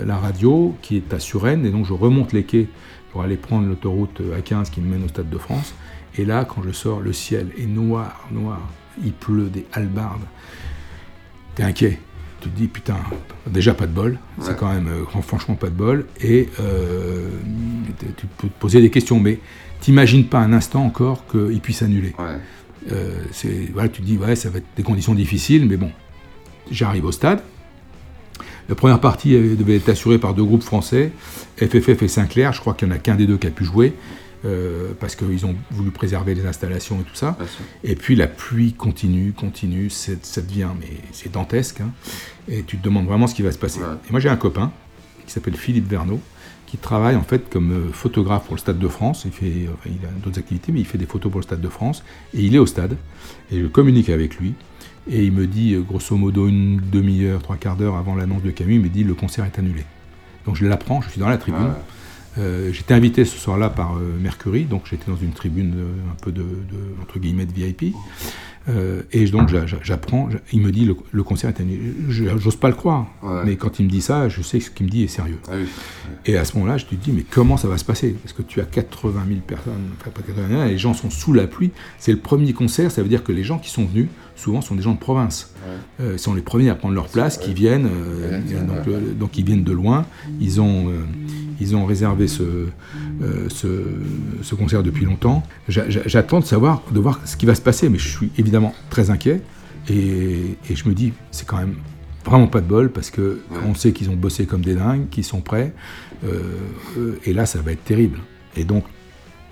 la 0.05 0.17
radio 0.17 0.75
qui 0.83 0.97
est 0.97 1.11
à 1.11 1.19
Suresnes, 1.19 1.65
et 1.65 1.71
donc 1.71 1.87
je 1.87 1.93
remonte 1.93 2.33
les 2.33 2.43
quais 2.43 2.67
pour 3.11 3.21
aller 3.21 3.37
prendre 3.37 3.67
l'autoroute 3.67 4.21
euh, 4.21 4.39
A15 4.39 4.69
qui 4.69 4.81
me 4.81 4.89
mène 4.89 5.03
au 5.03 5.07
Stade 5.07 5.29
de 5.29 5.37
France. 5.37 5.73
Et 6.17 6.25
là, 6.25 6.45
quand 6.45 6.63
je 6.63 6.71
sors, 6.71 6.99
le 7.01 7.13
ciel 7.13 7.49
est 7.57 7.65
noir, 7.65 8.27
noir. 8.31 8.59
Il 9.03 9.13
pleut 9.13 9.49
des 9.49 9.65
halbardes. 9.73 10.25
T'es 11.55 11.63
inquiet. 11.63 11.99
Tu 12.41 12.49
te 12.49 12.57
dis, 12.57 12.67
putain, 12.67 12.97
déjà 13.45 13.75
pas 13.75 13.85
de 13.85 13.91
bol. 13.91 14.17
C'est 14.41 14.57
quand 14.57 14.73
même, 14.73 14.87
euh, 14.87 15.21
franchement, 15.21 15.53
pas 15.53 15.67
de 15.67 15.75
bol. 15.75 16.05
Et 16.21 16.49
euh, 16.59 17.29
tu 18.17 18.25
peux 18.25 18.47
te 18.47 18.59
poser 18.59 18.81
des 18.81 18.89
questions, 18.89 19.19
mais 19.19 19.39
t'imagines 19.79 20.25
pas 20.25 20.39
un 20.39 20.51
instant 20.51 20.83
encore 20.83 21.25
qu'il 21.27 21.59
puisse 21.61 21.83
annuler. 21.83 22.15
Euh, 22.91 23.23
voilà, 23.73 23.89
tu 23.89 24.01
te 24.01 24.07
dis, 24.07 24.17
ouais, 24.17 24.35
ça 24.35 24.49
va 24.49 24.57
être 24.57 24.65
des 24.75 24.81
conditions 24.83 25.13
difficiles, 25.13 25.67
mais 25.67 25.77
bon. 25.77 25.91
J'arrive 26.71 27.05
au 27.05 27.11
stade. 27.11 27.41
La 28.69 28.75
première 28.75 28.99
partie 28.99 29.33
devait 29.33 29.75
être 29.75 29.89
assurée 29.89 30.17
par 30.17 30.33
deux 30.33 30.43
groupes 30.43 30.63
français, 30.63 31.11
FFF 31.57 32.01
et 32.01 32.07
Sinclair. 32.07 32.53
Je 32.53 32.59
crois 32.61 32.73
qu'il 32.73 32.87
n'y 32.87 32.93
en 32.93 32.97
a 32.97 32.99
qu'un 32.99 33.15
des 33.15 33.27
deux 33.27 33.37
qui 33.37 33.47
a 33.47 33.51
pu 33.51 33.65
jouer, 33.65 33.93
euh, 34.45 34.91
parce 34.99 35.15
qu'ils 35.15 35.45
ont 35.45 35.55
voulu 35.71 35.91
préserver 35.91 36.33
les 36.35 36.45
installations 36.45 36.99
et 37.01 37.03
tout 37.03 37.15
ça. 37.15 37.37
Et 37.83 37.95
puis 37.95 38.15
la 38.15 38.27
pluie 38.27 38.73
continue, 38.73 39.33
continue, 39.33 39.89
ça 39.89 40.41
devient, 40.41 40.69
mais 40.79 40.87
c'est 41.11 41.31
dantesque. 41.31 41.81
hein. 41.81 41.91
et 42.47 42.63
tu 42.63 42.77
te 42.77 42.83
demandes 42.83 43.05
vraiment 43.05 43.27
ce 43.27 43.35
qui 43.35 43.41
va 43.43 43.51
se 43.51 43.57
passer. 43.59 43.79
Et 44.07 44.11
moi 44.11 44.19
j'ai 44.19 44.29
un 44.29 44.37
copain 44.37 44.71
qui 45.25 45.31
s'appelle 45.33 45.55
Philippe 45.55 45.87
Verneau, 45.87 46.19
qui 46.65 46.77
travaille 46.77 47.15
en 47.17 47.21
fait 47.23 47.49
comme 47.49 47.71
euh, 47.71 47.91
photographe 47.91 48.45
pour 48.45 48.55
le 48.55 48.59
Stade 48.59 48.79
de 48.79 48.87
France. 48.87 49.23
Il, 49.25 49.31
fait, 49.31 49.67
enfin, 49.73 49.89
il 49.89 50.05
a 50.05 50.11
d'autres 50.23 50.39
activités, 50.39 50.71
mais 50.71 50.79
il 50.79 50.85
fait 50.85 50.97
des 50.97 51.05
photos 51.05 51.29
pour 51.31 51.39
le 51.41 51.43
Stade 51.43 51.59
de 51.61 51.67
France. 51.67 52.01
Et 52.33 52.41
il 52.41 52.55
est 52.55 52.59
au 52.59 52.65
stade. 52.65 52.95
Et 53.51 53.59
je 53.61 53.67
communique 53.67 54.09
avec 54.09 54.37
lui. 54.37 54.53
Et 55.09 55.25
il 55.25 55.31
me 55.33 55.47
dit, 55.47 55.73
euh, 55.73 55.81
grosso 55.81 56.15
modo, 56.15 56.47
une 56.47 56.79
demi-heure, 56.79 57.41
trois 57.41 57.57
quarts 57.57 57.75
d'heure 57.75 57.97
avant 57.97 58.15
l'annonce 58.15 58.41
de 58.43 58.51
Camus, 58.51 58.75
il 58.75 58.81
me 58.81 58.87
dit 58.89 59.03
le 59.03 59.13
concert 59.15 59.43
est 59.45 59.59
annulé. 59.59 59.83
Donc 60.45 60.55
je 60.55 60.65
l'apprends, 60.65 61.01
je 61.01 61.09
suis 61.09 61.19
dans 61.19 61.27
la 61.29 61.37
tribune. 61.37 61.61
Ouais. 61.63 61.69
Euh, 62.37 62.71
j'étais 62.71 62.93
invité 62.93 63.25
ce 63.25 63.37
soir-là 63.37 63.69
par 63.69 63.97
euh, 63.97 64.17
Mercury, 64.19 64.63
donc 64.63 64.83
j'étais 64.89 65.11
dans 65.11 65.17
une 65.17 65.33
tribune 65.33 65.73
euh, 65.75 66.11
un 66.11 66.15
peu 66.23 66.31
de, 66.31 66.41
de- 66.41 67.01
entre 67.01 67.19
guillemets 67.19 67.45
de 67.45 67.51
VIP. 67.53 67.93
Et 69.11 69.25
donc 69.25 69.49
j'a- 69.49 69.65
j'a- 69.65 69.79
j'apprends, 69.81 70.29
j'a- 70.29 70.37
il 70.53 70.61
me 70.61 70.71
dit 70.71 70.85
le, 70.85 70.95
le 71.11 71.23
concert 71.23 71.49
est 71.49 71.59
annulé. 71.59 71.93
J'ose 72.09 72.55
pas 72.55 72.67
le 72.69 72.75
croire, 72.75 73.07
Ouais. 73.23 73.41
mais 73.43 73.55
quand 73.55 73.79
il 73.79 73.85
me 73.85 73.89
dit 73.89 74.01
ça, 74.01 74.29
je 74.29 74.41
sais 74.43 74.59
que 74.59 74.65
ce 74.65 74.69
qu'il 74.69 74.85
me 74.85 74.91
dit 74.91 75.03
est 75.03 75.07
sérieux. 75.07 75.39
Ah 75.49 75.53
oui. 75.59 75.65
Et 76.27 76.37
à 76.37 76.45
ce 76.45 76.53
moment-là, 76.57 76.77
je 76.77 76.85
te 76.85 76.93
dis, 76.93 77.11
mais 77.11 77.25
comment 77.27 77.57
ça 77.57 77.67
va 77.67 77.77
se 77.79 77.83
passer? 77.83 78.11
Parce 78.23 78.33
que 78.33 78.43
tu 78.43 78.61
as 78.61 78.65
80 78.65 79.23
000 79.27 79.39
personnes, 79.41 79.73
enfin 79.99 80.11
pas 80.11 80.21
80 80.21 80.47
000, 80.49 80.63
les 80.65 80.77
gens 80.77 80.93
sont 80.93 81.09
sous 81.09 81.33
la 81.33 81.47
pluie. 81.47 81.71
C'est 81.97 82.11
le 82.11 82.19
premier 82.19 82.53
concert, 82.53 82.91
ça 82.91 83.01
veut 83.01 83.09
dire 83.09 83.23
que 83.23 83.31
les 83.31 83.43
gens 83.43 83.57
qui 83.57 83.71
sont 83.71 83.85
venus, 83.85 84.07
souvent, 84.41 84.61
sont 84.61 84.75
des 84.75 84.81
gens 84.81 84.93
de 84.93 84.99
province. 84.99 85.53
Euh, 86.01 86.13
ils 86.13 86.19
sont 86.19 86.33
les 86.33 86.41
premiers 86.41 86.69
à 86.69 86.75
prendre 86.75 86.93
leur 86.95 87.07
place, 87.07 87.37
qui 87.37 87.53
viennent, 87.53 87.85
euh, 87.85 88.41
donc, 89.19 89.37
ils 89.37 89.45
viennent 89.45 89.63
de 89.63 89.71
loin. 89.71 90.05
Ils 90.39 90.59
ont, 90.59 90.89
euh, 90.89 90.93
ils 91.59 91.75
ont 91.75 91.85
réservé 91.85 92.27
ce, 92.27 92.67
ce, 93.49 93.67
ce 94.41 94.55
concert 94.55 94.83
depuis 94.83 95.05
longtemps. 95.05 95.43
J'a- 95.69 95.89
j'a- 95.89 96.07
J'attends 96.07 96.39
de 96.39 96.45
savoir, 96.45 96.81
de 96.91 96.99
voir 96.99 97.19
ce 97.25 97.37
qui 97.37 97.45
va 97.45 97.55
se 97.55 97.61
passer, 97.61 97.87
mais 97.89 97.97
je 97.99 98.07
suis 98.09 98.31
évidemment 98.37 98.73
très 98.89 99.09
inquiet. 99.11 99.41
Et, 99.89 100.57
et 100.69 100.75
je 100.75 100.87
me 100.89 100.93
dis, 100.93 101.13
c'est 101.31 101.47
quand 101.47 101.57
même 101.57 101.75
vraiment 102.25 102.47
pas 102.47 102.61
de 102.61 102.67
bol 102.67 102.91
parce 102.91 103.09
que 103.09 103.41
on 103.67 103.73
sait 103.75 103.91
qu'ils 103.93 104.09
ont 104.09 104.15
bossé 104.15 104.45
comme 104.45 104.61
des 104.61 104.75
dingues, 104.75 105.09
qu'ils 105.09 105.23
sont 105.23 105.41
prêts. 105.41 105.73
et 107.25 107.33
là, 107.33 107.45
ça 107.45 107.61
va 107.61 107.71
être 107.71 107.83
terrible. 107.83 108.19
Et 108.55 108.63
donc, 108.63 108.83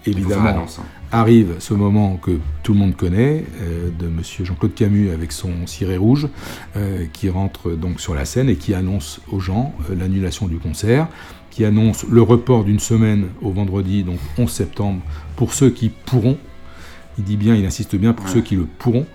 évidemment, 0.06 0.50
hein. 0.50 0.84
arrive 1.12 1.56
ce 1.60 1.74
moment 1.74 2.18
que 2.18 2.40
tout 2.64 2.74
le 2.74 2.80
monde 2.80 2.96
connaît 2.96 3.44
euh, 3.62 3.90
de 3.98 4.08
Monsieur 4.08 4.46
Jean-Claude 4.46 4.74
Camus 4.74 5.12
avec 5.12 5.32
son 5.32 5.68
ciré 5.68 5.98
rouge, 5.98 6.28
euh, 6.76 7.06
qui 7.12 7.30
rentre 7.30 7.72
donc 7.72 8.00
sur 8.00 8.14
la 8.14 8.26
scène 8.26 8.50
et 8.50 8.56
qui 8.56 8.74
annonce 8.74 9.22
aux 9.32 9.40
gens 9.40 9.74
euh, 9.90 9.96
l'annulation 9.96 10.48
du 10.48 10.58
concert, 10.58 11.08
qui 11.50 11.66
annonce 11.66 12.06
le 12.10 12.22
report 12.22 12.64
d'une 12.64 12.80
semaine 12.80 13.28
au 13.42 13.52
vendredi, 13.52 14.04
donc 14.04 14.20
11 14.38 14.50
septembre, 14.50 15.02
pour 15.36 15.54
ceux 15.54 15.70
qui 15.70 15.90
pourront. 15.90 16.38
Il 17.18 17.26
dit 17.26 17.38
bien, 17.38 17.56
il 17.56 17.66
insiste 17.66 17.96
bien 17.98 18.14
pour 18.14 18.30
ceux 18.30 18.40
qui 18.40 18.56
le 18.56 18.66
pourront. 18.66 19.06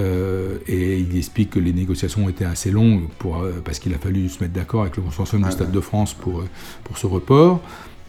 Euh, 0.00 0.58
et 0.66 0.98
il 0.98 1.16
explique 1.16 1.50
que 1.50 1.58
les 1.58 1.72
négociations 1.72 2.24
ont 2.24 2.28
été 2.28 2.44
assez 2.44 2.70
longues 2.70 3.08
pour, 3.18 3.38
euh, 3.38 3.60
parce 3.64 3.78
qu'il 3.78 3.92
a 3.94 3.98
fallu 3.98 4.28
se 4.28 4.42
mettre 4.42 4.54
d'accord 4.54 4.82
avec 4.82 4.96
le 4.96 5.02
consortium 5.02 5.42
du 5.42 5.50
Stade 5.50 5.72
de 5.72 5.80
France 5.80 6.14
pour, 6.14 6.40
euh, 6.40 6.48
pour 6.84 6.98
ce 6.98 7.06
report. 7.06 7.60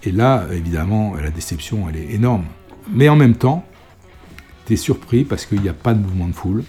Et 0.03 0.11
là, 0.11 0.45
évidemment, 0.51 1.15
la 1.15 1.29
déception, 1.29 1.87
elle 1.89 1.97
est 1.97 2.13
énorme. 2.13 2.45
Mais 2.91 3.09
en 3.09 3.15
même 3.15 3.35
temps, 3.35 3.65
tu 4.65 4.73
es 4.73 4.75
surpris 4.75 5.23
parce 5.23 5.45
qu'il 5.45 5.61
n'y 5.61 5.69
a 5.69 5.73
pas 5.73 5.93
de 5.93 6.01
mouvement 6.01 6.27
de 6.27 6.33
foule. 6.33 6.63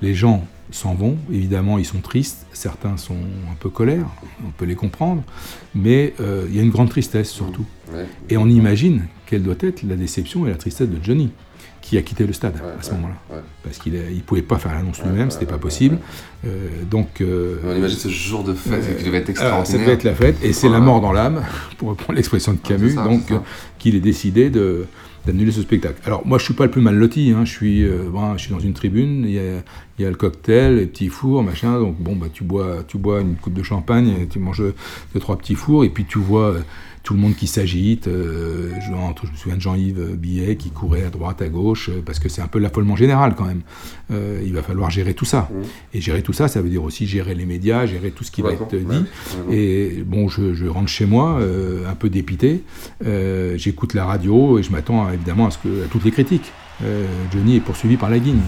Les 0.00 0.14
gens 0.14 0.44
s'en 0.70 0.94
vont, 0.94 1.16
évidemment, 1.30 1.78
ils 1.78 1.84
sont 1.84 2.00
tristes, 2.00 2.46
certains 2.52 2.96
sont 2.96 3.16
un 3.50 3.54
peu 3.60 3.68
colères, 3.68 4.06
on 4.44 4.50
peut 4.50 4.64
les 4.64 4.74
comprendre, 4.74 5.22
mais 5.74 6.14
euh, 6.20 6.46
il 6.48 6.56
y 6.56 6.58
a 6.58 6.62
une 6.62 6.70
grande 6.70 6.88
tristesse 6.88 7.30
surtout. 7.30 7.66
Et 8.30 8.36
on 8.36 8.48
imagine 8.48 9.06
quelle 9.26 9.42
doit 9.42 9.54
être 9.60 9.82
la 9.82 9.96
déception 9.96 10.46
et 10.46 10.50
la 10.50 10.56
tristesse 10.56 10.88
de 10.88 10.98
Johnny 11.02 11.30
qui 11.82 11.98
a 11.98 12.02
quitté 12.02 12.24
le 12.26 12.32
stade 12.32 12.54
à 12.78 12.82
ce 12.82 12.92
moment-là. 12.92 13.42
Parce 13.62 13.78
qu'il 13.78 13.92
ne 13.92 14.20
pouvait 14.20 14.40
pas 14.40 14.56
faire 14.56 14.72
l'annonce 14.72 15.02
lui-même, 15.02 15.30
c'était 15.30 15.46
pas 15.46 15.58
possible. 15.58 15.98
Euh, 16.46 16.68
donc, 16.90 17.20
euh, 17.20 17.58
On 17.64 17.76
imagine 17.76 17.98
ce 17.98 18.08
jour 18.08 18.44
de 18.44 18.54
fête 18.54 18.96
qui 18.96 19.04
devait 19.04 19.18
être 19.18 19.28
extraordinaire. 19.28 19.66
ça 19.66 19.78
devait 19.78 19.92
être 19.92 20.04
la 20.04 20.14
fête, 20.14 20.36
et 20.42 20.52
c'est 20.52 20.68
la 20.68 20.80
mort 20.80 21.00
dans 21.00 21.12
l'âme, 21.12 21.42
pour 21.78 21.90
reprendre 21.90 22.16
l'expression 22.16 22.52
de 22.52 22.58
Camus, 22.58 22.94
ça, 22.94 23.04
donc 23.04 23.30
euh, 23.30 23.38
qu'il 23.78 23.94
ait 23.96 24.00
décidé 24.00 24.48
de 24.48 24.86
d'annuler 25.26 25.52
ce 25.52 25.62
spectacle. 25.62 26.00
Alors 26.04 26.26
moi 26.26 26.38
je 26.38 26.44
suis 26.44 26.54
pas 26.54 26.64
le 26.64 26.70
plus 26.70 26.80
mal 26.80 26.96
loti, 26.96 27.32
hein, 27.36 27.44
je, 27.44 27.50
suis, 27.50 27.84
euh, 27.84 28.08
bon, 28.10 28.36
je 28.36 28.42
suis 28.42 28.52
dans 28.52 28.58
une 28.58 28.72
tribune, 28.72 29.24
il 29.24 29.34
y 29.34 29.38
a, 29.38 29.62
il 29.98 30.02
y 30.02 30.04
a 30.04 30.10
le 30.10 30.16
cocktail, 30.16 30.76
les 30.76 30.86
petits 30.86 31.08
fours, 31.08 31.42
machin, 31.42 31.78
donc 31.78 31.96
bon 31.98 32.16
bah 32.16 32.26
tu 32.32 32.44
bois, 32.44 32.78
tu 32.86 32.98
bois 32.98 33.20
une 33.20 33.36
coupe 33.36 33.54
de 33.54 33.62
champagne, 33.62 34.08
et 34.20 34.26
tu 34.26 34.38
manges 34.38 34.64
deux, 35.14 35.20
trois 35.20 35.38
petits 35.38 35.54
fours, 35.54 35.84
et 35.84 35.90
puis 35.90 36.04
tu 36.04 36.18
vois 36.18 36.50
euh, 36.50 36.60
tout 37.02 37.14
le 37.14 37.20
monde 37.20 37.34
qui 37.34 37.46
s'agite, 37.46 38.06
euh, 38.06 38.70
je, 38.80 38.90
me 38.90 39.36
souviens 39.36 39.56
de 39.56 39.60
Jean-Yves 39.60 40.16
Billet 40.16 40.56
qui 40.56 40.70
courait 40.70 41.04
à 41.04 41.10
droite, 41.10 41.42
à 41.42 41.48
gauche, 41.48 41.88
euh, 41.88 42.02
parce 42.04 42.18
que 42.18 42.28
c'est 42.28 42.42
un 42.42 42.46
peu 42.46 42.58
l'affolement 42.58 42.96
général 42.96 43.34
quand 43.34 43.44
même. 43.44 43.62
Euh, 44.12 44.40
il 44.44 44.52
va 44.52 44.62
falloir 44.62 44.90
gérer 44.90 45.14
tout 45.14 45.24
ça. 45.24 45.48
Et 45.94 46.00
gérer 46.00 46.22
tout 46.22 46.32
ça, 46.32 46.48
ça 46.48 46.62
veut 46.62 46.68
dire 46.68 46.84
aussi 46.84 47.06
gérer 47.06 47.34
les 47.34 47.46
médias, 47.46 47.86
gérer 47.86 48.10
tout 48.10 48.24
ce 48.24 48.30
qui 48.30 48.42
va 48.42 48.52
être 48.52 48.68
dit. 48.68 48.76
ouais, 48.76 48.96
ouais. 49.48 49.56
Et 49.56 50.04
bon, 50.06 50.28
je, 50.28 50.54
je 50.54 50.66
rentre 50.66 50.88
chez 50.88 51.06
moi, 51.06 51.38
euh, 51.40 51.88
un 51.90 51.94
peu 51.94 52.08
dépité. 52.08 52.62
Euh, 53.04 53.56
J'écoute 53.56 53.94
la 53.94 54.04
radio 54.04 54.58
et 54.58 54.62
je 54.62 54.70
m'attends 54.70 55.10
évidemment 55.10 55.46
à, 55.46 55.50
ce 55.50 55.58
que, 55.58 55.84
à 55.84 55.88
toutes 55.90 56.04
les 56.04 56.10
critiques. 56.10 56.52
Euh, 56.84 57.06
Johnny 57.32 57.56
est 57.56 57.60
poursuivi 57.60 57.96
par 57.96 58.10
la 58.10 58.18
guigne. 58.18 58.40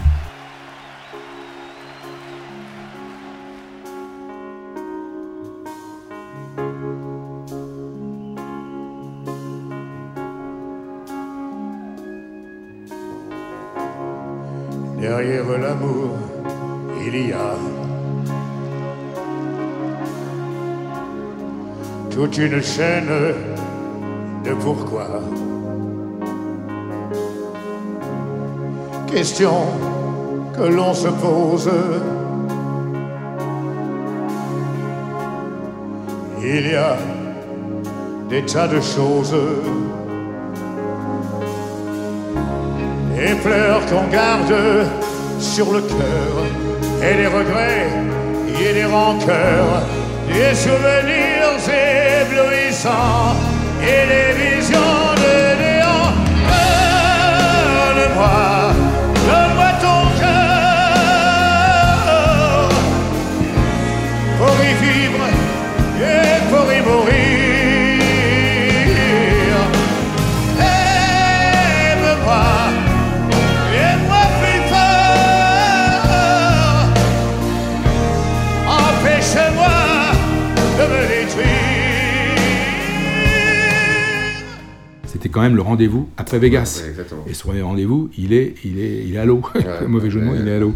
L'amour, 15.27 16.11
il 17.03 17.29
y 17.29 17.33
a 17.33 17.55
toute 22.11 22.37
une 22.37 22.61
chaîne 22.61 23.09
de 24.43 24.53
pourquoi. 24.53 25.07
Question 29.07 29.65
que 30.55 30.61
l'on 30.61 30.93
se 30.93 31.07
pose. 31.07 31.71
Il 36.39 36.67
y 36.67 36.75
a 36.75 36.97
des 38.29 38.43
tas 38.45 38.67
de 38.67 38.79
choses. 38.79 39.35
et 43.17 43.35
pleurs 43.35 43.81
qu'on 43.87 44.07
garde 44.09 44.53
sur 45.39 45.71
le 45.71 45.81
cœur, 45.81 46.33
et 47.01 47.15
des 47.15 47.27
regrets 47.27 47.87
et 48.59 48.73
des 48.73 48.85
rancœurs, 48.85 49.83
des 50.27 50.55
souvenirs 50.55 51.55
éblouissants 52.21 53.35
et 53.81 54.07
des 54.07 54.31
visions 54.41 55.13
de 55.23 55.35
néant. 55.61 56.11
Donne-moi, 57.95 58.54
quand 85.35 85.41
même 85.41 85.57
le 85.57 85.61
rendez-vous 85.61 86.07
après 86.15 86.39
Vegas. 86.39 86.81
Et 87.27 87.33
ce 87.33 87.43
premier 87.43 87.61
rendez-vous, 87.61 88.09
il 88.17 88.31
est, 88.31 88.55
il 88.63 88.79
est, 88.79 89.03
il 89.05 89.15
est 89.15 89.17
à 89.17 89.25
l'eau. 89.25 89.41
Mauvais 89.87 90.09
jeu 90.09 90.21
de 90.21 90.25
mots, 90.25 90.31
il 90.41 90.47
est 90.47 90.55
à 90.55 90.59
l'eau. 90.59 90.73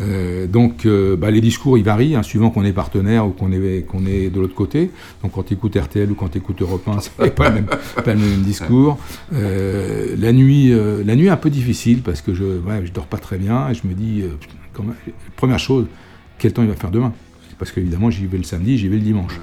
Euh, 0.00 0.46
donc, 0.46 0.86
euh, 0.86 1.14
bah, 1.14 1.30
les 1.30 1.42
discours, 1.42 1.76
ils 1.76 1.84
varient, 1.84 2.14
hein, 2.16 2.22
suivant 2.22 2.48
qu'on 2.48 2.64
est 2.64 2.72
partenaire 2.72 3.26
ou 3.26 3.30
qu'on 3.32 3.52
est, 3.52 3.84
qu'on 3.86 4.06
est 4.06 4.30
de 4.30 4.40
l'autre 4.40 4.54
côté. 4.54 4.90
Donc, 5.22 5.32
quand 5.32 5.42
tu 5.42 5.52
écoutes 5.54 5.76
RTL 5.76 6.10
ou 6.10 6.14
quand 6.14 6.30
tu 6.30 6.38
écoutes 6.38 6.62
Europe 6.62 6.88
1, 6.88 7.00
c'est 7.18 7.34
pas, 7.34 7.50
le 7.50 7.56
même- 7.56 7.66
pas 7.66 8.14
le 8.14 8.20
même 8.20 8.40
discours. 8.40 8.98
Euh, 9.34 10.16
la 10.18 10.32
nuit, 10.32 10.72
la 11.04 11.14
nuit 11.14 11.26
est 11.26 11.30
un 11.30 11.36
peu 11.36 11.50
difficile 11.50 12.00
parce 12.00 12.22
que 12.22 12.32
je, 12.32 12.44
ouais, 12.44 12.80
je 12.86 12.92
dors 12.92 13.06
pas 13.06 13.18
très 13.18 13.36
bien 13.36 13.68
et 13.68 13.74
je 13.74 13.86
me 13.86 13.92
dis, 13.92 14.22
première 15.36 15.58
chose, 15.58 15.86
quel 16.38 16.52
temps 16.54 16.62
il 16.62 16.68
va 16.68 16.74
faire 16.76 16.90
demain? 16.90 17.12
Parce 17.58 17.72
qu'évidemment, 17.72 18.08
j'y 18.10 18.24
vais 18.26 18.38
le 18.38 18.44
samedi, 18.44 18.78
j'y 18.78 18.88
vais 18.88 18.96
le 18.96 19.02
dimanche. 19.02 19.38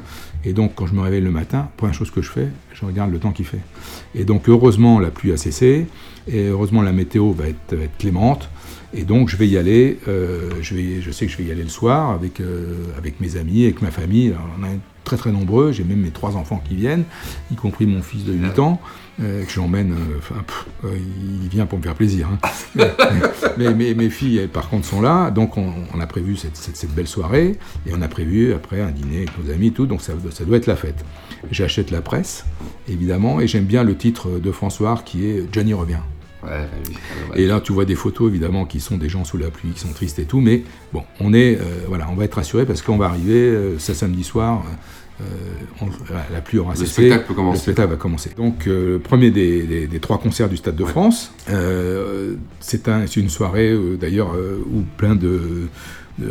Et 0.46 0.54
donc, 0.54 0.74
quand 0.76 0.86
je 0.86 0.94
me 0.94 1.02
réveille 1.02 1.22
le 1.22 1.32
matin, 1.32 1.70
première 1.76 1.96
chose 1.96 2.12
que 2.12 2.22
je 2.22 2.30
fais, 2.30 2.48
je 2.74 2.86
regarde 2.86 3.12
le 3.12 3.18
temps 3.18 3.32
qu'il 3.32 3.46
fait. 3.46 3.62
Et 4.14 4.24
donc, 4.24 4.48
heureusement, 4.48 5.00
la 5.00 5.10
pluie 5.10 5.32
a 5.32 5.38
cessé, 5.38 5.88
et 6.28 6.48
heureusement, 6.48 6.84
la 6.84 6.94
météo 6.94 7.32
va 7.32 7.48
être, 7.48 7.76
clémente. 7.98 8.50
Et 8.94 9.04
donc, 9.04 9.30
je 9.30 9.38
vais 9.38 9.48
y 9.48 9.58
aller. 9.58 10.00
euh, 10.08 10.52
je, 10.62 10.76
vais, 10.76 11.02
je 11.02 11.12
sais 11.12 11.26
que 11.26 11.32
je 11.32 11.38
vais 11.38 11.46
y 11.46 11.52
aller 11.52 11.64
le 11.64 11.70
soir 11.70 12.12
avec, 12.12 12.40
euh, 12.40 12.86
avec 12.98 13.20
mes 13.20 13.38
amis, 13.38 13.64
avec 13.64 13.82
ma 13.82 13.92
famille. 13.92 14.34
On 14.60 14.64
est 14.64 14.80
très 15.04 15.18
très 15.18 15.32
nombreux. 15.32 15.72
J'ai 15.72 15.84
même 15.84 16.00
mes 16.00 16.12
trois 16.12 16.36
enfants 16.38 16.62
qui 16.68 16.76
viennent, 16.76 17.06
y 17.52 17.56
compris 17.56 17.86
mon 17.86 18.02
fils 18.02 18.24
de 18.24 18.34
8 18.34 18.60
ans, 18.60 18.80
que 19.20 19.50
j'emmène. 19.52 19.92
euh, 19.94 20.18
Enfin, 20.20 20.36
euh, 20.86 20.90
il 21.44 21.48
vient 21.50 21.66
pour 21.66 21.78
me 21.80 21.84
faire 21.84 21.96
plaisir. 21.96 22.28
hein. 22.32 22.50
mais 23.58 23.74
mes, 23.74 23.94
mes 23.94 24.10
filles, 24.10 24.38
elles, 24.40 24.50
par 24.50 24.70
contre, 24.70 24.86
sont 24.86 25.02
là. 25.02 25.32
Donc, 25.32 25.58
on, 25.58 25.72
on 25.94 26.00
a 26.00 26.08
prévu 26.08 26.36
cette, 26.36 26.58
cette- 26.58 26.76
cette 26.78 26.94
belle 26.94 27.08
soirée. 27.08 27.58
Et 27.88 27.92
on 27.94 28.02
a 28.02 28.08
prévu 28.08 28.54
après 28.54 28.82
un 28.82 28.92
dîner 28.92 29.18
avec 29.18 29.32
nos 29.44 29.52
amis 29.54 29.68
et 29.68 29.72
tout. 29.72 29.86
Donc, 29.86 30.02
ça, 30.02 30.14
ça 30.32 30.44
doit 30.46 30.58
être 30.58 30.68
la 30.68 30.76
fête. 30.76 31.06
J'achète 31.52 31.92
la 31.92 32.02
presse, 32.02 32.46
évidemment. 32.90 33.40
Et 33.40 33.48
j'aime 33.48 33.66
bien 33.66 33.84
le 33.84 33.96
titre 33.96 34.40
de 34.40 34.52
François 34.52 35.02
qui 35.06 35.26
est 35.26 35.44
Johnny 35.52 35.74
revient. 35.74 35.98
Ouais. 36.44 36.50
Ouais, 37.32 37.42
Et 37.42 37.48
là, 37.48 37.60
tu 37.60 37.74
vois 37.74 37.86
des 37.86 37.96
photos, 37.96 38.30
évidemment, 38.30 38.66
qui 38.66 38.80
sont 38.80 38.98
des 38.98 39.10
gens 39.10 39.24
sous 39.24 39.38
la 39.38 39.50
pluie, 39.50 39.72
qui 39.72 39.80
sont 39.80 39.92
tristes 39.94 40.20
et 40.20 40.26
tout, 40.26 40.42
mais 40.42 40.64
bon, 40.94 41.02
on 41.20 41.34
est, 41.34 41.56
euh, 41.56 41.64
voilà, 41.88 42.08
on 42.12 42.16
va 42.16 42.26
être 42.26 42.36
rassuré 42.36 42.66
parce 42.68 42.84
qu'on 42.84 42.98
va 42.98 43.08
arriver 43.08 43.34
euh, 43.34 43.80
ce 43.80 43.96
samedi 43.96 44.24
soir. 44.24 44.64
euh, 44.68 44.72
on- 45.82 45.86
la- 46.14 46.26
la 46.34 46.42
pluie 46.42 46.58
aura 46.60 46.74
Le 46.74 46.80
cessé. 46.80 46.92
spectacle 46.94 47.26
peut 47.28 47.34
commencer. 47.34 47.58
Le 47.58 47.62
spectacle 47.62 47.90
va 47.90 47.96
commencer. 47.96 48.32
Donc, 48.36 48.68
euh, 48.68 48.94
le 48.94 49.00
premier 49.00 49.32
des, 49.32 49.64
des- 49.64 49.88
des 49.88 50.00
trois 50.00 50.18
concerts 50.18 50.50
du 50.50 50.58
Stade 50.58 50.76
de 50.76 50.86
France. 50.86 51.32
Euh, 51.50 52.36
c'est 52.60 52.88
un, 52.90 53.08
c'est 53.08 53.20
une 53.20 53.30
soirée, 53.30 53.72
euh, 53.72 53.96
d'ailleurs, 53.98 54.34
euh, 54.36 54.58
où 54.74 54.82
plein 54.98 55.16
de, 55.16 55.68
de- 56.20 56.26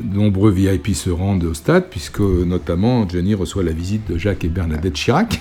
de 0.00 0.16
nombreux 0.16 0.50
VIP 0.50 0.94
se 0.94 1.10
rendent 1.10 1.44
au 1.44 1.54
stade, 1.54 1.86
puisque 1.90 2.20
notamment 2.20 3.08
Johnny 3.08 3.34
reçoit 3.34 3.62
la 3.64 3.72
visite 3.72 4.08
de 4.10 4.18
Jacques 4.18 4.44
et 4.44 4.48
Bernadette 4.48 4.94
Chirac. 4.94 5.40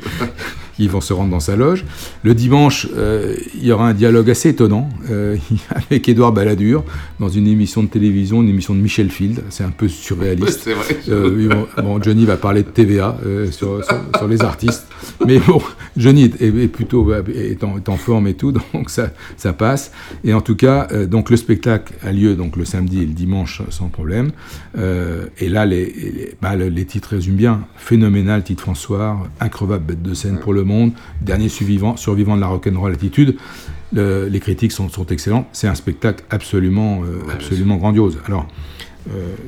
Ils 0.78 0.90
vont 0.90 1.00
se 1.00 1.12
rendre 1.12 1.30
dans 1.30 1.40
sa 1.40 1.56
loge. 1.56 1.84
Le 2.22 2.34
dimanche, 2.34 2.86
euh, 2.96 3.34
il 3.54 3.64
y 3.66 3.72
aura 3.72 3.88
un 3.88 3.94
dialogue 3.94 4.30
assez 4.30 4.50
étonnant 4.50 4.88
euh, 5.10 5.36
avec 5.74 6.08
Édouard 6.08 6.32
Balladur 6.32 6.84
dans 7.18 7.28
une 7.28 7.46
émission 7.46 7.82
de 7.82 7.88
télévision, 7.88 8.42
une 8.42 8.48
émission 8.50 8.74
de 8.74 8.80
Michel 8.80 9.10
Field. 9.10 9.42
C'est 9.48 9.64
un 9.64 9.70
peu 9.70 9.88
surréaliste. 9.88 10.68
Vrai. 10.68 10.98
Euh, 11.08 11.48
bon, 11.82 12.02
Johnny 12.02 12.26
va 12.26 12.36
parler 12.36 12.62
de 12.62 12.68
TVA 12.68 13.16
sur, 13.50 13.82
sur- 13.84 13.96
sur 14.18 14.28
les 14.28 14.42
artistes. 14.42 14.86
Mais 15.26 15.38
bon, 15.38 15.60
Johnny 15.96 16.24
est, 16.24 16.40
est 16.42 16.68
plutôt 16.68 17.12
est 17.14 17.62
en, 17.64 17.96
forme 17.96 18.26
et 18.26 18.34
tout, 18.34 18.52
donc 18.72 18.90
ça, 18.90 19.10
ça 19.36 19.52
passe. 19.52 19.92
Et 20.24 20.32
en 20.34 20.40
tout 20.40 20.56
cas, 20.56 20.88
euh, 20.92 21.06
donc 21.06 21.30
le 21.30 21.36
spectacle 21.36 21.94
a 22.02 22.12
lieu 22.12 22.34
donc 22.34 22.56
le 22.56 22.64
samedi 22.64 23.02
et 23.02 23.06
le 23.06 23.12
dimanche 23.12 23.62
sans 23.70 23.88
problème. 23.88 24.32
Euh, 24.78 25.26
et 25.38 25.48
là, 25.48 25.66
les, 25.66 25.84
les, 25.86 26.34
bah, 26.40 26.56
le- 26.56 26.68
les 26.68 26.84
titres 26.84 27.10
résument 27.10 27.36
bien. 27.36 27.66
Phénoménal, 27.76 28.42
titre 28.44 28.62
François, 28.62 29.18
increvable 29.40 29.84
bête 29.84 30.02
de 30.02 30.14
scène 30.14 30.38
pour 30.38 30.52
le 30.54 30.64
monde, 30.64 30.92
dernier 31.20 31.48
survivant, 31.48 31.96
survivant 31.96 32.36
de 32.36 32.40
la 32.40 32.48
rock'n'roll 32.48 32.92
attitude. 32.92 33.36
Le- 33.92 34.28
les 34.28 34.40
critiques 34.40 34.72
sont, 34.72 34.88
sont 34.88 35.06
excellentes. 35.06 35.46
C'est 35.52 35.68
un 35.68 35.74
spectacle 35.74 36.24
absolument, 36.30 37.02
euh, 37.04 37.20
absolument 37.32 37.76
grandiose. 37.76 38.18
Alors, 38.26 38.46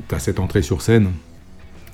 tu 0.07 0.15
as 0.15 0.19
cette 0.19 0.39
entrée 0.39 0.61
sur 0.61 0.81
scène 0.81 1.09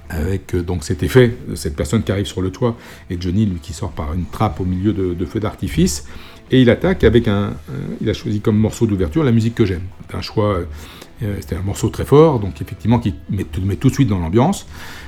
avec 0.09 0.53
euh, 0.55 0.61
donc 0.61 0.83
cet 0.83 1.03
effet, 1.03 1.35
cette 1.55 1.75
personne 1.75 2.03
qui 2.03 2.11
arrive 2.11 2.25
sur 2.25 2.41
le 2.41 2.51
toit, 2.51 2.75
et 3.09 3.17
Johnny, 3.19 3.45
lui, 3.45 3.59
qui 3.59 3.73
sort 3.73 3.91
par 3.91 4.13
une 4.13 4.25
trappe 4.25 4.59
au 4.59 4.65
milieu 4.65 4.93
de, 4.93 5.25
feux 5.25 5.39
d'artifice, 5.39 6.05
et 6.51 6.61
il 6.61 6.69
attaque 6.69 7.03
avec 7.03 7.27
un, 7.27 7.53
Il 8.01 8.09
a 8.09 8.13
choisi 8.13 8.39
comme 8.39 8.57
morceau 8.57 8.85
d'ouverture 8.85 9.23
la 9.23 9.31
musique 9.31 9.55
que 9.55 9.65
j'aime. 9.65 9.81
Un 10.13 10.21
choix. 10.21 10.59
euh, 11.23 11.35
C'était 11.39 11.55
un 11.55 11.61
morceau 11.61 11.89
très 11.89 12.05
fort, 12.05 12.39
donc 12.39 12.61
effectivement 12.61 12.99
qui 12.99 13.15
met, 13.29 13.45
met 13.63 13.77
tout 13.77 13.89
de 13.89 13.93
suite 13.93 14.09
dans 14.09 14.19
l'ambiance. 14.19 14.67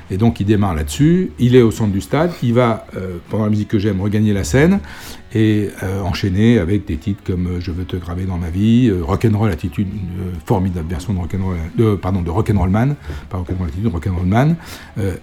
Et 0.09 0.17
donc 0.17 0.39
il 0.39 0.45
démarre 0.45 0.75
là-dessus. 0.75 1.31
Il 1.39 1.55
est 1.55 1.61
au 1.61 1.71
centre 1.71 1.91
du 1.91 2.01
stade. 2.01 2.31
Il 2.43 2.53
va, 2.53 2.85
euh, 2.95 3.17
pendant 3.29 3.43
la 3.45 3.49
musique 3.49 3.67
que 3.67 3.79
j'aime, 3.79 4.01
regagner 4.01 4.33
la 4.33 4.43
scène 4.43 4.79
et 5.33 5.69
euh, 5.83 6.01
enchaîner 6.01 6.59
avec 6.59 6.85
des 6.85 6.97
titres 6.97 7.21
comme 7.25 7.47
euh, 7.47 7.59
Je 7.59 7.71
veux 7.71 7.83
te 7.83 7.97
graver 7.97 8.25
dans 8.25 8.37
ma 8.37 8.49
vie, 8.49 8.91
Rock'n'Roll 8.91 9.51
Attitude, 9.51 9.87
formidable 10.45 10.89
version 10.89 11.13
de 11.13 11.19
Rock'n'Roll, 11.19 11.57
de, 11.77 12.29
Rock'n'Roll 12.29 12.69
Man, 12.69 12.95
pas 13.29 13.37
Rock'n'Roll 13.37 13.67
Attitude, 13.67 13.87
Rock'n'Roll 13.87 14.25
Man. 14.25 14.55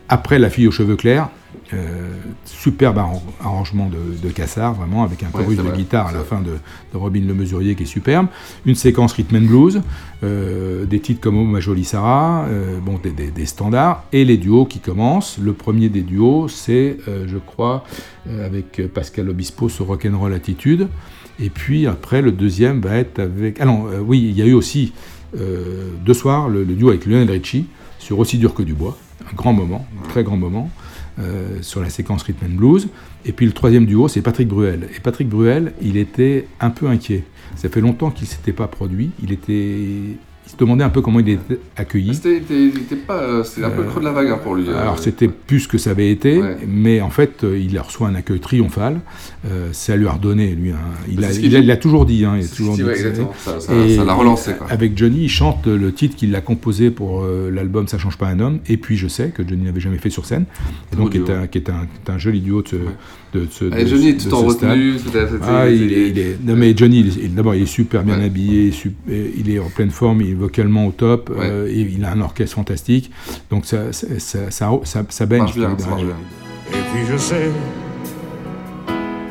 Après 0.08 0.38
La 0.38 0.50
fille 0.50 0.68
aux 0.68 0.72
cheveux 0.72 0.96
clairs, 0.96 1.28
Euh, 1.74 2.12
superbe 2.44 2.98
arrangement 3.40 3.88
de, 3.88 4.16
de 4.22 4.32
Cassard, 4.32 4.74
vraiment, 4.74 5.02
avec 5.02 5.22
un 5.22 5.28
chorus 5.28 5.56
de 5.56 5.70
guitare 5.70 6.08
à 6.08 6.12
la 6.12 6.20
fin 6.20 6.40
de, 6.40 6.52
Robin 6.92 7.22
Le 7.26 7.34
Mesurier 7.34 7.74
qui 7.74 7.82
est 7.82 7.86
superbe. 7.86 8.26
Une 8.66 8.74
séquence 8.74 9.12
rhythm 9.12 9.36
and 9.36 9.46
blues, 9.46 9.82
euh, 10.22 10.84
des 10.84 11.00
titres 11.00 11.20
comme 11.20 11.36
Oh 11.38 11.44
ma 11.44 11.60
jolie 11.60 11.84
Sarah, 11.84 12.46
euh, 12.48 12.78
bon, 12.80 13.00
des, 13.02 13.46
standards, 13.46 14.04
et 14.12 14.24
les 14.24 14.36
duos 14.36 14.66
qui 14.66 14.78
commencent. 14.78 15.38
Le 15.38 15.52
premier 15.52 15.88
des 15.88 16.02
duos, 16.02 16.48
c'est, 16.48 16.98
je 17.06 17.38
crois, 17.38 17.84
avec 18.28 18.82
Pascal 18.92 19.28
Obispo 19.28 19.68
sur 19.68 19.86
Rock'n'Roll 19.86 20.32
Attitude. 20.32 20.88
Et 21.40 21.50
puis 21.50 21.86
après, 21.86 22.22
le 22.22 22.30
deuxième 22.30 22.80
va 22.80 22.96
être 22.96 23.18
avec. 23.18 23.60
Ah 23.60 23.64
non, 23.64 23.86
oui, 24.06 24.20
il 24.20 24.38
y 24.38 24.42
a 24.42 24.46
eu 24.46 24.54
aussi 24.54 24.92
deux 25.34 26.14
soirs 26.14 26.48
le, 26.48 26.64
duo 26.64 26.90
avec 26.90 27.06
Lionel 27.06 27.30
Richie 27.30 27.66
sur 27.98 28.18
Aussi 28.18 28.38
dur 28.38 28.54
que 28.54 28.62
du 28.62 28.74
bois. 28.74 28.96
Un 29.30 29.34
grand 29.34 29.52
moment, 29.52 29.86
un 30.04 30.08
très 30.08 30.22
grand 30.22 30.36
moment. 30.36 30.70
Euh, 31.20 31.62
sur 31.62 31.80
la 31.80 31.90
séquence 31.90 32.24
Rhythm 32.24 32.46
and 32.46 32.56
Blues. 32.56 32.88
Et 33.24 33.30
puis 33.30 33.46
le 33.46 33.52
troisième 33.52 33.86
duo, 33.86 34.08
c'est 34.08 34.20
Patrick 34.20 34.48
Bruel. 34.48 34.88
Et 34.96 34.98
Patrick 34.98 35.28
Bruel, 35.28 35.72
il 35.80 35.96
était 35.96 36.48
un 36.58 36.70
peu 36.70 36.88
inquiet. 36.88 37.22
Ça 37.54 37.68
fait 37.68 37.80
longtemps 37.80 38.10
qu'il 38.10 38.24
ne 38.24 38.30
s'était 38.30 38.52
pas 38.52 38.66
produit. 38.66 39.12
Il 39.22 39.30
était 39.30 40.16
il 40.46 40.50
se 40.50 40.56
demandait 40.56 40.84
un 40.84 40.90
peu 40.90 41.00
comment 41.00 41.20
il 41.20 41.28
était 41.30 41.58
accueilli. 41.76 42.14
C'était 42.14 42.40
pas, 43.06 43.22
euh, 43.22 43.44
un 43.62 43.70
peu 43.70 43.82
le 43.82 43.88
creux 43.88 44.00
de 44.00 44.04
la 44.04 44.12
vague 44.12 44.28
hein, 44.28 44.38
pour 44.42 44.54
lui. 44.54 44.68
Euh, 44.68 44.80
alors 44.80 44.98
c'était 44.98 45.28
plus 45.28 45.66
que 45.66 45.78
ça 45.78 45.90
avait 45.90 46.10
été, 46.10 46.40
mais 46.66 47.00
en 47.00 47.10
fait 47.10 47.44
euh, 47.44 47.58
il 47.58 47.76
a 47.78 47.82
reçu 47.82 48.02
un 48.04 48.14
accueil 48.14 48.40
triomphal. 48.40 49.00
ça 49.72 49.96
lui 49.96 50.06
a 50.06 50.12
redonné 50.12 50.54
lui. 50.54 50.72
il, 51.08 51.24
a, 51.24 51.32
il, 51.32 51.70
a, 51.70 51.76
toujours 51.76 52.04
dit. 52.04 52.24
Hein, 52.24 52.36
il 52.38 52.44
a 52.44 52.48
toujours 52.48 52.76
dit 52.76 52.84
Ça 53.46 54.04
l'a 54.04 54.14
relancé. 54.14 54.52
Avec 54.68 54.96
Johnny, 54.98 55.24
il 55.24 55.30
chante 55.30 55.66
le 55.66 55.92
titre 55.92 56.16
qu'il 56.16 56.34
a 56.34 56.40
composé 56.40 56.90
pour 56.90 57.24
l'album 57.24 57.88
Ça 57.88 57.98
change 57.98 58.18
pas 58.18 58.26
un 58.26 58.40
homme. 58.40 58.60
Et 58.68 58.76
puis 58.76 58.96
je 58.96 59.08
sais 59.08 59.30
que 59.30 59.46
Johnny 59.46 59.64
n'avait 59.64 59.80
jamais 59.80 59.98
fait 59.98 60.10
sur 60.10 60.26
scène, 60.26 60.44
et 60.92 60.96
donc 60.96 61.10
qui 61.10 61.18
est, 61.18 61.30
un, 61.30 61.46
qui 61.46 61.58
est, 61.58 61.70
un, 61.70 61.86
un, 62.08 62.18
joli 62.18 62.40
duo 62.40 62.62
de 62.62 62.68
ce, 62.68 62.76
de, 63.34 63.46
ce, 63.50 63.64
Johnny 63.86 64.10
est 64.10 64.28
tout 64.28 64.34
en 64.34 64.42
retenue. 64.42 64.94
Ah, 65.42 65.68
il, 65.68 66.18
est, 66.18 66.38
non 66.44 66.54
mais 66.54 66.76
Johnny, 66.76 67.02
d'abord 67.30 67.54
il 67.54 67.62
est 67.62 67.66
super 67.66 68.02
bien 68.04 68.20
habillé, 68.20 68.72
il 69.08 69.50
est 69.50 69.58
en 69.58 69.68
pleine 69.68 69.90
forme, 69.90 70.22
il 70.22 70.30
est 70.30 70.34
vocalement 70.34 70.86
au 70.86 70.92
top, 70.92 71.30
euh, 71.36 71.68
il 71.70 72.04
a 72.04 72.12
un 72.12 72.20
orchestre 72.20 72.54
fantastique, 72.54 73.10
donc 73.50 73.66
ça, 73.66 73.92
ça, 73.92 74.06
ça, 74.50 74.70
ça, 74.84 75.04
ça 75.08 75.26
baigne. 75.26 75.44
Et 75.46 76.82
puis 76.92 77.06
je 77.10 77.16
sais, 77.16 77.50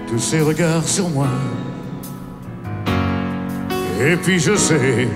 tous 0.07 0.19
ces 0.19 0.41
regards 0.41 0.87
sur 0.87 1.09
moi. 1.09 1.27
Et 4.01 4.17
puis 4.17 4.39
je 4.39 4.55
sais, 4.55 5.07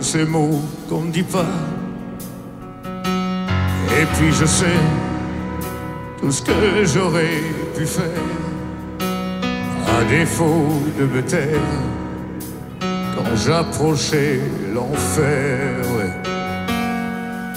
ces 0.00 0.24
mots 0.26 0.60
qu'on 0.88 1.02
ne 1.02 1.10
dit 1.10 1.22
pas. 1.22 1.46
Et 4.00 4.04
puis 4.16 4.32
je 4.38 4.44
sais 4.44 5.07
tout 6.20 6.32
ce 6.32 6.42
que 6.42 6.84
j'aurais 6.84 7.42
pu 7.76 7.86
faire, 7.86 8.04
à 9.86 10.04
défaut 10.04 10.68
de 10.98 11.04
me 11.04 11.22
taire 11.22 11.60
quand 13.14 13.36
j'approchais 13.36 14.40
l'enfer. 14.74 15.84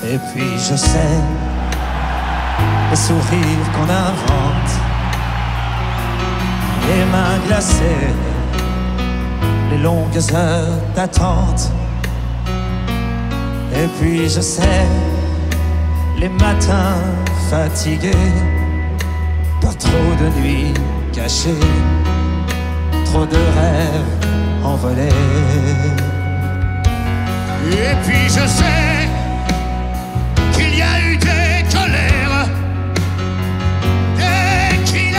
Et 0.04 0.18
puis 0.32 0.52
je 0.58 0.76
sais 0.76 1.20
les 2.90 2.96
sourires 2.96 3.72
qu'on 3.74 3.90
invente, 3.90 4.72
les 6.88 7.06
mains 7.06 7.40
glacées, 7.48 8.14
les 9.72 9.78
longues 9.78 10.34
heures 10.34 10.78
d'attente. 10.96 11.72
Et 13.74 13.88
puis 14.00 14.30
je 14.30 14.42
sais 14.42 14.86
les 16.22 16.30
matins 16.30 17.02
fatigués 17.50 18.32
par 19.60 19.76
trop 19.76 20.12
de 20.22 20.28
nuits 20.40 20.74
cachées, 21.12 21.66
trop 23.06 23.26
de 23.26 23.42
rêves 23.58 24.14
envolés. 24.64 25.10
Et 27.72 27.96
puis 28.04 28.26
je 28.38 28.46
sais 28.60 29.10
qu'il 30.54 30.78
y 30.78 30.84
a 30.84 30.96
eu 31.08 31.18
des 31.18 31.54
colères, 31.76 32.48
des 34.18 34.78
cris 34.86 35.12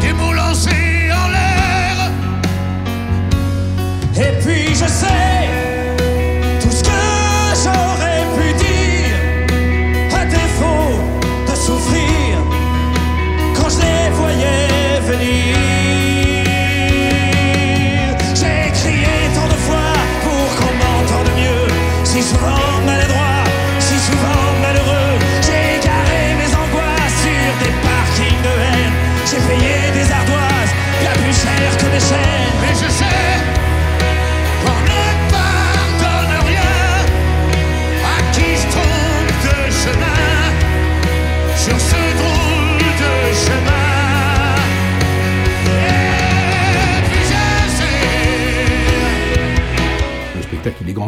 des 0.00 0.12
mots 0.12 0.32
lancés 0.32 1.12
en 1.22 1.28
l'air. 1.34 1.96
Et 4.16 4.32
puis 4.42 4.74
je 4.74 4.88
sais. 5.00 5.63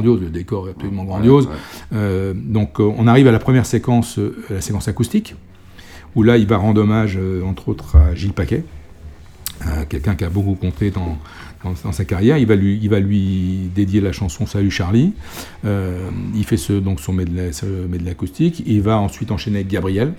Grandiose, 0.07 0.21
le 0.21 0.31
décor 0.31 0.69
est 0.69 0.73
absolument 0.73 1.05
grandiose. 1.05 1.49
Euh, 1.93 2.33
donc 2.35 2.81
euh, 2.81 2.93
on 2.97 3.07
arrive 3.07 3.27
à 3.27 3.33
la 3.33 3.39
première 3.39 3.67
séquence, 3.67 4.19
euh, 4.19 4.37
la 4.51 4.61
séquence 4.61 4.89
acoustique, 4.89 5.35
où 6.15 6.23
là 6.23 6.37
il 6.37 6.47
va 6.47 6.57
rendre 6.57 6.81
hommage 6.81 7.19
entre 7.45 7.69
autres 7.69 7.97
à 7.97 8.15
Gilles 8.15 8.33
Paquet, 8.33 8.65
quelqu'un 9.89 10.15
qui 10.15 10.25
a 10.25 10.31
beaucoup 10.31 10.55
compté 10.55 10.91
dans, 10.91 11.19
dans, 11.65 11.93
sa 11.93 12.05
carrière. 12.05 12.39
Il 12.39 12.47
va, 12.47 12.57
lui, 12.57 12.79
il 12.81 12.89
va 12.89 13.01
lui 13.01 13.71
dédier 13.75 14.01
la 14.01 14.13
chanson 14.13 14.47
Salut 14.47 14.71
Charlie. 14.71 15.13
il 15.65 16.45
fait 16.45 16.57
ce, 16.57 16.73
donc 16.73 17.01
son 17.01 17.13
medley, 17.13 17.51
medley 17.89 18.11
acoustique. 18.11 18.63
Il 18.67 18.81
va 18.81 18.99
ensuite 18.99 19.31
enchaîner 19.31 19.59
avec 19.59 19.69
Gabriel. 19.69 20.15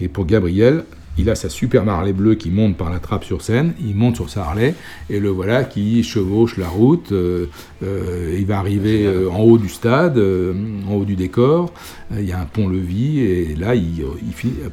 Et 0.00 0.08
pour 0.08 0.26
Gabriel, 0.26 0.84
il 1.18 1.28
a 1.28 1.34
sa 1.34 1.48
super 1.48 1.86
Harley 1.88 2.12
bleue 2.12 2.34
qui 2.34 2.50
monte 2.50 2.76
par 2.76 2.90
la 2.90 2.98
trappe 2.98 3.24
sur 3.24 3.42
scène, 3.42 3.74
il 3.80 3.94
monte 3.94 4.16
sur 4.16 4.30
sa 4.30 4.44
Harley, 4.44 4.74
et 5.10 5.20
le 5.20 5.28
voilà 5.28 5.64
qui 5.64 6.02
chevauche 6.02 6.56
la 6.56 6.68
route, 6.68 7.12
euh, 7.12 7.46
euh, 7.82 8.36
il 8.38 8.46
va 8.46 8.58
arriver 8.58 9.06
euh, 9.06 9.30
en 9.30 9.40
haut 9.40 9.58
du 9.58 9.68
stade, 9.68 10.18
en 10.18 10.94
haut 10.94 11.04
du 11.04 11.16
décor, 11.16 11.72
il 12.16 12.24
y 12.24 12.32
a 12.32 12.40
un 12.40 12.46
pont-levis, 12.46 13.20
et 13.20 13.54
là, 13.54 13.74
il, 13.74 14.04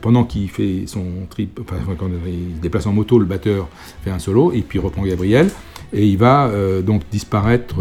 pendant 0.02 0.24
qu'il 0.24 0.50
fait 0.50 0.84
son 0.86 1.06
trip, 1.30 1.60
enfin, 1.62 1.78
quand 1.98 2.10
il 2.26 2.56
se 2.56 2.62
déplace 2.62 2.86
en 2.86 2.94
moto, 2.94 3.20
le 3.20 3.26
batteur 3.26 3.68
fait 4.04 4.12
un 4.12 4.20
solo, 4.20 4.52
et 4.54 4.62
puis 4.62 4.80
il 4.80 4.82
reprend 4.82 5.04
Gabriel, 5.04 5.50
et 5.92 6.08
il 6.08 6.18
va 6.18 6.52
donc 6.86 7.04
disparaître 7.12 7.76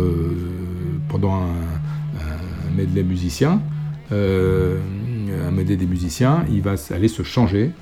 pendant 1.09 1.35
un, 1.35 1.47
un, 2.21 2.77
medley 2.77 3.03
musicien, 3.03 3.61
un 4.11 5.51
medley 5.53 5.77
des 5.77 5.87
musiciens, 5.87 6.45
il 6.51 6.63
va 6.63 6.75
aller 6.91 7.09
se 7.09 7.23
changer, 7.23 7.73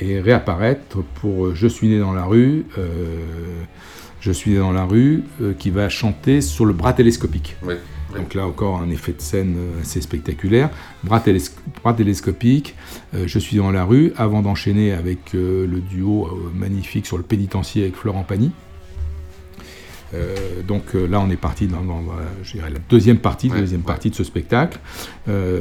et 0.00 0.20
réapparaître 0.20 0.98
pour 1.16 1.54
Je 1.54 1.66
suis 1.66 1.88
né 1.88 1.98
dans 1.98 2.12
la 2.12 2.24
rue, 2.24 2.66
euh, 2.78 3.62
Je 4.20 4.32
suis 4.32 4.52
né 4.52 4.58
dans 4.58 4.72
la 4.72 4.84
rue, 4.84 5.22
euh, 5.40 5.52
qui 5.52 5.70
va 5.70 5.88
chanter 5.88 6.40
sur 6.40 6.64
le 6.64 6.72
bras 6.72 6.92
télescopique. 6.92 7.56
Donc 8.16 8.34
là 8.34 8.44
encore 8.44 8.80
un 8.80 8.90
effet 8.90 9.12
de 9.12 9.20
scène 9.20 9.56
assez 9.80 10.00
spectaculaire. 10.00 10.70
Bras, 11.04 11.20
télescopique, 11.20 12.74
Je 13.14 13.38
suis 13.38 13.56
dans 13.56 13.70
la 13.70 13.84
rue, 13.84 14.12
avant 14.16 14.42
d'enchaîner 14.42 14.92
avec 14.92 15.32
le 15.32 15.80
duo 15.80 16.50
magnifique 16.52 17.06
sur 17.06 17.18
le 17.18 17.22
pénitencier 17.22 17.84
avec 17.84 17.94
Florent 17.94 18.24
Pagny. 18.24 18.50
Euh, 20.14 20.62
donc 20.66 20.94
euh, 20.94 21.06
là, 21.06 21.20
on 21.20 21.30
est 21.30 21.36
parti 21.36 21.66
dans, 21.66 21.82
la 21.82 22.78
deuxième 22.88 23.18
partie, 23.18 23.48
deuxième 23.48 23.82
partie 23.82 24.10
de 24.10 24.14
ce 24.14 24.24
spectacle. 24.24 24.78
Euh, 25.28 25.60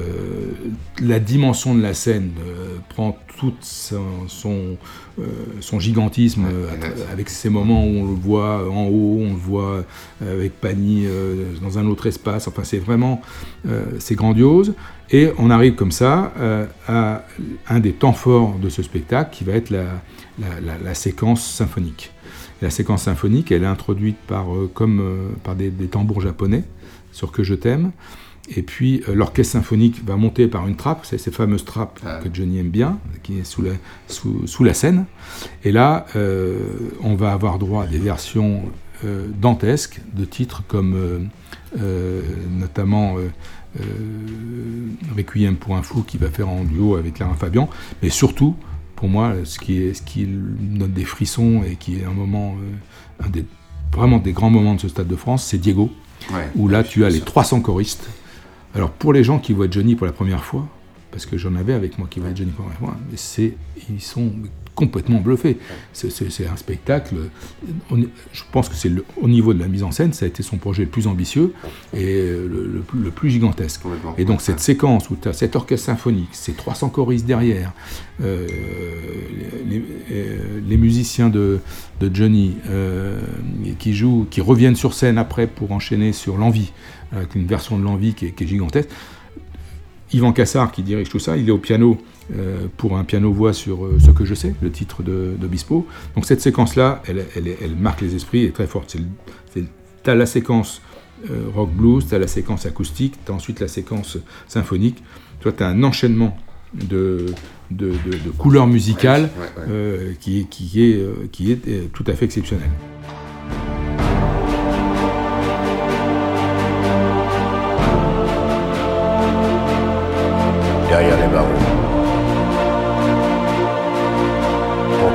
la 1.01 1.19
dimension 1.19 1.75
de 1.75 1.81
la 1.81 1.93
scène 1.93 2.31
prend 2.89 3.17
tout 3.37 3.53
son, 3.61 4.77
son, 5.61 5.79
gigantisme 5.79 6.45
avec 7.11 7.29
ces 7.29 7.49
moments 7.49 7.83
où 7.85 7.99
on 7.99 8.05
le 8.05 8.15
voit 8.15 8.69
en 8.69 8.85
haut, 8.87 9.19
on 9.21 9.29
le 9.29 9.39
voit 9.39 9.83
avec 10.21 10.59
Pani 10.59 11.05
dans 11.61 11.77
un 11.77 11.85
autre 11.85 12.07
espace. 12.07 12.47
Enfin, 12.47 12.63
c'est 12.63 12.79
vraiment 12.79 13.21
c'est 13.99 14.15
grandiose. 14.15 14.73
Et 15.11 15.31
on 15.37 15.49
arrive 15.49 15.75
comme 15.75 15.91
ça 15.91 16.33
à 16.87 17.23
un 17.69 17.79
des 17.79 17.93
temps 17.93 18.13
forts 18.13 18.57
de 18.59 18.69
ce 18.69 18.83
spectacle 18.83 19.35
qui 19.35 19.43
va 19.43 19.53
être 19.53 19.69
la 19.69 20.93
séquence 20.93 21.45
symphonique. 21.45 22.11
La 22.61 22.69
séquence 22.69 23.03
symphonique, 23.03 23.51
elle 23.51 23.63
est 23.63 23.67
introduite 23.67 24.17
par, 24.27 24.53
euh, 24.53 24.69
comme, 24.73 24.99
euh, 24.99 25.29
par 25.43 25.55
des, 25.55 25.71
tambours 25.87 26.21
japonais 26.21 26.63
sur 27.11 27.31
Que 27.31 27.43
je 27.43 27.55
t'aime. 27.55 27.91
Et 28.55 28.63
puis 28.63 29.03
l'orchestre 29.07 29.53
symphonique 29.53 30.03
va 30.03 30.15
monter 30.15 30.47
par 30.47 30.67
une 30.67 30.75
trappe, 30.75 31.05
c'est 31.05 31.19
ces 31.19 31.29
fameuses 31.29 31.65
trappes 31.65 31.99
Ah. 32.03 32.19
que 32.23 32.29
Johnny 32.33 32.57
aime 32.57 32.69
bien, 32.69 32.97
qui 33.21 33.37
est 33.37 33.43
sous 33.43 33.61
la, 33.61 33.73
sous, 34.07 34.47
sous 34.47 34.63
la 34.63 34.73
scène. 34.73 35.05
Et 35.63 35.71
là, 35.71 36.07
on 37.03 37.13
va 37.13 37.31
avoir 37.31 37.59
droit 37.59 37.83
à 37.83 37.85
des 37.85 37.99
versions 37.99 38.63
dantesques 39.39 40.01
de 40.15 40.25
titres 40.25 40.63
comme 40.67 41.29
notamment 42.49 43.17
euh, 43.79 43.83
Requiem 45.15 45.55
pour 45.55 45.75
un 45.75 45.83
fou 45.83 46.01
qui 46.01 46.17
va 46.17 46.29
faire 46.29 46.49
en 46.49 46.63
duo 46.63 46.95
avec 46.95 47.15
Clara 47.15 47.35
Fabian, 47.35 47.69
mais 48.01 48.09
surtout, 48.09 48.55
pour 48.99 49.07
moi, 49.07 49.33
ce 49.45 49.57
qui, 49.59 49.81
est, 49.81 49.93
ce 49.93 50.01
qui 50.01 50.25
donne 50.27 50.91
des 50.91 51.05
frissons 51.05 51.63
et 51.63 51.77
qui 51.77 51.99
est 51.99 52.03
un 52.03 52.11
moment, 52.11 52.57
euh, 52.61 53.25
un 53.25 53.29
des, 53.29 53.45
vraiment 53.93 54.17
des 54.17 54.33
grands 54.33 54.49
moments 54.49 54.75
de 54.75 54.81
ce 54.81 54.89
Stade 54.89 55.07
de 55.07 55.15
France, 55.15 55.45
c'est 55.45 55.57
Diego, 55.57 55.89
Ouais. 56.33 56.49
où 56.57 56.67
là 56.67 56.83
tu 56.83 57.05
as 57.05 57.09
les 57.09 57.21
300 57.21 57.61
choristes. 57.61 58.09
Alors 58.75 58.91
pour 58.91 59.13
les 59.13 59.23
gens 59.23 59.39
qui 59.39 59.53
voient 59.53 59.67
Johnny 59.71 59.95
pour 59.95 60.05
la 60.05 60.11
première 60.11 60.43
fois, 60.43 60.67
parce 61.11 61.25
que 61.25 61.37
j'en 61.37 61.55
avais 61.55 61.71
avec 61.73 61.97
moi 61.97 62.07
qui 62.11 62.19
voient 62.19 62.35
Johnny 62.35 62.51
pour 62.51 62.65
la 62.67 62.71
première 62.75 62.91
fois, 62.91 62.99
mais 63.09 63.15
c'est, 63.15 63.53
ils 63.89 64.01
sont 64.01 64.33
complètement 64.79 65.19
bluffés. 65.19 65.57
C'est, 65.93 66.47
un 66.47 66.55
spectacle. 66.55 67.15
on 67.91 67.97
je 68.31 68.43
pense 68.51 68.69
que 68.69 68.75
c'est 68.75 68.91
au 69.17 69.27
niveau 69.27 69.53
de 69.53 69.59
la 69.59 69.67
mise 69.67 69.83
en 69.83 69.91
scène, 69.91 70.13
ça 70.13 70.25
a 70.25 70.27
été 70.27 70.41
son 70.41 70.57
projet 70.57 70.83
le 70.83 70.89
plus 70.89 71.05
ambitieux 71.07 71.53
et 71.93 72.23
le, 72.31 72.47
le 72.73 72.79
plus- 72.79 72.99
le 73.01 73.11
plus 73.11 73.29
gigantesque. 73.29 73.81
Et 74.17 74.25
donc 74.25 74.41
cette 74.41 74.59
séquence 74.61 75.09
où 75.09 75.17
tu 75.21 75.27
as 75.27 75.33
cet 75.33 75.55
orchestre 75.55 75.85
symphonique, 75.87 76.29
ces 76.31 76.53
300 76.53 76.89
choristes 76.89 77.25
derrière, 77.25 77.73
euh, 78.21 78.47
les, 79.69 79.83
euh, 80.11 80.59
les 80.67 80.77
musiciens 80.77 81.29
de, 81.29 81.59
de 81.99 82.09
Johnny 82.13 82.55
euh, 82.69 83.19
qui 83.79 83.93
jouent, 83.93 84.27
qui 84.29 84.39
reviennent 84.41 84.75
sur 84.77 84.93
scène 84.93 85.17
après 85.17 85.47
pour 85.47 85.71
enchaîner 85.73 86.13
sur 86.13 86.37
l'envie, 86.37 86.71
avec 87.11 87.35
une 87.35 87.45
version 87.45 87.77
de 87.77 87.83
l'envie 87.83 88.13
qui 88.13 88.27
est, 88.27 88.31
qui 88.31 88.45
est 88.45 88.47
gigantesque. 88.47 88.89
Yvan 90.13 90.31
Cassard 90.33 90.71
qui 90.71 90.81
dirige 90.83 91.09
tout 91.09 91.19
ça, 91.19 91.37
il 91.37 91.47
est 91.47 91.51
au 91.51 91.57
piano 91.59 91.97
euh, 92.35 92.67
pour 92.77 92.97
un 92.97 93.03
piano-voix 93.03 93.53
sur 93.53 93.85
euh, 93.85 93.97
Ce 93.99 94.11
que 94.11 94.25
je 94.25 94.33
sais, 94.35 94.53
le 94.61 94.71
titre 94.71 95.01
de, 95.03 95.33
de 95.39 95.47
Bispo. 95.47 95.87
Donc 96.15 96.25
cette 96.25 96.41
séquence-là, 96.41 97.01
elle, 97.07 97.25
elle, 97.35 97.47
est- 97.47 97.57
elle 97.61 97.75
marque 97.75 98.01
les 98.01 98.15
esprits, 98.15 98.41
elle 98.43 98.49
est 98.49 98.51
très 98.53 98.67
forte. 98.67 98.95
C'est- 99.53 99.63
T'as 100.03 100.15
la 100.15 100.25
séquence 100.25 100.81
euh, 101.29 101.47
rock 101.53 101.69
blues, 101.71 102.05
t'as 102.09 102.17
la 102.19 102.27
séquence 102.27 102.65
acoustique, 102.65 103.15
t'as 103.25 103.33
ensuite 103.33 103.59
la 103.59 103.67
séquence 103.67 104.17
symphonique. 104.47 105.03
Toi, 105.41 105.51
t'as 105.51 105.67
un 105.67 105.83
enchaînement 105.83 106.37
de, 106.73 107.25
de, 107.71 107.89
de- 107.89 108.17
de 108.25 108.29
couleurs 108.37 108.67
musicales 108.67 109.29
Ouais, 109.57 109.63
ouais. 109.73 110.17
qui, 110.19 110.39
est- 110.41 110.49
qui 110.49 110.81
est, 110.83 111.03
qui 111.31 111.51
est 111.51 111.91
tout 111.91 112.03
à 112.07 112.13
fait 112.13 112.25
exceptionnel. 112.25 112.69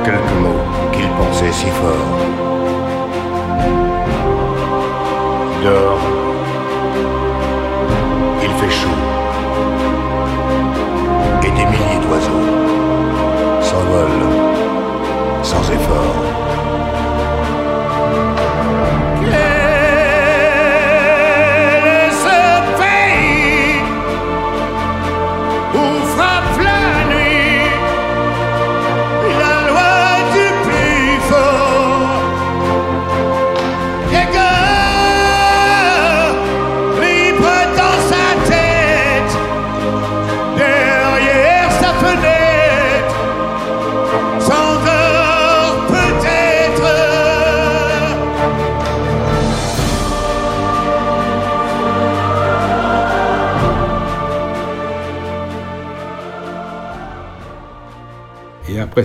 Quelques 0.05 0.39
mots 0.39 0.63
qu'il 0.91 1.09
pensait 1.19 1.51
si 1.51 1.67
fort. 1.79 2.11
Dehors, 5.63 6.05
il 8.43 8.51
fait 8.59 8.75
chaud. 8.79 8.99
Et 11.43 11.51
des 11.57 11.65
milliers 11.71 12.01
d'oiseaux 12.05 12.45
s'envolent 13.61 14.24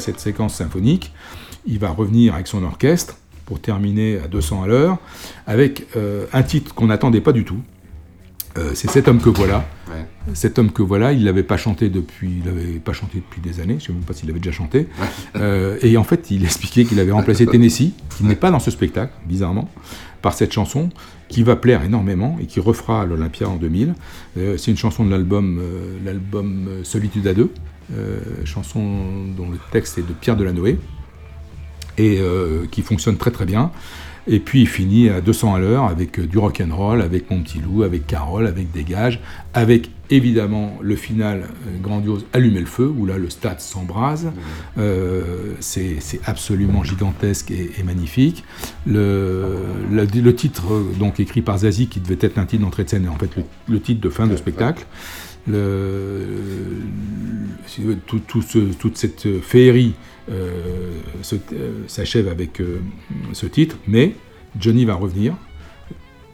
après 0.01 0.13
cette 0.13 0.21
séquence 0.21 0.55
symphonique, 0.55 1.13
il 1.67 1.79
va 1.79 1.91
revenir 1.91 2.35
avec 2.35 2.47
son 2.47 2.65
orchestre 2.65 3.17
pour 3.45 3.61
terminer 3.61 4.19
à 4.25 4.29
200 4.29 4.63
à 4.63 4.67
l'heure, 4.67 4.99
avec 5.47 5.87
euh, 5.97 6.27
un 6.33 6.43
titre 6.43 6.75
qu'on 6.75 6.87
n'attendait 6.87 7.21
pas 7.21 7.33
du 7.33 7.45
tout. 7.45 7.61
Euh, 8.59 8.73
c'est 8.75 8.91
Cet 8.91 9.09
homme 9.09 9.21
que 9.21 9.29
voilà. 9.29 9.69
Ouais. 9.89 10.07
Cet 10.35 10.59
homme 10.59 10.73
que 10.73 10.83
voilà, 10.83 11.13
il 11.13 11.25
l'avait 11.25 11.43
pas 11.43 11.57
chanté 11.57 11.89
depuis, 11.89 12.39
il 12.39 12.47
l'avait 12.47 12.79
pas 12.79 12.93
chanté 12.93 13.19
depuis 13.19 13.41
des 13.41 13.61
années. 13.61 13.77
Je 13.79 13.87
sais 13.87 13.93
même 13.93 14.03
pas 14.03 14.15
s'il 14.15 14.29
l'avait 14.29 14.41
déjà 14.41 14.57
chanté. 14.57 14.89
Euh, 15.37 15.79
et 15.83 15.97
en 15.97 16.05
fait, 16.05 16.31
il 16.31 16.45
expliquait 16.51 16.85
qu'il 16.85 16.99
avait 16.99 17.13
remplacé 17.13 17.47
Tennessee, 17.47 17.93
qui 18.17 18.25
n'est 18.25 18.37
pas 18.37 18.51
dans 18.51 18.59
ce 18.59 18.71
spectacle, 18.71 19.13
bizarrement, 19.27 19.69
par 20.23 20.33
cette 20.33 20.53
chanson 20.53 20.89
qui 21.29 21.43
va 21.43 21.55
plaire 21.55 21.85
énormément 21.85 22.39
et 22.41 22.47
qui 22.47 22.59
refera 22.59 23.05
l'Olympia 23.05 23.49
en 23.49 23.57
2000. 23.57 23.95
Euh, 24.39 24.57
c'est 24.57 24.71
une 24.71 24.77
chanson 24.77 25.05
de 25.05 25.11
l'album, 25.11 25.61
l'album 26.05 26.69
Solitude 26.83 27.27
à 27.29 27.35
deux, 27.35 27.53
chanson 28.45 28.81
dont 29.37 29.49
le 29.49 29.59
texte 29.73 29.99
est 29.99 30.07
de 30.07 30.13
Pierre 30.13 30.37
Delanoë 30.37 30.79
et 31.99 32.19
euh, 32.21 32.67
qui 32.71 32.83
fonctionne 32.83 33.17
très 33.17 33.31
très 33.31 33.45
bien. 33.45 33.71
Et 34.27 34.39
puis 34.39 34.61
il 34.61 34.69
finit 34.69 35.09
à 35.09 35.21
200 35.21 35.55
à 35.55 35.59
l'heure 35.59 35.85
avec 35.85 36.19
euh, 36.19 36.27
du 36.27 36.39
rock 36.39 36.63
and 36.65 36.75
roll, 36.75 37.03
avec 37.03 37.31
Mon 37.31 37.43
Petit 37.43 37.59
Loup, 37.59 37.83
avec 37.83 38.07
Carole, 38.07 38.47
avec 38.47 38.71
Dégage, 38.71 39.21
avec 39.55 39.91
évidemment 40.11 40.77
le 40.83 40.95
final 40.95 41.45
euh, 41.67 41.79
grandiose 41.81 42.27
Allumer 42.33 42.61
le 42.61 42.67
feu, 42.67 42.87
où 42.87 43.07
là 43.07 43.17
le 43.17 43.31
stade 43.31 43.61
s'embrase. 43.61 44.31
Euh, 44.79 45.55
c'est 45.61 45.99
absolument 46.27 46.85
gigantesque 46.85 47.51
et, 47.51 47.71
et 47.79 47.83
magnifique. 47.83 48.45
Le, 48.87 49.47
le, 49.91 50.05
le 50.05 50.35
titre 50.35 50.73
euh, 50.73 50.93
donc 50.99 51.19
écrit 51.19 51.43
par 51.43 51.59
Zazie, 51.59 51.89
qui 51.89 52.01
devait 52.01 52.19
être 52.21 52.39
un 52.39 52.45
titre 52.45 52.63
d'entrée 52.63 52.85
de 52.85 52.91
scène, 52.91 53.07
est 53.07 53.09
en 53.09 53.17
fait 53.19 53.35
le, 53.37 53.43
le 53.69 53.81
titre 53.81 54.01
de 54.01 54.11
fin 54.11 54.27
de 54.27 54.37
spectacle. 54.37 54.87
Toute 58.79 58.97
cette 58.97 59.41
féerie 59.41 59.95
euh, 60.31 60.93
euh, 61.53 61.85
s'achève 61.89 62.29
avec 62.29 62.61
euh, 62.61 62.81
ce 63.33 63.47
titre, 63.47 63.77
mais 63.89 64.15
Johnny 64.59 64.85
va 64.85 64.95
revenir 64.95 65.35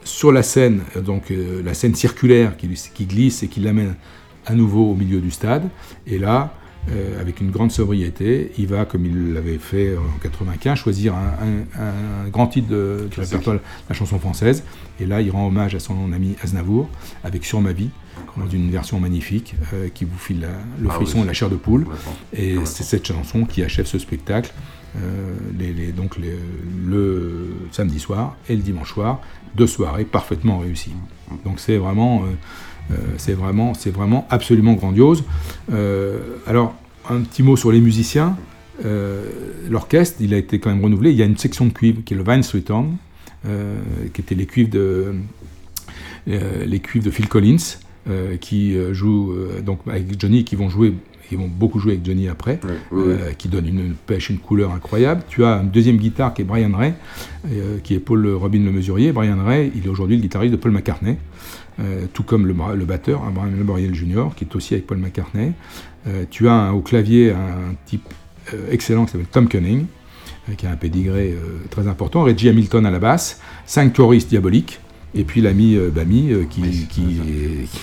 sur 0.03 0.31
la 0.31 0.43
scène, 0.43 0.83
donc 1.03 1.33
la 1.63 1.73
scène 1.73 1.95
circulaire 1.95 2.55
qui, 2.55 2.69
qui 2.93 3.05
glisse 3.05 3.43
et 3.43 3.47
qui 3.47 3.59
l'amène 3.59 3.95
à 4.45 4.53
nouveau 4.53 4.91
au 4.91 4.95
milieu 4.95 5.19
du 5.19 5.31
stade. 5.31 5.67
Et 6.05 6.17
là, 6.17 6.53
euh, 6.89 7.19
avec 7.21 7.41
une 7.41 7.51
grande 7.51 7.71
sobriété, 7.71 8.51
il 8.57 8.67
va, 8.67 8.85
comme 8.85 9.05
il 9.05 9.33
l'avait 9.33 9.57
fait 9.57 9.95
en 9.97 10.17
95, 10.21 10.77
choisir 10.77 11.13
un, 11.15 11.33
un- 11.79 12.25
un 12.25 12.29
grand 12.29 12.47
titre 12.47 12.67
de, 12.69 13.07
du 13.11 13.19
répertoire 13.19 13.57
de 13.57 13.61
la 13.89 13.95
chanson 13.95 14.19
française. 14.19 14.63
Et 14.99 15.05
là, 15.05 15.21
il 15.21 15.29
rend 15.31 15.47
hommage 15.47 15.75
à 15.75 15.79
son 15.79 16.11
ami 16.13 16.35
Aznavour 16.41 16.89
avec 17.23 17.45
Sur 17.45 17.61
ma 17.61 17.71
vie, 17.73 17.89
dans 18.37 18.47
une 18.49 18.71
version 18.71 18.99
magnifique 18.99 19.55
euh, 19.73 19.89
qui 19.93 20.05
vous 20.05 20.17
file 20.17 20.41
la- 20.41 20.47
le 20.81 20.87
Ah 20.89 20.93
frisson 20.93 21.17
oui. 21.17 21.23
et 21.23 21.27
la 21.27 21.33
chair 21.33 21.49
de 21.49 21.55
poule. 21.55 21.85
Et 22.33 22.55
c'est 22.65 22.83
cette 22.83 23.05
chanson 23.07 23.45
qui 23.45 23.63
achève 23.63 23.85
ce 23.85 23.99
spectacle, 23.99 24.53
euh, 24.97 25.35
les- 25.59 25.73
les- 25.73 25.91
donc 25.91 26.17
les- 26.17 26.39
le 26.85 27.47
samedi 27.71 27.99
soir 27.99 28.35
et 28.49 28.55
le 28.55 28.61
dimanche 28.61 28.93
soir, 28.93 29.21
deux 29.55 29.67
soirées 29.67 30.05
parfaitement 30.05 30.59
réussies. 30.59 30.93
Donc 31.45 31.59
c'est 31.59 31.77
vraiment, 31.77 32.23
c'est 33.17 33.33
vraiment, 33.33 33.73
c'est 33.73 33.91
vraiment 33.91 34.25
absolument 34.29 34.73
grandiose. 34.73 35.23
Euh, 35.71 36.19
alors 36.45 36.73
un 37.09 37.21
petit 37.21 37.43
mot 37.43 37.55
sur 37.55 37.71
les 37.71 37.79
musiciens. 37.81 38.37
Euh, 38.85 39.25
L'orchestre, 39.69 40.17
il 40.21 40.33
a 40.33 40.37
été 40.37 40.59
quand 40.59 40.69
même 40.69 40.83
renouvelé. 40.83 41.11
Il 41.11 41.17
y 41.17 41.21
a 41.21 41.25
une 41.25 41.37
section 41.37 41.65
de 41.65 41.71
cuivre 41.71 42.01
qui 42.05 42.13
est 42.13 42.17
le 42.17 42.23
Vine 42.23 42.43
Street 42.43 42.63
Horn, 42.69 42.97
euh, 43.45 43.75
qui 44.13 44.21
était 44.21 44.35
les 44.35 44.45
cuivres 44.45 44.69
de 44.69 45.13
euh, 46.29 46.65
les 46.65 46.79
cuivres 46.79 47.05
de 47.05 47.11
Phil 47.11 47.27
Collins, 47.27 47.57
euh, 48.09 48.37
qui 48.37 48.75
euh, 48.75 48.93
jouent 48.93 49.31
euh, 49.33 49.61
donc 49.61 49.79
avec 49.87 50.19
Johnny, 50.19 50.43
qui 50.43 50.55
vont 50.55 50.69
jouer, 50.69 50.93
ils 51.31 51.37
vont 51.37 51.47
beaucoup 51.47 51.79
jouer 51.79 51.93
avec 51.93 52.05
Johnny 52.05 52.27
après, 52.27 52.59
Ouais, 52.63 52.69
oui, 52.91 53.03
oui. 53.07 53.13
euh, 53.19 53.31
qui 53.37 53.47
donne 53.47 53.67
une 53.67 53.93
pêche, 53.93 54.29
une 54.29 54.39
couleur 54.39 54.71
incroyable. 54.71 55.23
Tu 55.29 55.43
as 55.43 55.61
une 55.61 55.69
deuxième 55.69 55.97
guitare 55.97 56.33
qui 56.33 56.41
est 56.41 56.45
Brian 56.45 56.71
Ray, 56.75 56.93
euh, 57.51 57.77
qui 57.83 57.93
est 57.95 57.99
Paul 57.99 58.27
Robin 58.27 58.59
le 58.63 58.71
mesurier. 58.71 59.11
Brian 59.11 59.43
Ray, 59.43 59.71
il 59.75 59.85
est 59.85 59.89
aujourd'hui 59.89 60.17
le 60.17 60.21
guitariste 60.21 60.51
de 60.51 60.57
Paul 60.57 60.71
McCartney, 60.71 61.11
euh, 61.11 61.15
tout 62.13 62.23
comme 62.23 62.47
le, 62.47 62.53
batteur, 62.85 63.23
hein, 63.23 63.31
Brian 63.33 63.51
Laboriel 63.57 63.93
Jr., 63.93 64.25
qui 64.35 64.45
est 64.45 64.55
aussi 64.55 64.73
avec 64.73 64.87
Paul 64.87 64.97
McCartney. 64.97 65.51
Euh, 66.07 66.23
tu 66.29 66.47
as 66.47 66.53
un- 66.53 66.71
au 66.71 66.81
clavier 66.81 67.31
un 67.31 67.75
type 67.85 68.07
euh, 68.53 68.71
excellent 68.71 69.05
qui 69.05 69.11
s'appelle 69.11 69.27
Tom 69.27 69.47
Cunning, 69.47 69.85
euh, 70.49 70.53
qui 70.55 70.65
a 70.65 70.71
un 70.71 70.75
pédigré 70.77 71.31
euh, 71.33 71.57
très 71.69 71.87
important. 71.87 72.23
Reggie 72.23 72.49
Hamilton 72.49 72.85
à 72.85 72.91
la 72.91 72.99
basse, 72.99 73.41
cinq 73.65 73.93
choristes 73.95 74.29
diaboliques. 74.29 74.79
Et 75.15 75.23
puis 75.23 75.41
l'ami 75.41 75.75
euh, 75.75 75.89
Bami, 75.89 76.31
euh, 76.31 76.43
qui, 76.49 76.61
qui, 76.89 77.19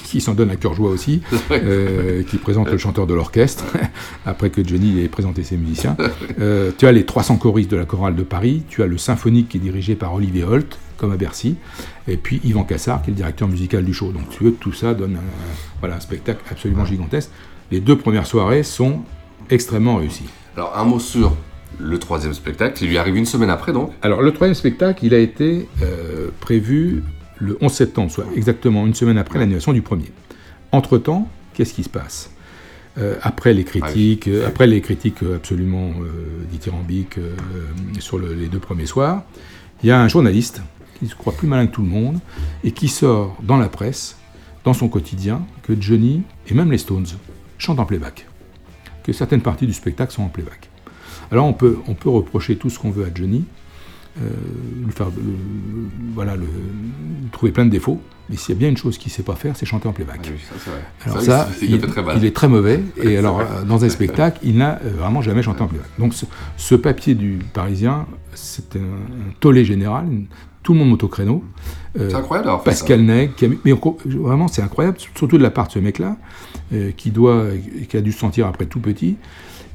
qui 0.05 0.21
s'en 0.21 0.35
donne 0.35 0.51
à 0.51 0.57
cœur 0.57 0.75
joie 0.75 0.91
aussi, 0.91 1.23
euh, 1.51 2.23
qui 2.23 2.37
présente 2.37 2.71
le 2.71 2.79
chanteur 2.79 3.07
de 3.07 3.15
l'orchestre, 3.15 3.65
après 4.27 4.51
que 4.51 4.67
Johnny 4.67 5.01
ait 5.03 5.09
présenté 5.09 5.43
ses 5.43 5.57
musiciens. 5.57 5.97
Euh, 6.41 6.73
tu 6.77 6.87
as 6.87 6.93
les 6.93 7.05
300 7.07 7.37
choristes 7.37 7.71
de 7.71 7.77
la 7.77 7.85
chorale 7.85 8.17
de 8.17 8.23
Paris, 8.25 8.65
tu 8.69 8.83
as 8.83 8.87
le 8.87 8.99
symphonique 8.99 9.49
qui 9.51 9.59
est 9.59 9.61
dirigé 9.61 9.95
par 9.95 10.15
Olivier 10.15 10.43
Holt, 10.45 10.79
comme 10.97 11.13
à 11.13 11.17
Bercy, 11.17 11.57
et 12.09 12.17
puis 12.17 12.41
Yvan 12.45 12.65
Cassard, 12.65 13.03
qui 13.03 13.11
est 13.11 13.13
le 13.13 13.17
directeur 13.17 13.49
musical 13.49 13.85
du 13.85 13.93
show. 13.95 14.13
Donc 14.13 14.29
tu 14.31 14.45
veux, 14.45 14.53
tout 14.53 14.73
ça 14.73 14.95
donne 14.95 15.17
un, 15.17 15.21
voilà, 15.81 15.97
un 15.97 16.01
spectacle 16.01 16.41
absolument 16.51 16.85
gigantesque. 16.85 17.31
Les 17.71 17.81
deux 17.81 17.97
premières 17.97 18.27
soirées 18.27 18.63
sont 18.63 19.01
extrêmement 19.51 19.97
réussies. 19.97 20.29
Alors, 20.57 20.77
un 20.77 20.85
mot 20.85 20.99
sur 21.01 21.35
le 21.81 21.99
troisième 21.99 22.35
spectacle. 22.35 22.83
Il 22.85 22.89
lui 22.91 22.99
arrive 22.99 23.17
une 23.17 23.27
semaine 23.27 23.51
après, 23.51 23.73
donc 23.73 23.91
Alors, 24.03 24.23
le 24.23 24.33
troisième 24.33 24.55
spectacle, 24.55 25.05
il 25.05 25.13
a 25.15 25.19
été 25.19 25.69
euh, 25.83 26.29
prévu 26.41 27.03
le 27.39 27.59
11 27.61 27.73
septembre, 27.73 28.11
soit 28.13 28.27
exactement 28.37 28.87
une 28.87 28.95
semaine 28.95 29.19
après 29.19 29.39
l'annulation 29.41 29.73
du 29.73 29.83
premier. 29.83 30.13
Entre-temps, 30.73 31.29
qu'est-ce 31.55 31.75
qui 31.75 31.83
se 31.83 31.89
passe? 31.89 32.31
Euh, 32.97 33.17
après 33.23 33.55
les 33.55 33.65
critiques, 33.65 34.29
euh, 34.29 34.47
après 34.47 34.69
les 34.69 34.81
critiques 34.81 35.25
euh, 35.25 35.35
absolument 35.37 35.91
euh, 36.01 36.45
dithyrambiques 36.53 37.19
euh, 37.19 37.35
sur 37.99 38.19
le- 38.19 38.35
les 38.35 38.47
deux 38.47 38.61
premiers 38.61 38.87
soirs, 38.87 39.25
il 39.83 39.89
y 39.89 39.91
a 39.91 40.01
un 40.01 40.07
journaliste 40.07 40.63
qui 41.05 41.11
se 41.11 41.15
croit 41.17 41.33
plus 41.35 41.47
malin 41.49 41.67
que 41.67 41.73
tout 41.73 41.83
le 41.83 41.89
monde 41.89 42.19
et 42.63 42.73
qui 42.73 42.89
sort 42.89 43.37
dans 43.43 43.57
la 43.59 43.69
presse, 43.69 44.17
dans 44.65 44.73
son 44.75 44.89
quotidien, 44.89 45.43
que 45.63 45.73
Johnny 45.79 46.23
et 46.49 46.55
même 46.55 46.71
les 46.71 46.79
Stones 46.79 47.07
chantent 47.59 47.81
en 47.81 47.87
playback, 47.87 48.27
que 49.03 49.13
certaines 49.13 49.43
parties 49.43 49.67
du 49.67 49.73
spectacle 49.75 50.13
sont 50.13 50.23
en 50.23 50.29
playback. 50.29 50.71
Alors 51.31 51.47
on 51.47 51.53
peut, 51.53 51.79
on 51.89 51.95
peut 51.95 52.09
reprocher 52.11 52.57
tout 52.57 52.71
ce 52.71 52.79
qu'on 52.79 52.91
veut 52.91 53.05
à 53.05 53.09
Johnny, 53.15 53.45
euh, 54.23 54.29
lui 54.85 54.93
faire, 54.93 55.09
euh, 55.09 55.11
voilà, 56.15 56.37
le, 56.37 56.47
trouver 57.33 57.51
plein 57.53 57.65
de 57.67 57.71
défauts, 57.71 58.01
mais 58.31 58.37
s'il 58.37 58.55
y 58.55 58.57
a 58.57 58.59
bien 58.59 58.69
une 58.69 58.77
chose 58.77 58.97
qu'il 58.97 59.11
ne 59.11 59.15
sait 59.15 59.23
pas 59.25 59.35
faire, 59.35 59.57
c'est 59.57 59.67
chanter 59.67 59.89
en 59.89 59.93
playback. 59.93 60.21
Ah 60.25 60.29
oui, 60.33 60.39
ça, 60.49 60.55
c'est 60.63 60.71
vrai. 60.71 60.81
Alors 61.05 61.21
Ça, 61.21 61.47
ça, 61.47 61.51
il- 61.63 61.81
très 61.81 62.27
est 62.27 62.31
très 62.35 62.49
mauvais, 62.49 62.77
Ouais, 62.77 62.83
et 62.97 63.03
c'est 63.09 63.17
alors 63.19 63.39
vrai. 63.43 63.65
dans 63.67 63.85
un 63.85 63.89
spectacle, 63.89 64.39
il 64.45 64.57
n'a 64.57 64.79
euh, 64.85 64.91
vraiment 64.99 65.21
jamais 65.21 65.43
chanté 65.43 65.63
en 65.63 65.67
playback. 65.67 65.89
Donc 65.99 66.15
ce, 66.15 66.25
ce 66.57 66.75
papier 66.75 67.15
du 67.15 67.39
Parisien, 67.53 68.07
c'était 68.35 68.79
un, 68.79 68.83
un 68.83 69.33
tollé 69.41 69.65
général, 69.65 70.07
une- 70.11 70.27
tout 70.65 70.73
le 70.73 70.81
monde 70.81 70.89
monte 70.91 71.05
au 71.05 71.09
créneau. 71.09 71.45
Euh, 72.01 72.09
C'est 72.11 72.17
incroyable 72.17 72.49
fait 72.59 72.65
Pascal 72.65 73.03
Nègre, 73.03 73.35
qui 73.37 73.45
a 73.45 73.49
mis- 73.49 73.59
mais 73.65 73.73
vraiment 74.05 74.49
c'est 74.49 74.63
incroyable, 74.63 74.97
surtout 74.99 75.39
de 75.39 75.43
la 75.43 75.51
part 75.51 75.69
de 75.69 75.73
ce 75.73 75.79
mec-là, 75.79 76.17
euh, 76.73 76.91
qui 76.97 77.11
doit, 77.13 77.45
qui 77.89 77.97
a 77.97 78.01
dû 78.01 78.11
se 78.11 78.19
sentir 78.19 78.49
après 78.49 78.67
tout 78.67 78.81
petit. 78.81 79.15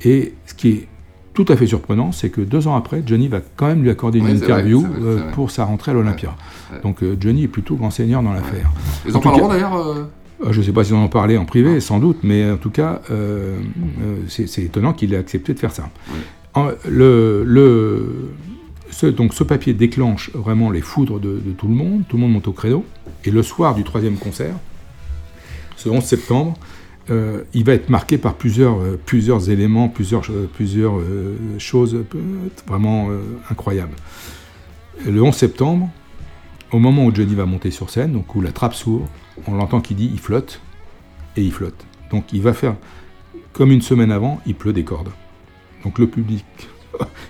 Et 0.04 0.34
ce 0.46 0.54
qui 0.54 0.68
est 0.70 0.88
tout 1.34 1.46
à 1.48 1.56
fait 1.56 1.68
surprenant, 1.68 2.12
c'est 2.12 2.30
que 2.30 2.42
deux 2.42 2.68
ans 2.68 2.76
après, 2.76 3.02
Johnny 3.06 3.30
va 3.30 3.40
quand 3.56 3.68
même 3.68 3.82
lui 3.84 3.90
accorder 3.90 4.20
une 4.20 4.26
Oui, 4.26 4.32
interview 4.34 4.82
vrai, 4.82 4.90
euh, 5.02 5.32
pour 5.32 5.52
sa 5.52 5.64
rentrée 5.64 5.92
à 5.92 5.94
l'Olympia. 5.94 6.36
ouais. 6.74 6.80
Donc 6.84 7.02
euh, 7.04 7.16
Johnny 7.20 7.44
est 7.44 7.48
plutôt 7.48 7.76
grand 7.76 7.92
seigneur 7.92 8.22
dans 8.22 8.34
l'affaire. 8.34 8.70
Ils 9.08 9.14
En 9.16 9.20
en 9.20 9.22
parleront 9.22 9.48
d'ailleurs 9.48 9.78
euh, 9.78 10.04
Je 10.50 10.60
ne 10.60 10.66
sais 10.66 10.72
pas 10.74 10.84
s'ils 10.84 10.96
en 10.96 11.04
ont 11.04 11.08
parlé 11.08 11.38
en 11.38 11.46
privé, 11.46 11.80
sans 11.80 12.00
doute, 12.00 12.18
mais 12.24 12.50
en 12.50 12.58
tout 12.58 12.72
cas, 12.72 13.02
euh, 13.12 13.58
c'est 14.28 14.48
c'est 14.48 14.64
étonnant 14.64 14.94
qu'il 14.94 15.14
ait 15.14 15.18
accepté 15.18 15.54
de 15.54 15.60
faire 15.60 15.72
ça. 15.72 15.90
En- 16.56 16.70
le, 16.90 17.44
le- 17.46 18.32
donc 19.06 19.34
ce 19.34 19.44
papier 19.44 19.74
déclenche 19.74 20.32
vraiment 20.34 20.72
les 20.72 20.82
foudres 20.82 21.20
de, 21.20 21.40
tout 21.58 21.68
le 21.68 21.74
monde, 21.74 22.04
tout 22.08 22.18
le 22.18 22.22
monde 22.24 22.34
monte 22.34 22.48
au 22.48 22.54
créneau, 22.54 22.86
et 23.26 23.32
le 23.32 23.44
soir 23.44 23.76
du 23.76 23.84
troisième 23.84 24.18
concert, 24.18 24.56
ce 25.76 25.90
11 25.90 26.04
septembre, 26.04 26.54
euh, 27.10 27.44
il 27.54 27.64
va 27.64 27.74
être 27.74 27.90
marqué 27.90 28.18
par 28.18 28.36
plusieurs, 28.36 28.80
euh, 28.82 29.40
éléments, 29.48 29.88
plusieurs, 29.88 30.30
euh, 30.30 31.28
choses 31.58 31.98
vraiment 32.68 33.10
incroyables. 33.50 33.96
Le 35.06 35.22
11 35.22 35.34
septembre, 35.34 35.90
au 36.72 36.80
moment 36.80 37.06
où 37.06 37.16
Johnny 37.16 37.34
va 37.34 37.46
monter 37.46 37.72
sur 37.72 37.90
scène, 37.90 38.12
donc 38.12 38.36
où 38.36 38.42
la 38.42 38.52
trappe 38.52 38.76
s'ouvre, 38.76 39.08
on 39.48 39.56
l'entend 39.56 39.82
qui 39.82 39.96
dit 39.96 40.10
il 40.12 40.20
flotte, 40.20 40.62
et 41.36 41.42
il 41.42 41.52
flotte. 41.52 41.86
Donc 42.12 42.34
il 42.34 42.42
va 42.42 42.54
faire, 42.54 42.76
comme 43.54 43.72
une 43.72 43.82
semaine 43.82 44.12
avant, 44.12 44.40
il 44.46 44.56
pleut 44.56 44.74
des 44.74 44.84
cordes. 44.84 45.10
Donc 45.84 45.98
le 46.00 46.08
public 46.08 46.46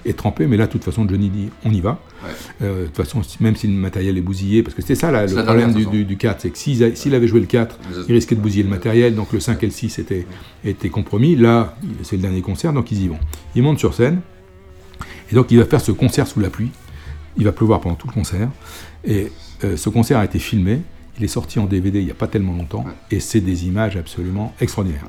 est 0.05 0.17
trempé, 0.17 0.47
mais 0.47 0.57
là, 0.57 0.67
de 0.67 0.71
toute 0.71 0.83
façon, 0.83 1.07
Johnny 1.07 1.29
dit 1.29 1.49
on 1.65 1.71
y 1.71 1.81
va. 1.81 1.99
Ouais. 2.23 2.29
Euh, 2.63 2.81
de 2.81 2.85
toute 2.87 2.97
façon, 2.97 3.21
même 3.39 3.55
si 3.55 3.67
le 3.67 3.73
matériel 3.73 4.17
est 4.17 4.21
bousillé, 4.21 4.63
parce 4.63 4.75
que 4.75 4.81
c'était 4.81 4.95
ça 4.95 5.11
là, 5.11 5.25
le 5.25 5.33
problème 5.43 5.73
du, 5.73 5.79
saison. 5.79 5.91
du- 5.91 6.05
du 6.05 6.17
4, 6.17 6.41
c'est 6.41 6.49
que 6.49 6.57
s'il 6.57 7.15
avait 7.15 7.27
joué 7.27 7.39
le 7.39 7.45
4, 7.45 7.77
il 8.07 8.13
risquait 8.13 8.35
de 8.35 8.41
bousiller 8.41 8.63
le 8.63 8.69
matériel, 8.69 9.15
donc 9.15 9.31
le 9.33 9.39
5 9.39 9.61
et 9.63 9.65
le 9.67 9.71
6 9.71 9.99
étaient, 9.99 10.25
étaient 10.65 10.89
compromis. 10.89 11.35
Là, 11.35 11.75
c'est 12.03 12.15
le 12.15 12.21
dernier 12.21 12.41
concert, 12.41 12.73
donc 12.73 12.91
ils 12.91 13.03
y 13.03 13.07
vont. 13.07 13.19
Il 13.55 13.63
monte 13.63 13.79
sur 13.79 13.93
scène, 13.93 14.21
et 15.31 15.35
donc 15.35 15.51
il 15.51 15.57
va 15.59 15.65
faire 15.65 15.81
ce 15.81 15.91
concert 15.91 16.27
sous 16.27 16.39
la 16.39 16.49
pluie. 16.49 16.71
Il 17.37 17.45
va 17.45 17.51
pleuvoir 17.51 17.79
pendant 17.79 17.95
tout 17.95 18.07
le 18.07 18.13
concert. 18.13 18.49
Et 19.05 19.31
euh, 19.63 19.77
ce 19.77 19.89
concert 19.89 20.17
a 20.17 20.25
été 20.25 20.39
filmé. 20.39 20.81
Il 21.19 21.25
est 21.25 21.27
sorti 21.27 21.59
en 21.59 21.65
DVD 21.65 21.99
il 21.99 22.05
n'y 22.05 22.11
a 22.11 22.15
pas 22.15 22.27
tellement 22.27 22.53
longtemps. 22.53 22.85
Et 23.11 23.19
c'est 23.19 23.41
des 23.41 23.67
images 23.67 23.97
absolument 23.97 24.53
extraordinaires. 24.61 25.05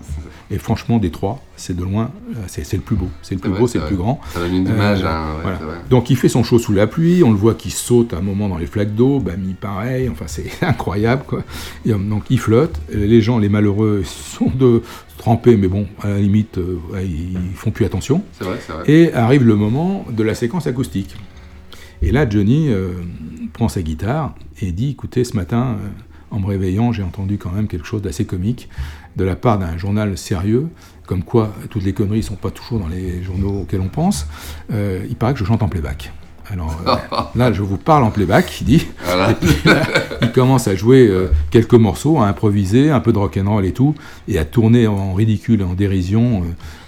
Et 0.51 0.59
franchement, 0.59 0.99
des 0.99 1.11
trois, 1.11 1.41
c'est 1.57 1.77
de 1.77 1.83
loin, 1.85 2.11
euh, 2.31 2.41
c'est 2.49 2.73
le 2.73 2.83
plus 2.83 2.97
beau. 2.97 3.09
C'est 3.23 3.37
le 3.37 3.41
plus 3.41 3.51
beau, 3.51 3.69
c'est 3.69 3.79
le 3.79 3.87
plus 3.87 3.97
grand. 3.97 4.21
Ça 4.33 4.41
donne 4.41 4.55
une 4.55 4.67
image, 4.67 5.05
hein, 5.05 5.35
ouais, 5.37 5.43
voilà. 5.43 5.59
c'est 5.59 5.65
vrai. 5.65 5.77
Donc 5.89 6.11
il 6.11 6.17
fait 6.17 6.29
son 6.29 6.43
show 6.43 6.59
sous 6.59 6.73
la 6.73 6.87
pluie. 6.89 7.23
On 7.23 7.31
le 7.31 7.37
voit 7.37 7.55
qui 7.55 7.71
saute 7.71 8.13
à 8.13 8.19
un 8.19 8.23
moment 8.23 8.49
dans 8.49 8.59
les 8.59 8.67
flaques 8.67 8.95
d'eau. 8.95 9.21
Bami 9.21 9.55
pareil. 9.55 10.09
Enfin, 10.09 10.25
c'est 10.27 10.51
incroyable. 10.63 11.23
Quoi. 11.27 11.45
Et, 11.87 11.93
euh, 11.93 11.99
donc 11.99 12.25
il 12.31 12.41
flotte. 12.41 12.81
Les 12.93 13.21
gens, 13.21 13.39
les 13.39 13.49
malheureux, 13.49 14.03
sont 14.05 14.51
de 14.53 14.83
trempés, 15.17 15.57
mais 15.57 15.69
bon, 15.69 15.87
à 16.03 16.09
la 16.09 16.19
limite, 16.19 16.59
euh, 16.59 16.81
ouais, 16.93 17.07
ils 17.07 17.55
font 17.55 17.71
plus 17.71 17.85
attention. 17.85 18.25
C'est 18.33 18.45
vrai, 18.45 18.59
c'est 18.67 18.73
vrai. 18.73 18.91
Et 18.91 19.15
arrive 19.15 19.45
le 19.45 19.55
moment 19.55 20.05
de 20.11 20.23
la 20.25 20.35
séquence 20.35 20.67
acoustique. 20.67 21.15
Et 22.03 22.13
là, 22.13 22.29
Johnny 22.29 22.69
euh, 22.69 22.93
prend 23.53 23.69
sa 23.69 23.83
guitare 23.83 24.35
et 24.61 24.73
dit 24.73 24.91
Écoutez, 24.91 25.25
ce 25.25 25.37
matin, 25.37 25.77
euh, 25.83 25.89
en 26.31 26.41
me 26.41 26.47
réveillant, 26.47 26.93
j'ai 26.93 27.03
entendu 27.03 27.39
quand 27.39 27.51
même 27.51 27.67
quelque 27.69 27.87
chose 27.87 28.03
d'assez 28.03 28.25
comique 28.25 28.69
de 29.17 29.25
la 29.25 29.37
part 29.37 29.59
d'un 29.59 29.77
journal 29.77 30.17
sérieux, 30.17 30.69
comme 31.07 31.25
quoi 31.25 31.53
toutes 31.71 31.85
les 31.85 31.93
conneries 31.93 32.19
ne 32.19 32.23
sont 32.25 32.37
pas 32.37 32.51
toujours 32.51 32.79
dans 32.79 32.89
les 32.89 33.23
journaux 33.23 33.63
auxquels 33.63 33.81
on 33.81 33.89
pense. 33.89 34.27
Euh, 34.73 35.05
il 35.09 35.17
paraît 35.17 35.33
que 35.35 35.41
je 35.41 35.45
chante 35.45 35.63
en 35.63 35.69
playback. 35.69 36.13
Alors 36.49 36.81
là, 37.35 37.53
je 37.53 37.63
vous 37.63 37.77
parle 37.77 38.05
en 38.05 38.11
playback, 38.11 38.61
il 38.61 38.65
dit. 38.65 38.87
Voilà. 39.05 39.33
Et 39.33 39.35
puis 39.35 39.57
là, 39.69 39.83
il 40.23 40.33
commence 40.33 40.69
à 40.69 40.75
jouer 40.77 41.07
euh, 41.09 41.29
quelques 41.51 41.75
morceaux, 41.75 42.21
à 42.21 42.27
improviser, 42.29 42.91
un 42.91 43.01
peu 43.01 43.13
de 43.13 43.19
rock'n'roll 43.19 43.67
et 43.67 43.73
tout, 43.73 43.95
et 44.29 44.39
à 44.39 44.45
tourner 44.45 44.87
en 44.87 45.13
ridicule, 45.15 45.63
en 45.65 45.75
dérision, 45.75 46.43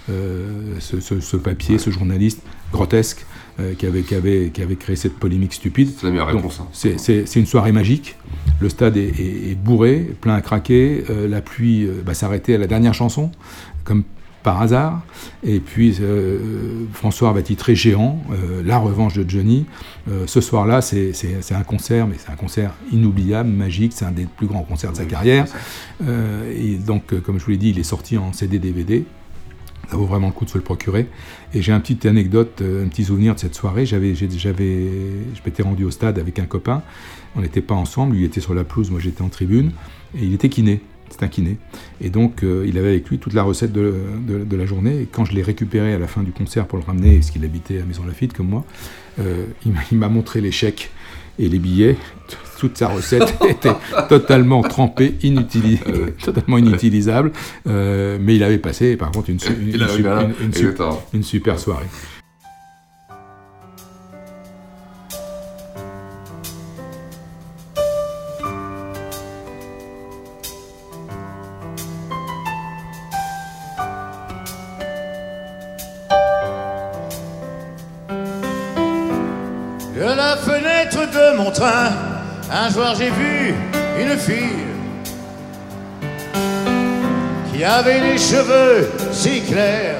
euh, 0.09 0.75
ce, 0.79 0.99
ce- 1.01 1.19
ce 1.19 1.37
papier, 1.37 1.77
ce 1.77 1.91
journaliste 1.91 2.41
grotesque 2.71 3.25
euh, 3.59 3.73
qui, 3.75 3.85
avait, 3.85 4.01
qui, 4.01 4.15
avait, 4.15 4.49
qui 4.53 4.61
avait 4.61 4.75
créé 4.75 4.95
cette 4.95 5.13
polémique 5.19 5.53
stupide. 5.53 5.89
C'est 5.97 6.05
la 6.05 6.11
meilleure 6.11 6.27
Donc, 6.31 6.37
réponse, 6.37 6.59
hein. 6.61 6.67
C'est 6.97 7.35
une 7.39 7.45
soirée 7.45 7.71
magique. 7.71 8.15
Le 8.59 8.69
stade 8.69 8.97
est, 8.97 9.19
est- 9.19 9.51
est 9.51 9.55
bourré, 9.55 10.15
plein 10.21 10.35
à 10.35 10.41
craquer. 10.41 11.03
euh, 11.09 11.27
la 11.27 11.41
pluie 11.41 11.83
euh, 11.85 12.01
va 12.05 12.13
s'arrêter 12.13 12.55
à 12.55 12.57
la 12.57 12.67
dernière 12.67 12.93
chanson, 12.93 13.31
comme 13.83 14.03
par 14.43 14.61
hasard. 14.61 15.01
Et 15.45 15.59
puis 15.61 15.95
euh, 16.01 16.85
François 16.91 17.31
va 17.31 17.41
titrer 17.41 17.75
Géant, 17.75 18.21
la 18.65 18.77
revanche 18.77 19.13
de 19.13 19.23
Johnny. 19.29 19.65
Ce 20.25 20.41
soir-là, 20.41 20.81
c'est 20.81 21.13
un 21.51 21.63
concert, 21.63 22.07
mais 22.07 22.15
c'est 22.17 22.29
un 22.29 22.35
concert 22.35 22.71
inoubliable, 22.91 23.47
magique. 23.49 23.93
C'est 23.95 24.03
un 24.03 24.11
des 24.11 24.25
plus 24.25 24.47
grands 24.47 24.63
concerts 24.63 24.91
de 24.91 24.97
sa 24.97 25.05
carrière. 25.05 25.45
Et 26.05 26.75
donc, 26.75 27.17
comme 27.21 27.39
je 27.39 27.45
vous 27.45 27.51
l'ai 27.51 27.57
dit, 27.57 27.69
il 27.69 27.79
est 27.79 27.83
sorti 27.83 28.17
en 28.17 28.33
CD-DVD. 28.33 29.05
Ça 29.93 29.99
vaut 29.99 30.05
vraiment 30.07 30.25
le 30.25 30.33
coup 30.33 30.43
de 30.43 30.49
se 30.49 30.57
le 30.57 30.63
procurer. 30.63 31.05
Et 31.53 31.61
j'ai 31.61 31.71
une 31.71 31.79
petite 31.79 32.07
anecdote, 32.07 32.61
euh, 32.61 32.83
un 32.83 32.87
petit 32.87 33.03
souvenir 33.03 33.35
de 33.35 33.39
cette 33.39 33.53
soirée. 33.53 33.85
J'avais, 33.85 34.15
j'avais, 34.15 34.65
je 35.35 35.39
m'étais 35.45 35.61
rendu 35.61 35.83
au 35.83 35.91
stade 35.91 36.17
avec 36.17 36.39
un 36.39 36.45
copain. 36.45 36.81
On 37.35 37.41
n'était 37.41 37.61
pas 37.61 37.75
ensemble. 37.75 38.15
Lui 38.15 38.25
était 38.25 38.41
sur 38.41 38.55
la 38.55 38.63
pelouse, 38.63 38.89
moi 38.89 38.99
j'étais 38.99 39.21
en 39.21 39.29
tribune. 39.29 39.71
Et 40.17 40.23
il 40.25 40.33
était 40.33 40.49
kiné. 40.49 40.81
C'est 41.11 41.21
un 41.21 41.27
kiné. 41.27 41.57
Et 42.01 42.09
donc, 42.09 42.41
euh, 42.41 42.65
il 42.67 42.79
avait 42.79 42.87
avec 42.87 43.07
lui 43.07 43.19
toute 43.19 43.33
la 43.33 43.43
recette 43.43 43.71
de, 43.71 43.93
de- 44.27 44.55
la 44.57 44.65
journée. 44.65 45.01
Et 45.01 45.05
quand 45.05 45.25
je 45.25 45.33
l'ai 45.33 45.43
récupéré 45.43 45.93
à 45.93 45.99
la 45.99 46.07
fin 46.07 46.23
du 46.23 46.31
concert 46.31 46.65
pour 46.65 46.79
le 46.79 46.83
ramener, 46.83 47.17
parce 47.17 47.29
qu'il 47.29 47.45
habitait 47.45 47.79
à 47.79 47.85
Maison 47.85 48.03
Lafitte 48.03 48.33
comme 48.33 48.47
moi, 48.47 48.65
euh, 49.19 49.45
il 49.63 49.73
m'a- 49.73 49.81
il 49.91 49.99
m'a 49.99 50.09
montré 50.09 50.41
les 50.41 50.51
chèques 50.51 50.89
et 51.39 51.47
les 51.49 51.59
billets. 51.59 51.97
Toute 52.59 52.77
sa 52.77 52.87
recette 52.87 53.33
était 53.49 53.73
totalement 54.07 54.61
trempée, 54.61 55.15
inutilisée, 55.21 55.81
totalement 56.23 56.57
inutilisable. 56.57 57.31
Euh, 57.67 58.17
mais 58.21 58.35
il 58.35 58.43
avait 58.43 58.57
passé, 58.57 58.95
par 58.95 59.11
contre, 59.11 59.29
une, 59.29 59.39
su- 59.39 59.51
une, 59.51 59.69
Il 59.69 59.83
a 59.83 59.89
su- 59.89 59.99
eu 59.99 60.03
là, 60.03 60.21
une- 60.23 60.45
une 60.47 60.53
su- 60.53 60.59
exactement. 60.61 61.03
une 61.13 61.23
super 61.23 61.59
soirée. 61.59 61.87
J'ai 82.97 83.09
vu 83.09 83.53
une 83.99 84.17
fille 84.17 84.65
qui 87.51 87.63
avait 87.63 87.99
les 87.99 88.17
cheveux 88.17 88.89
si 89.11 89.41
clairs 89.41 89.97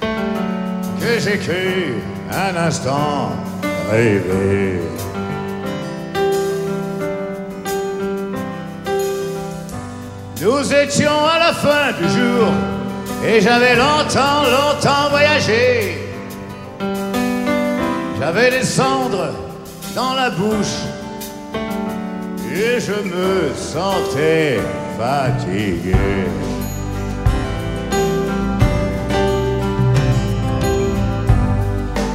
que 0.00 1.18
j'ai 1.18 1.38
cru 1.38 1.94
un 2.30 2.56
instant 2.56 3.32
rêver. 3.90 4.80
Nous 10.40 10.74
étions 10.74 11.24
à 11.26 11.38
la 11.38 11.52
fin 11.52 11.92
du 12.00 12.08
jour 12.08 12.48
et 13.24 13.40
j'avais 13.40 13.76
longtemps, 13.76 14.42
longtemps 14.42 15.10
voyagé. 15.10 15.98
J'avais 18.18 18.50
des 18.50 18.64
cendres 18.64 19.30
dans 19.94 20.14
la 20.14 20.30
bouche 20.30 20.82
et 22.54 22.80
je 22.80 22.92
me 22.92 23.54
sentais 23.54 24.60
fatigué. 24.98 25.96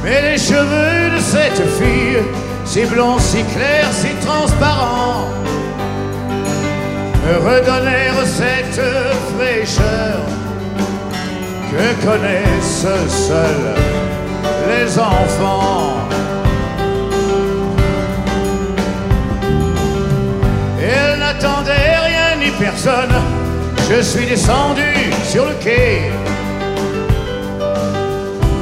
Mais 0.04 0.22
les 0.22 0.38
cheveux 0.38 1.16
de 1.16 1.20
cette 1.20 1.62
fille, 1.78 2.22
si 2.64 2.84
blonds, 2.84 3.18
si 3.18 3.42
clairs, 3.44 3.92
si 3.92 4.14
transparents, 4.26 5.28
me 7.26 7.36
redonnèrent 7.38 8.24
cette 8.24 8.80
fraîcheur 9.34 10.20
que 11.70 12.06
connaissent 12.06 12.86
seuls 13.08 13.74
les 14.68 14.98
enfants. 14.98 16.17
Personne, 22.58 23.14
je 23.88 24.02
suis 24.02 24.26
descendu 24.26 24.82
sur 25.24 25.46
le 25.46 25.54
quai. 25.54 26.10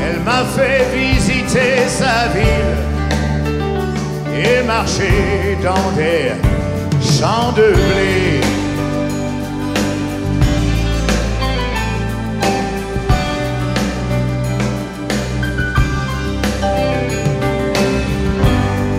Elle 0.03 0.21
m'a 0.21 0.45
fait 0.45 0.85
visiter 0.95 1.89
sa 1.89 2.29
ville 2.35 2.77
et 4.35 4.63
marcher 4.67 5.59
dans 5.63 5.91
des 5.97 6.33
champs 7.01 7.53
de 7.53 7.73
blé. 7.73 8.41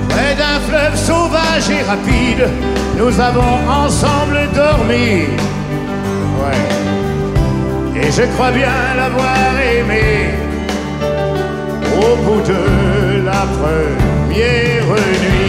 Près 0.09 0.35
d'un 0.35 0.59
fleuve 0.67 0.95
sauvage 0.95 1.69
et 1.69 1.83
rapide, 1.83 2.49
nous 2.97 3.19
avons 3.19 3.55
ensemble 3.69 4.39
dormi. 4.53 5.27
Ouais. 6.39 8.01
Et 8.01 8.11
je 8.11 8.23
crois 8.33 8.51
bien 8.51 8.77
l'avoir 8.95 9.37
aimé 9.75 10.31
au 11.95 12.15
bout 12.23 12.41
de 12.41 13.25
la 13.25 13.43
première 13.57 14.85
nuit. 15.23 15.47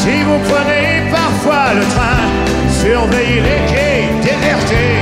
Si 0.00 0.22
vous 0.22 0.38
prenez 0.50 1.10
parfois 1.10 1.74
le 1.74 1.84
train, 1.94 2.20
surveillez 2.82 3.42
les 3.48 3.62
quais 3.70 4.08
désertés. 4.22 4.94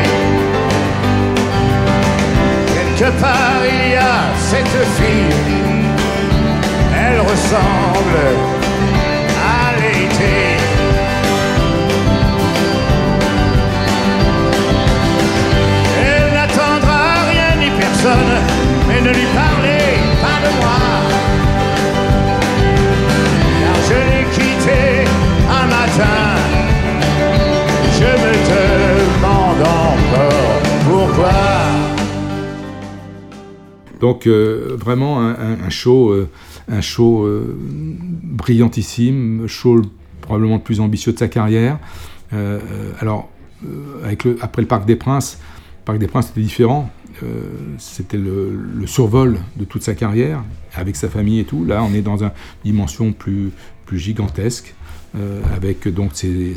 Quelque 2.74 3.11
part 3.20 3.62
il 3.64 3.93
y 3.93 3.95
a 3.95 4.16
cette 4.51 4.78
fille, 4.97 5.32
elle 7.09 7.20
ressemble 7.20 8.24
à 9.61 9.76
l'été. 9.80 10.36
Elle 16.04 16.32
n'attendra 16.34 17.02
rien 17.32 17.50
ni 17.62 17.70
personne, 17.78 18.34
mais 18.86 19.00
ne 19.00 19.11
lui 19.18 19.28
parlez 19.42 19.88
pas 20.22 20.38
de 20.44 20.50
moi. 20.61 20.80
Car 23.61 23.78
je 23.88 23.98
l'ai 24.09 24.24
quitté 24.36 24.80
un 25.61 25.66
matin, 25.76 26.20
je 27.98 28.11
me 28.22 28.32
demande 28.54 29.62
encore 29.62 30.61
pourquoi. 30.88 31.40
Donc 34.00 34.28
euh, 34.28 34.76
vraiment 34.78 35.18
un 35.18 35.70
show, 35.70 36.11
euh, 36.11 36.30
un 36.69 36.81
show 36.81 37.25
euh, 37.25 37.57
brillantissime, 37.59 39.47
show 39.47 39.83
probablement 40.21 40.57
le 40.57 40.62
plus 40.62 40.81
ambitieux 40.81 41.12
de 41.12 41.19
sa 41.19 41.29
carrière. 41.29 41.79
Euh, 42.33 42.61
alors 43.01 43.31
euh, 43.66 44.14
après 44.41 44.62
le 44.62 44.69
Parc 44.69 44.87
des 44.87 44.97
Princes, 44.97 45.39
le 45.81 45.85
Parc 45.85 45.99
des 45.99 46.09
Princes 46.09 46.31
était 46.31 46.41
différent. 46.41 46.91
C'était 47.79 48.16
le, 48.16 48.87
survol 48.87 49.41
de 49.57 49.64
toute 49.64 49.83
sa 49.83 49.97
carrière 49.97 50.45
avec 50.73 50.95
sa 50.95 51.09
famille 51.09 51.41
et 51.41 51.45
tout. 51.45 51.64
Là, 51.64 51.83
on 51.83 51.93
est 51.93 52.03
dans 52.03 52.23
une 52.23 52.31
dimension 52.64 53.12
plus 53.12 53.51
plus 53.87 53.99
gigantesque 53.99 54.73
avec 55.53 55.89
donc 55.89 56.12
ces 56.14 56.55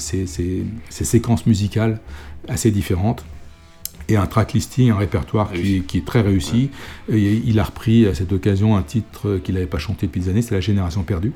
séquences 0.91 1.47
musicales 1.47 1.99
assez 2.47 2.69
différentes 2.69 3.25
et 4.11 4.17
un 4.17 4.25
track 4.27 4.53
listing, 4.53 4.91
un 4.91 4.97
répertoire 4.97 5.51
qui, 5.53 5.81
qui 5.83 5.97
est 5.99 6.05
très 6.05 6.21
réussi. 6.21 6.69
Et 7.11 7.41
il 7.45 7.59
a 7.59 7.63
repris 7.63 8.05
à 8.07 8.13
cette 8.13 8.31
occasion 8.33 8.75
un 8.75 8.83
titre 8.83 9.39
qu'il 9.43 9.55
n'avait 9.55 9.65
pas 9.67 9.79
chanté 9.79 10.07
depuis 10.07 10.21
des 10.21 10.29
années, 10.29 10.41
c'est 10.41 10.53
La 10.55 10.61
Génération 10.61 11.03
perdue, 11.03 11.31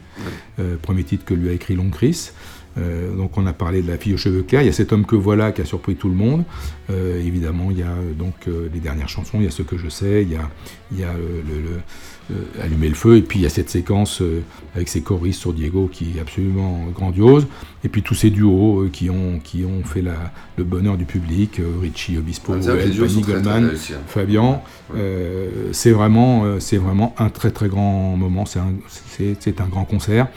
Euh, 0.60 0.76
premier 0.82 1.04
titre 1.04 1.26
que 1.26 1.34
lui 1.34 1.50
a 1.50 1.52
écrit 1.52 1.76
Long 1.76 1.90
Chris. 1.90 2.32
Euh, 2.78 3.16
donc 3.16 3.38
on 3.38 3.46
a 3.46 3.54
parlé 3.54 3.82
de 3.82 3.88
la 3.88 3.98
fille 3.98 4.14
aux 4.14 4.18
cheveux 4.18 4.44
clairs, 4.44 4.62
il 4.62 4.66
y 4.66 4.70
a 4.70 4.74
cet 4.74 4.92
homme 4.92 5.06
que 5.06 5.16
voilà 5.16 5.52
qui 5.54 5.62
a 5.62 5.66
surpris 5.66 5.96
tout 5.96 6.10
le 6.10 6.16
monde. 6.16 6.44
Euh, 6.90 7.20
évidemment, 7.26 7.70
il 7.72 7.80
y 7.80 7.84
a 7.84 7.88
euh, 7.88 8.14
donc 8.14 8.34
euh, 8.48 8.68
les 8.74 8.80
dernières 8.82 9.08
chansons, 9.10 9.38
il 9.40 9.46
y 9.46 9.48
a 9.48 9.52
ce 9.52 9.62
que 9.64 9.78
je 9.78 9.88
sais, 9.88 10.24
il 10.24 10.32
y 10.32 10.36
a, 10.36 10.50
il 10.92 11.00
y 11.00 11.04
a 11.04 11.14
le, 11.14 11.54
le- 11.62 11.80
Allumer 12.60 12.90
le 12.90 12.96
feu, 12.96 13.18
et 13.18 13.22
puis 13.22 13.38
il 13.38 13.44
y 13.44 13.46
a 13.46 13.50
cette 13.50 13.70
séquence 13.70 14.20
avec 14.76 14.88
ses 14.90 15.02
choristes 15.02 15.40
sur 15.42 15.54
Diego 15.54 15.88
qui 15.94 16.18
est 16.18 16.20
absolument 16.20 16.88
grandiose, 16.92 17.46
et 17.84 17.88
puis 17.88 18.02
tous 18.02 18.16
ces 18.16 18.32
duos 18.32 18.88
qui, 18.92 19.12
ont, 19.12 19.40
qui 19.44 19.64
ont 19.64 19.84
fait 19.84 20.02
la, 20.02 20.34
le 20.58 20.64
bonheur 20.64 20.98
du 20.98 21.06
public, 21.06 21.62
Richie 21.80 22.18
Obispo, 22.18 22.54
Ah, 22.54 22.72
El, 22.72 22.94
Fanny 22.94 23.22
Goldman, 23.22 23.66
hein. 23.66 23.98
Fabian, 24.08 24.64
c'est 25.72 25.92
vraiment, 25.92 26.60
c'est 26.60 26.78
vraiment 26.78 27.14
un 27.20 27.30
très 27.30 27.52
très 27.52 27.68
grand 27.68 28.18
moment, 28.18 28.48
c'est 28.48 28.58
un, 28.58 28.74
un 29.60 29.68
grand 29.68 29.86
concert. 29.86 30.28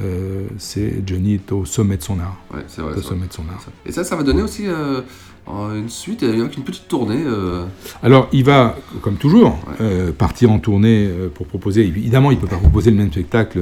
Euh, 0.00 0.46
c'est 0.58 1.02
Johnny 1.06 1.34
est 1.34 1.52
au 1.52 1.64
sommet 1.64 1.96
de 1.96 2.02
son 2.02 2.18
art. 2.18 2.36
Ouais, 2.52 2.64
c'est 2.66 2.80
vrai. 2.80 2.94
Au 2.96 3.02
sommet 3.02 3.20
vrai. 3.20 3.28
de 3.28 3.32
son 3.32 3.42
art. 3.42 3.64
Et 3.86 3.92
ça, 3.92 4.04
ça 4.04 4.16
va 4.16 4.22
donner 4.22 4.42
aussi 4.42 4.66
euh, 4.66 5.02
une 5.48 5.88
suite 5.88 6.22
avec 6.22 6.56
une 6.56 6.64
petite 6.64 6.88
tournée. 6.88 7.22
euh, 7.24 7.64
Alors, 8.02 8.28
il 8.32 8.44
va, 8.44 8.76
comme 9.02 9.16
toujours, 9.16 9.58
partir 10.18 10.50
en 10.50 10.58
tournée 10.58 11.08
pour 11.34 11.46
proposer. 11.46 11.82
Évidemment, 11.86 12.30
il 12.30 12.36
ne 12.36 12.40
peut 12.40 12.46
pas 12.48 12.56
proposer 12.56 12.90
le 12.90 12.96
même 12.96 13.10
spectacle, 13.12 13.60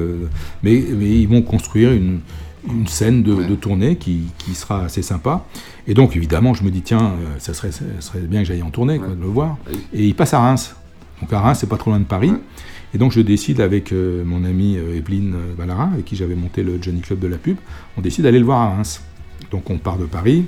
mais, 0.62 0.85
mais 0.97 1.09
ils 1.20 1.28
vont 1.28 1.43
construire 1.43 1.93
une, 1.93 2.20
une 2.68 2.87
scène 2.87 3.22
de, 3.22 3.35
de 3.35 3.55
tournée 3.57 3.97
qui, 3.97 4.24
qui 4.39 4.55
sera 4.55 4.85
assez 4.85 5.03
sympa. 5.03 5.45
Et 5.87 5.95
donc, 5.95 6.14
évidemment, 6.16 6.55
je 6.55 6.62
me 6.62 6.70
dis, 6.70 6.83
tiens, 6.83 7.14
ça, 7.39 7.55
serait, 7.55 7.72
ça 7.72 7.83
serait 7.99 8.20
bien 8.20 8.41
que 8.43 8.47
j'aille 8.47 8.62
en 8.62 8.70
tournée, 8.70 8.99
quoi, 8.99 9.09
de 9.09 9.20
le 9.20 9.26
voir. 9.28 9.57
Et 9.93 10.07
il 10.07 10.14
passe 10.14 10.33
à 10.35 10.41
Reims. 10.41 10.76
Donc, 11.20 11.33
à 11.33 11.41
Reims, 11.41 11.59
c'est 11.61 11.68
pas 11.68 11.76
trop 11.76 11.91
loin 11.91 11.99
de 11.99 12.05
Paris. 12.05 12.33
Et 12.95 12.99
donc, 12.99 13.12
je 13.12 13.20
décide 13.20 13.61
avec 13.61 13.93
euh, 13.93 14.24
mon 14.24 14.45
amie 14.45 14.76
euh, 14.76 14.97
Evelyne 14.97 15.34
euh, 15.34 15.55
Vallara, 15.57 15.91
avec 15.93 16.05
qui 16.05 16.16
j'avais 16.16 16.34
monté 16.34 16.62
le 16.62 16.82
Johnny 16.82 17.01
Club 17.01 17.20
de 17.20 17.28
la 17.28 17.38
pub, 17.38 17.57
on 17.97 18.01
décide 18.01 18.24
d'aller 18.24 18.41
le 18.41 18.45
voir 18.45 18.61
à 18.61 18.76
Reims. 18.76 19.03
Donc, 19.51 19.70
on 19.70 19.78
part 19.78 19.99
de 19.99 20.07
Paris. 20.07 20.47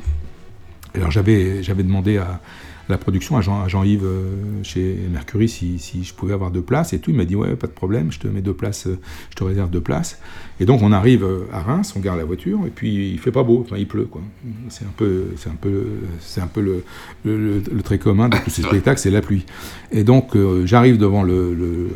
Alors 0.94 1.10
j'avais, 1.10 1.62
j'avais 1.62 1.84
demandé 1.84 2.18
à, 2.18 2.40
la 2.88 2.98
production, 2.98 3.36
à, 3.36 3.40
Jean, 3.40 3.62
à 3.62 3.68
Jean-Yves 3.68 4.04
euh, 4.04 4.34
chez 4.62 4.96
Mercury, 5.10 5.48
si, 5.48 5.78
si 5.78 6.02
je 6.04 6.12
pouvais 6.14 6.34
avoir 6.34 6.50
deux 6.50 6.62
places 6.62 6.92
et 6.92 6.98
tout. 6.98 7.10
Il 7.10 7.16
m'a 7.16 7.24
dit 7.24 7.36
ouais, 7.36 7.54
pas 7.56 7.66
de 7.68 7.72
problème, 7.72 8.10
je 8.10 8.18
te 8.18 8.26
mets 8.28 8.42
deux 8.42 8.54
places, 8.54 8.86
euh, 8.88 8.98
je 9.30 9.36
te 9.36 9.44
réserve 9.44 9.70
deux 9.70 9.80
places. 9.80 10.18
Et 10.60 10.64
donc 10.64 10.82
on 10.82 10.92
arrive 10.92 11.24
euh, 11.24 11.46
à 11.52 11.60
Reims, 11.60 11.94
on 11.96 12.00
garde 12.00 12.18
la 12.18 12.24
voiture 12.24 12.60
et 12.66 12.70
puis 12.70 13.10
il 13.12 13.18
fait 13.18 13.30
pas 13.32 13.42
beau, 13.44 13.60
enfin 13.64 13.76
il 13.76 13.86
pleut 13.86 14.04
quoi. 14.06 14.20
C'est 14.68 14.84
un 14.84 14.92
peu, 14.96 15.26
c'est 15.36 15.48
un 15.48 15.54
peu, 15.60 15.84
c'est 16.20 16.40
un 16.40 16.46
peu 16.46 16.60
le, 16.60 16.84
le, 17.24 17.36
le- 17.36 17.62
le 17.72 17.82
trait 17.82 17.98
commun 17.98 18.28
de 18.28 18.36
tous 18.38 18.50
ces 18.50 18.62
spectacles, 18.62 19.00
c'est 19.00 19.10
la 19.10 19.20
pluie. 19.22 19.46
Et 19.92 20.04
donc 20.04 20.34
euh, 20.36 20.66
j'arrive 20.66 20.98
devant 20.98 21.22
le, 21.22 21.90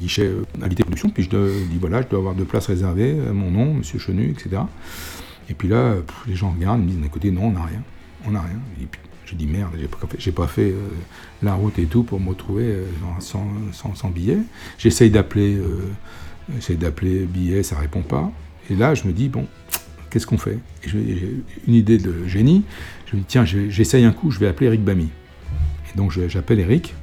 guichet 0.00 0.30
invité 0.62 0.82
production, 0.84 1.10
puis 1.10 1.24
je 1.24 1.30
dois- 1.30 1.48
dis 1.70 1.78
voilà, 1.80 2.02
je 2.02 2.08
dois 2.08 2.20
avoir 2.20 2.34
deux 2.34 2.44
places 2.44 2.66
réservées, 2.66 3.14
mon 3.32 3.50
nom, 3.50 3.74
Monsieur 3.74 3.98
Chenu, 3.98 4.30
etc. 4.30 4.62
Et 5.50 5.54
puis 5.54 5.68
là, 5.68 5.94
les 6.26 6.34
gens 6.36 6.50
regardent, 6.50 6.80
ils 6.80 6.86
me 6.86 6.90
disent 6.90 7.06
écoutez, 7.06 7.30
non, 7.30 7.46
on 7.46 7.52
n'a 7.52 7.64
rien, 7.64 7.82
on 8.26 8.30
n'a 8.32 8.40
rien. 8.42 8.58
Et 8.82 8.86
puis 8.86 9.00
je 9.30 9.34
dis 9.34 9.46
merde, 9.46 9.72
j'ai 9.78 9.88
pas 9.88 10.06
fait, 10.08 10.16
j'ai 10.18 10.32
pas 10.32 10.46
fait 10.46 10.70
euh, 10.70 10.88
la 11.42 11.54
route 11.54 11.78
et 11.78 11.84
tout 11.84 12.02
pour 12.02 12.18
me 12.20 12.30
retrouver 12.30 12.64
euh, 12.64 12.84
sans, 13.20 14.08
billet. 14.08 14.38
J'essaye 14.78 15.10
d'appeler, 15.10 15.56
euh, 15.56 16.74
d'appeler 16.76 17.24
billet, 17.26 17.62
ça 17.62 17.76
répond 17.78 18.02
pas. 18.02 18.30
Et 18.70 18.74
là, 18.74 18.94
je 18.94 19.04
me 19.06 19.12
dis 19.12 19.28
bon, 19.28 19.46
qu'est-ce 20.10 20.26
qu'on 20.26 20.38
fait? 20.38 20.58
J'ai 20.86 21.36
une 21.66 21.74
idée 21.74 21.98
de 21.98 22.26
génie. 22.26 22.64
Je 23.10 23.16
me 23.16 23.20
dis 23.20 23.26
tiens, 23.28 23.44
je- 23.44 23.68
j'essaye 23.68 24.04
un 24.04 24.12
coup, 24.12 24.30
je 24.30 24.38
vais 24.38 24.46
appeler 24.46 24.66
Eric 24.68 24.82
Bamy. 24.82 25.08
Et 25.92 25.96
donc 25.96 26.12
j'appelle 26.28 26.60
Eric. 26.60 26.94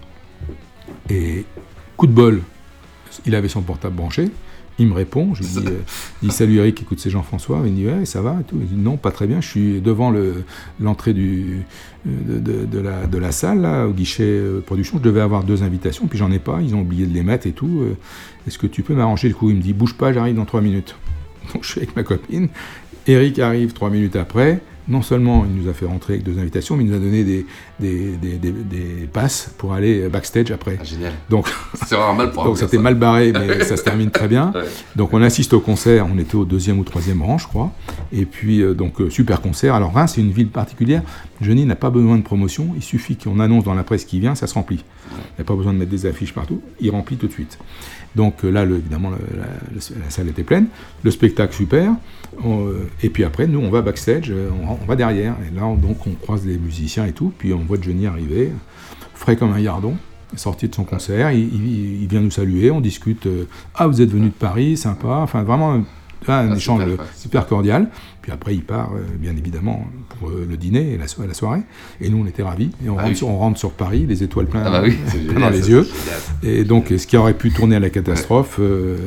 Et 1.10 1.46
coup 1.98 2.08
de 2.08 2.12
bol, 2.12 2.42
il 3.26 3.36
avait 3.36 3.50
son 3.50 3.62
portable 3.62 3.96
branché. 3.96 4.30
Il 4.78 4.88
me 4.88 4.94
répond, 4.94 5.34
je 5.34 5.42
lui 5.42 5.48
dis, 5.50 5.68
euh, 5.68 5.80
dis, 6.22 6.30
salut 6.32 6.58
Eric, 6.58 6.82
écoute 6.82 7.00
c'est 7.00 7.10
Jean-François, 7.10 7.62
il 7.66 7.72
me 7.72 7.76
dit 7.78 7.86
ouais 7.88 8.06
ça 8.06 8.22
va 8.22 8.38
et 8.42 8.44
tout. 8.44 8.58
Il 8.60 8.68
dit 8.68 8.76
non 8.76 8.98
pas 8.98 9.12
très 9.12 9.26
bien, 9.26 9.40
je 9.40 9.48
suis 9.48 9.80
devant 9.82 10.12
le- 10.12 10.44
l'entrée 10.82 11.14
du 11.14 11.62
de, 12.06 12.38
de- 12.40 12.66
de 12.66 12.80
la, 12.80 13.08
de 13.08 13.18
la 13.18 13.32
salle 13.32 13.62
là, 13.62 13.86
au 13.88 13.92
guichet 13.92 14.24
euh, 14.24 14.60
production, 14.60 14.98
je 14.98 15.04
devais 15.04 15.22
avoir 15.22 15.44
deux 15.46 15.64
invitations, 15.64 16.08
puis 16.08 16.20
j'en 16.20 16.30
ai 16.32 16.40
pas, 16.40 16.60
ils 16.62 16.76
ont 16.76 16.82
oublié 16.82 17.06
de 17.06 17.14
les 17.14 17.24
mettre 17.24 17.48
et 17.48 17.54
tout. 17.54 17.80
euh, 17.84 17.96
Est-ce 18.48 18.58
que 18.60 18.68
tu 18.68 18.84
peux 18.84 18.94
m'arranger 18.94 19.30
le 19.30 19.34
coup? 19.34 19.50
Il 19.50 19.56
me 19.56 19.62
dit 19.62 19.72
bouge 19.74 19.94
pas, 19.94 20.12
j'arrive 20.12 20.36
dans 20.36 20.46
trois 20.46 20.62
minutes. 20.62 20.96
Donc 21.54 21.64
je 21.64 21.70
suis 21.72 21.80
avec 21.80 21.96
ma 21.96 22.04
copine. 22.04 22.50
Eric 23.08 23.40
arrive 23.40 23.72
trois 23.74 23.90
minutes 23.90 24.16
après 24.18 24.60
non 24.88 25.02
seulement 25.02 25.46
il 25.46 25.62
nous 25.62 25.70
a 25.70 25.74
fait 25.74 25.86
rentrer 25.86 26.14
avec 26.14 26.26
deux 26.26 26.40
invitations, 26.40 26.78
mais 26.78 26.84
il 26.84 26.90
nous 26.90 26.96
a 26.96 27.00
donné 27.00 27.24
des, 27.24 27.46
des, 27.80 28.18
des, 28.18 28.38
des, 28.38 29.10
passes 29.12 29.54
pour 29.58 29.74
aller 29.74 30.08
backstage 30.10 30.52
après. 30.52 30.78
Ah, 30.80 30.84
génial. 30.84 31.14
Donc, 31.30 31.48
c'est 31.74 31.96
vraiment 31.96 32.14
mal 32.14 32.32
pour 32.32 32.44
Donc 32.44 32.58
c'était 32.58 32.78
mal 32.78 32.96
barré, 32.96 33.32
mais 33.34 33.64
ça 33.64 33.78
se 33.78 33.84
termine 33.84 34.12
très 34.12 34.28
bien. 34.28 34.54
Donc 34.96 35.14
on 35.14 35.22
assiste 35.22 35.54
au 35.54 35.60
concert, 35.60 36.08
on 36.12 36.18
était 36.18 36.36
au 36.36 36.46
deuxième 36.46 36.80
ou 36.80 36.84
troisième 36.84 37.22
rang, 37.22 37.38
je 37.38 37.48
crois. 37.48 37.72
Et 38.12 38.26
puis, 38.26 38.62
euh, 38.62 38.74
donc, 38.74 39.02
euh, 39.02 39.10
super 39.10 39.42
concert. 39.42 39.76
Alors 39.76 39.94
Reims, 39.94 40.14
c'est 40.16 40.22
une 40.22 40.32
ville 40.32 40.50
particulière. 40.50 41.02
Johnny 41.42 41.66
n'a 41.66 41.76
pas 41.76 41.90
besoin 41.90 42.18
de 42.18 42.24
promotion, 42.24 42.70
il 42.76 42.84
suffit 42.84 43.18
qu'on 43.18 43.40
annonce 43.40 43.64
dans 43.64 43.74
la 43.74 43.84
presse 43.84 44.06
qui 44.06 44.20
vient, 44.20 44.36
ça 44.36 44.48
se 44.48 44.54
remplit. 44.54 44.84
Il 45.12 45.40
n'a 45.40 45.44
pas 45.44 45.56
besoin 45.56 45.74
de 45.74 45.78
mettre 45.78 45.92
des 45.92 46.06
affiches 46.06 46.34
partout, 46.34 46.62
il 46.80 46.92
remplit 46.92 47.18
tout 47.18 47.28
de 47.28 47.32
suite. 47.32 47.58
Donc 48.16 48.44
euh, 48.44 48.50
là, 48.50 48.64
évidemment, 48.64 49.12
la, 49.12 50.10
salle 50.10 50.30
était 50.30 50.44
pleine, 50.44 50.68
le 51.04 51.12
spectacle 51.12 51.54
super. 51.54 51.92
et 53.04 53.10
puis 53.10 53.24
après, 53.24 53.48
nous, 53.48 53.60
on 53.60 53.70
va 53.70 53.82
backstage, 53.82 54.32
on, 54.32 54.86
va 54.86 54.96
derrière. 54.96 55.36
Et 55.48 55.56
là, 55.56 55.64
donc, 55.76 56.08
on 56.08 56.12
croise 56.12 56.46
les 56.46 56.58
musiciens 56.58 57.06
et 57.06 57.14
tout. 57.14 57.34
Puis 57.38 57.54
on 57.54 57.60
voit 57.60 57.78
Johnny 57.82 58.08
arriver, 58.08 58.52
frais 59.14 59.36
comme 59.36 59.54
un 59.54 59.60
yardon, 59.60 59.96
sorti 60.36 60.68
de 60.68 60.76
son 60.76 60.84
concert. 60.84 61.32
Il, 61.32 62.08
vient 62.08 62.22
nous 62.22 62.32
saluer, 62.32 62.72
on 62.72 62.82
discute. 62.82 63.28
ah, 63.76 63.88
vous 63.88 64.02
êtes 64.02 64.12
venu 64.12 64.28
de 64.28 64.34
Paris, 64.34 64.78
sympa. 64.78 65.20
Enfin, 65.22 65.44
vraiment 65.44 65.74
un 65.74 65.84
ah, 66.28 66.56
échange 66.56 66.84
super, 67.16 67.48
cordial. 67.48 67.90
Puis 68.22 68.32
après, 68.32 68.56
il 68.56 68.64
part, 68.64 68.92
euh, 68.96 69.04
bien 69.18 69.36
évidemment, 69.36 69.86
pour 70.20 70.30
euh, 70.30 70.46
le 70.50 70.58
dîner 70.58 70.94
et 70.94 70.98
la, 70.98 71.06
la, 71.28 71.34
soirée. 71.34 71.62
Et 72.02 72.10
nous, 72.10 72.22
on 72.24 72.28
était 72.28 72.44
ravis. 72.44 72.72
Et 72.86 72.90
on, 72.90 72.98
ah 72.98 73.04
rentre, 73.04 73.18
sur, 73.18 73.28
on 73.30 73.38
rentre, 73.38 73.60
sur, 73.60 73.72
Paris, 73.72 74.06
les 74.08 74.24
étoiles 74.24 74.48
pleines 74.48 74.64
ah 74.66 74.82
bah 74.82 74.88
dans 75.40 75.50
les 75.50 75.70
yeux. 75.70 75.88
Et 76.44 76.64
donc, 76.64 76.94
ce 76.98 77.08
qui 77.08 77.18
aurait 77.18 77.34
pu 77.34 77.52
tourner 77.52 77.76
à 77.76 77.80
la 77.80 77.90
catastrophe, 77.90 78.58
euh, 78.60 78.98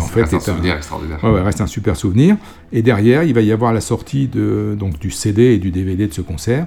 en 0.00 0.06
fait, 0.06 0.22
reste 0.22 0.34
un 0.34 0.40
souvenir 0.40 0.76
extraordinaire. 0.76 1.18
reste 1.22 1.60
un 1.60 1.66
super 1.66 1.96
souvenir. 1.96 2.36
Et 2.72 2.82
derrière, 2.82 3.22
il 3.22 3.34
va 3.34 3.42
y 3.42 3.52
avoir 3.52 3.72
la 3.72 3.80
sortie 3.80 4.28
de, 4.28 4.76
donc, 4.78 4.98
du 4.98 5.10
CD 5.10 5.54
et 5.54 5.58
du 5.58 5.70
DVD 5.70 6.06
de 6.06 6.12
ce 6.12 6.22
concert. 6.22 6.66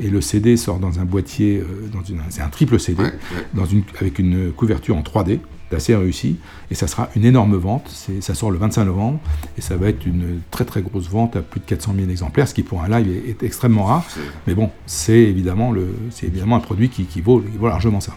Et 0.00 0.08
le 0.08 0.20
CD 0.20 0.56
sort 0.56 0.78
dans 0.78 1.00
un 1.00 1.04
boîtier, 1.04 1.62
dans 1.92 2.02
une, 2.02 2.20
c'est 2.28 2.42
un 2.42 2.48
triple 2.48 2.78
CD, 2.78 3.02
Dans 3.54 3.64
une, 3.64 3.82
avec 3.98 4.18
une 4.18 4.52
couverture 4.52 4.96
en 4.96 5.02
3D 5.02 5.40
assez 5.76 5.94
réussi. 5.94 6.36
Et 6.70 6.74
ça 6.74 6.86
sera 6.86 7.08
une 7.16 7.24
énorme 7.24 7.56
vente. 7.56 7.88
Ça 8.20 8.34
sort 8.34 8.50
le 8.50 8.58
25 8.58 8.84
novembre. 8.84 9.20
Et 9.56 9.60
ça 9.60 9.76
va 9.76 9.88
être 9.88 10.06
une 10.06 10.40
très 10.50 10.64
très 10.64 10.82
grosse 10.82 11.08
vente 11.08 11.36
à 11.36 11.42
plus 11.42 11.60
de 11.60 11.66
400 11.66 11.94
000 11.98 12.10
exemplaires, 12.10 12.48
ce 12.48 12.54
qui 12.54 12.62
pour 12.62 12.82
un 12.82 12.88
live 12.88 13.22
est, 13.28 13.42
extrêmement 13.42 13.84
rare. 13.84 14.06
Mais 14.46 14.54
bon, 14.54 14.70
c'est 14.86 15.18
évidemment, 15.18 15.72
le, 15.72 15.94
évidemment 16.22 16.56
un 16.56 16.60
produit 16.60 16.88
qui, 16.88 17.04
qui, 17.04 17.20
vaut, 17.20 17.42
vaut 17.58 17.68
largement 17.68 18.00
ça. 18.00 18.16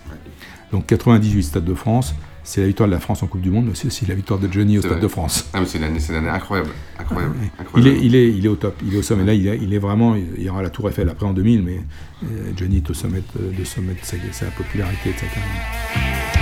Donc 0.72 0.86
98 0.88 1.43
Stade 1.43 1.66
de 1.66 1.74
France. 1.74 2.16
C'est 2.43 2.62
la 2.62 2.68
victoire 2.68 2.89
de 2.89 2.93
la 2.93 2.99
France 2.99 3.22
en 3.22 3.28
Coupe 3.28 3.41
du 3.41 3.52
Monde, 3.52 3.66
mais 3.68 3.76
c'est 3.76 3.86
aussi 3.86 4.06
la 4.08 4.16
victoire 4.16 4.39
de 4.39 4.52
Johnny 4.52 4.80
au 4.80 4.82
Stade 4.82 4.99
de 4.99 5.08
France. 5.08 5.45
Ah, 5.54 5.60
c'est 5.64 5.78
une, 5.78 5.84
année, 5.84 6.30
incroyable. 6.30 6.72
incroyable, 6.97 7.36
Il, 7.78 7.88
est, 7.88 7.99
il, 8.02 8.16
est, 8.16 8.30
il 8.30 8.45
est 8.45 8.49
au 8.49 8.56
top, 8.56 8.82
il 8.84 8.95
est 8.95 8.97
au 8.97 9.04
sommet. 9.04 9.26
Là, 9.26 9.36
il 9.36 9.47
est, 9.47 9.60
il 9.62 9.74
est 9.74 9.78
vraiment. 9.78 10.16
Il 10.16 10.41
y 10.41 10.49
aura 10.49 10.64
la 10.64 10.72
Tour 10.72 10.89
Eiffel 10.89 11.08
après 11.10 11.28
en 11.28 11.34
2000, 11.34 11.62
mais 11.62 11.82
euh, 12.24 12.52
Johnny 12.58 12.78
est 12.78 12.89
au 12.89 12.95
sommet 12.95 13.22
de, 13.36 13.64
sommet 13.64 13.93
de 13.93 13.99
sa, 14.04 14.18
sa 14.32 14.45
popularité 14.47 15.12
de 15.12 15.18
sa 15.18 15.28
carrière. 15.28 16.41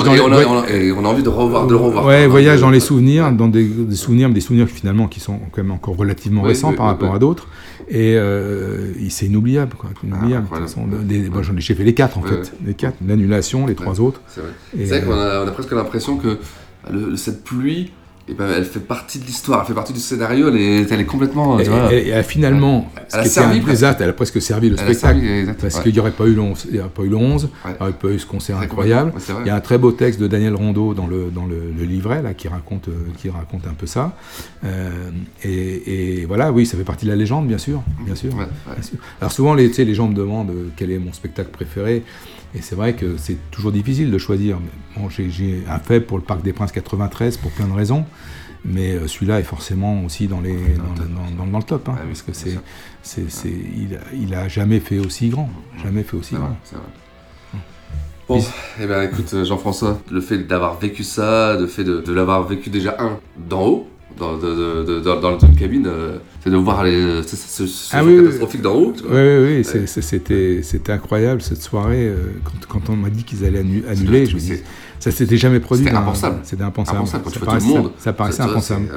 On 0.00 1.04
a, 1.04 1.08
envie 1.08 1.22
de, 1.22 1.28
revoir, 1.28 1.66
de 1.66 1.72
le 1.72 1.76
revoir. 1.76 2.06
Ouais, 2.06 2.26
voyage 2.26 2.60
dans 2.60 2.70
les 2.70 2.80
souvenirs, 2.80 3.30
dans 3.32 3.48
des, 3.48 3.68
souvenirs, 3.94 4.28
mais 4.28 4.34
des 4.34 4.40
souvenirs 4.40 4.68
finalement 4.68 5.08
qui 5.08 5.20
sont 5.20 5.38
quand 5.52 5.62
même 5.62 5.72
encore 5.72 5.96
relativement 5.96 6.42
récents 6.42 6.72
par 6.72 6.86
rapport 6.86 7.14
à 7.14 7.18
d'autres. 7.18 7.48
Et 7.88 8.16
euh, 8.16 8.92
c'est 9.10 9.26
inoubliable, 9.26 9.74
quoi, 9.76 9.90
inoubliable. 10.02 10.46
Ah, 10.52 11.42
j'en 11.42 11.56
ai 11.56 11.60
fait 11.60 11.84
les 11.84 11.94
quatre 11.94 12.18
en 12.18 12.22
fait, 12.22 12.52
les 12.64 12.74
quatre, 12.74 12.96
l'annulation, 13.06 13.66
les 13.66 13.74
trois 13.74 14.00
autres. 14.00 14.20
C'est 14.26 14.84
vrai, 14.84 15.02
qu'on 15.02 15.12
a, 15.12 15.44
on 15.44 15.48
a 15.48 15.50
presque 15.52 15.72
l'impression 15.72 16.16
que 16.16 16.38
cette 17.16 17.44
pluie 17.44 17.90
et 18.28 18.34
ben, 18.34 18.48
elle 18.56 18.64
fait 18.64 18.80
partie 18.80 19.20
de 19.20 19.24
l'histoire, 19.24 19.60
elle 19.60 19.68
fait 19.68 19.74
partie 19.74 19.92
du 19.92 20.00
scénario, 20.00 20.48
elle 20.48 20.56
est, 20.56 20.90
elle 20.90 21.00
est 21.00 21.04
complètement. 21.04 21.60
Et, 21.60 22.08
elle, 22.08 22.24
finalement, 22.24 22.90
elle, 22.95 22.95
ce 23.08 23.16
qui 23.16 23.20
a 23.20 23.24
servi, 23.24 23.58
exact, 23.58 24.00
elle 24.00 24.10
a 24.10 24.12
presque 24.12 24.40
servi 24.40 24.70
le 24.70 24.76
spectacle. 24.76 25.20
parce 25.60 25.80
qu'il 25.80 25.92
n'y 25.92 25.98
aurait 25.98 26.10
pas 26.10 26.26
eu 26.26 26.34
le 26.34 26.40
11, 26.40 26.66
il 26.68 26.74
n'y 26.74 26.80
aurait 26.80 26.88
pas 26.88 27.02
eu 27.02 27.08
le 27.08 27.16
11, 27.16 27.48
il 27.64 27.70
n'y 27.70 27.76
aurait 27.80 27.92
pas 27.92 28.08
eu 28.08 28.18
ce 28.18 28.26
concert 28.26 28.58
incroyable. 28.58 29.12
il 29.40 29.46
y 29.46 29.50
a 29.50 29.54
un 29.54 29.60
très 29.60 29.78
beau 29.78 29.92
texte 29.92 30.20
de 30.20 30.26
Daniel 30.26 30.54
Rondeau 30.54 30.94
dans 30.94 31.06
le, 31.06 31.30
dans 31.30 31.46
le, 31.46 31.56
livret 31.84 32.22
là, 32.22 32.34
qui, 32.34 32.48
raconte, 32.48 32.88
euh, 32.88 32.92
qui 33.16 33.30
raconte 33.30 33.66
un 33.66 33.74
peu 33.74 33.86
ça. 33.86 34.16
Euh, 34.64 35.10
et, 35.44 36.24
voilà, 36.26 36.52
oui, 36.52 36.66
ça 36.66 36.76
fait 36.76 36.84
partie 36.84 37.06
de 37.06 37.10
la 37.10 37.16
légende, 37.16 37.46
bien 37.46 37.58
sûr. 37.58 37.82
Bien 38.04 38.14
sûr, 38.14 38.32
Alors 39.20 39.32
souvent, 39.32 39.54
les, 39.54 39.68
les 39.68 39.94
gens 39.94 40.08
me 40.08 40.14
demandent 40.14 40.50
euh, 40.50 40.68
quel 40.76 40.90
est 40.90 40.98
mon 40.98 41.12
spectacle 41.12 41.50
préféré. 41.50 42.02
Et 42.54 42.62
c'est 42.62 42.74
vrai 42.74 42.94
que 42.94 43.16
c'est 43.18 43.36
toujours 43.50 43.72
difficile 43.72 44.10
de 44.10 44.18
choisir. 44.18 44.58
Bon, 44.96 45.08
j'ai 45.10 45.62
un 45.68 45.78
fait 45.78 46.00
pour 46.00 46.16
le 46.16 46.24
Parc 46.24 46.42
des 46.42 46.52
Princes 46.52 46.72
93 46.72 47.36
pour 47.36 47.50
plein 47.50 47.66
de 47.66 47.72
raisons, 47.72 48.04
mais 48.64 48.92
euh, 48.92 49.06
celui-là 49.06 49.40
est 49.40 49.44
forcément 49.44 50.04
aussi 50.04 50.26
dans, 50.26 50.40
les, 50.40 50.56
dans, 51.36 51.46
dans, 51.46 51.58
le 51.58 51.64
top, 51.64 51.88
hein, 51.88 51.96
parce 52.06 52.22
que 52.22 52.32
c'est, 52.32 52.58
c'est, 53.02 53.22
il, 53.48 53.98
il, 54.14 54.34
a 54.34 54.48
jamais 54.48 54.80
fait 54.80 54.98
aussi 54.98 55.28
grand, 55.28 55.48
jamais 55.82 56.02
fait 56.02 56.16
aussi 56.16 56.34
grand. 56.34 56.56
Bon, 58.28 58.42
eh 58.82 58.86
ben 58.86 59.02
écoute 59.02 59.44
Jean-François, 59.44 60.00
le 60.10 60.20
fait 60.20 60.38
d'avoir 60.38 60.78
vécu 60.80 61.04
ça, 61.04 61.56
le 61.56 61.68
fait 61.68 61.84
de, 61.84 62.00
de 62.00 62.12
l'avoir 62.12 62.44
vécu 62.44 62.70
déjà 62.70 62.96
un 62.98 63.20
d'en 63.48 63.66
haut, 63.66 63.88
dans, 64.18 64.36
de, 64.36 64.82
de, 64.84 65.00
dans, 65.00 65.20
dans 65.20 65.38
une 65.38 65.54
cabine, 65.54 65.86
euh, 65.86 66.18
c'est 66.42 66.50
de 66.50 66.56
voir 66.56 66.84
les, 66.84 67.22
ce, 67.22 67.36
ce, 67.36 67.64
ah, 67.92 68.04
oui, 68.04 68.16
catastrophique 68.16 68.62
d'en 68.62 68.74
haut. 68.74 68.92
Oui, 69.08 69.20
oui, 69.20 69.62
oui 69.62 69.86
c'était, 69.96 70.62
c'était 70.62 70.92
incroyable 70.92 71.42
cette 71.42 71.62
soirée. 71.62 72.08
Euh, 72.08 72.16
quand, 72.42 72.66
quand 72.68 72.92
on 72.92 72.96
m'a 72.96 73.10
dit 73.10 73.24
qu'ils 73.24 73.44
allaient 73.44 73.60
annuler, 73.60 74.26
je 74.26 74.34
me 74.34 74.40
dis, 74.40 74.62
Ça 74.98 75.10
s'était 75.10 75.36
jamais 75.36 75.60
produit. 75.60 75.84
C'était 75.84 75.96
impensable. 75.96 76.38
C'était 76.42 76.62
impensable. 76.62 76.98
Impensable, 76.98 77.24
quand 77.24 77.30
tu 77.30 77.38
Ça 77.38 77.44
vois 77.44 77.54
tout 77.54 77.54
le 77.54 77.60
paraissait- 77.66 77.78
monde. 77.82 77.92
Ça 77.98 78.12
paraissait 78.12 78.36
Ça, 78.38 78.44
ça, 78.44 78.50
impensable. 78.50 78.88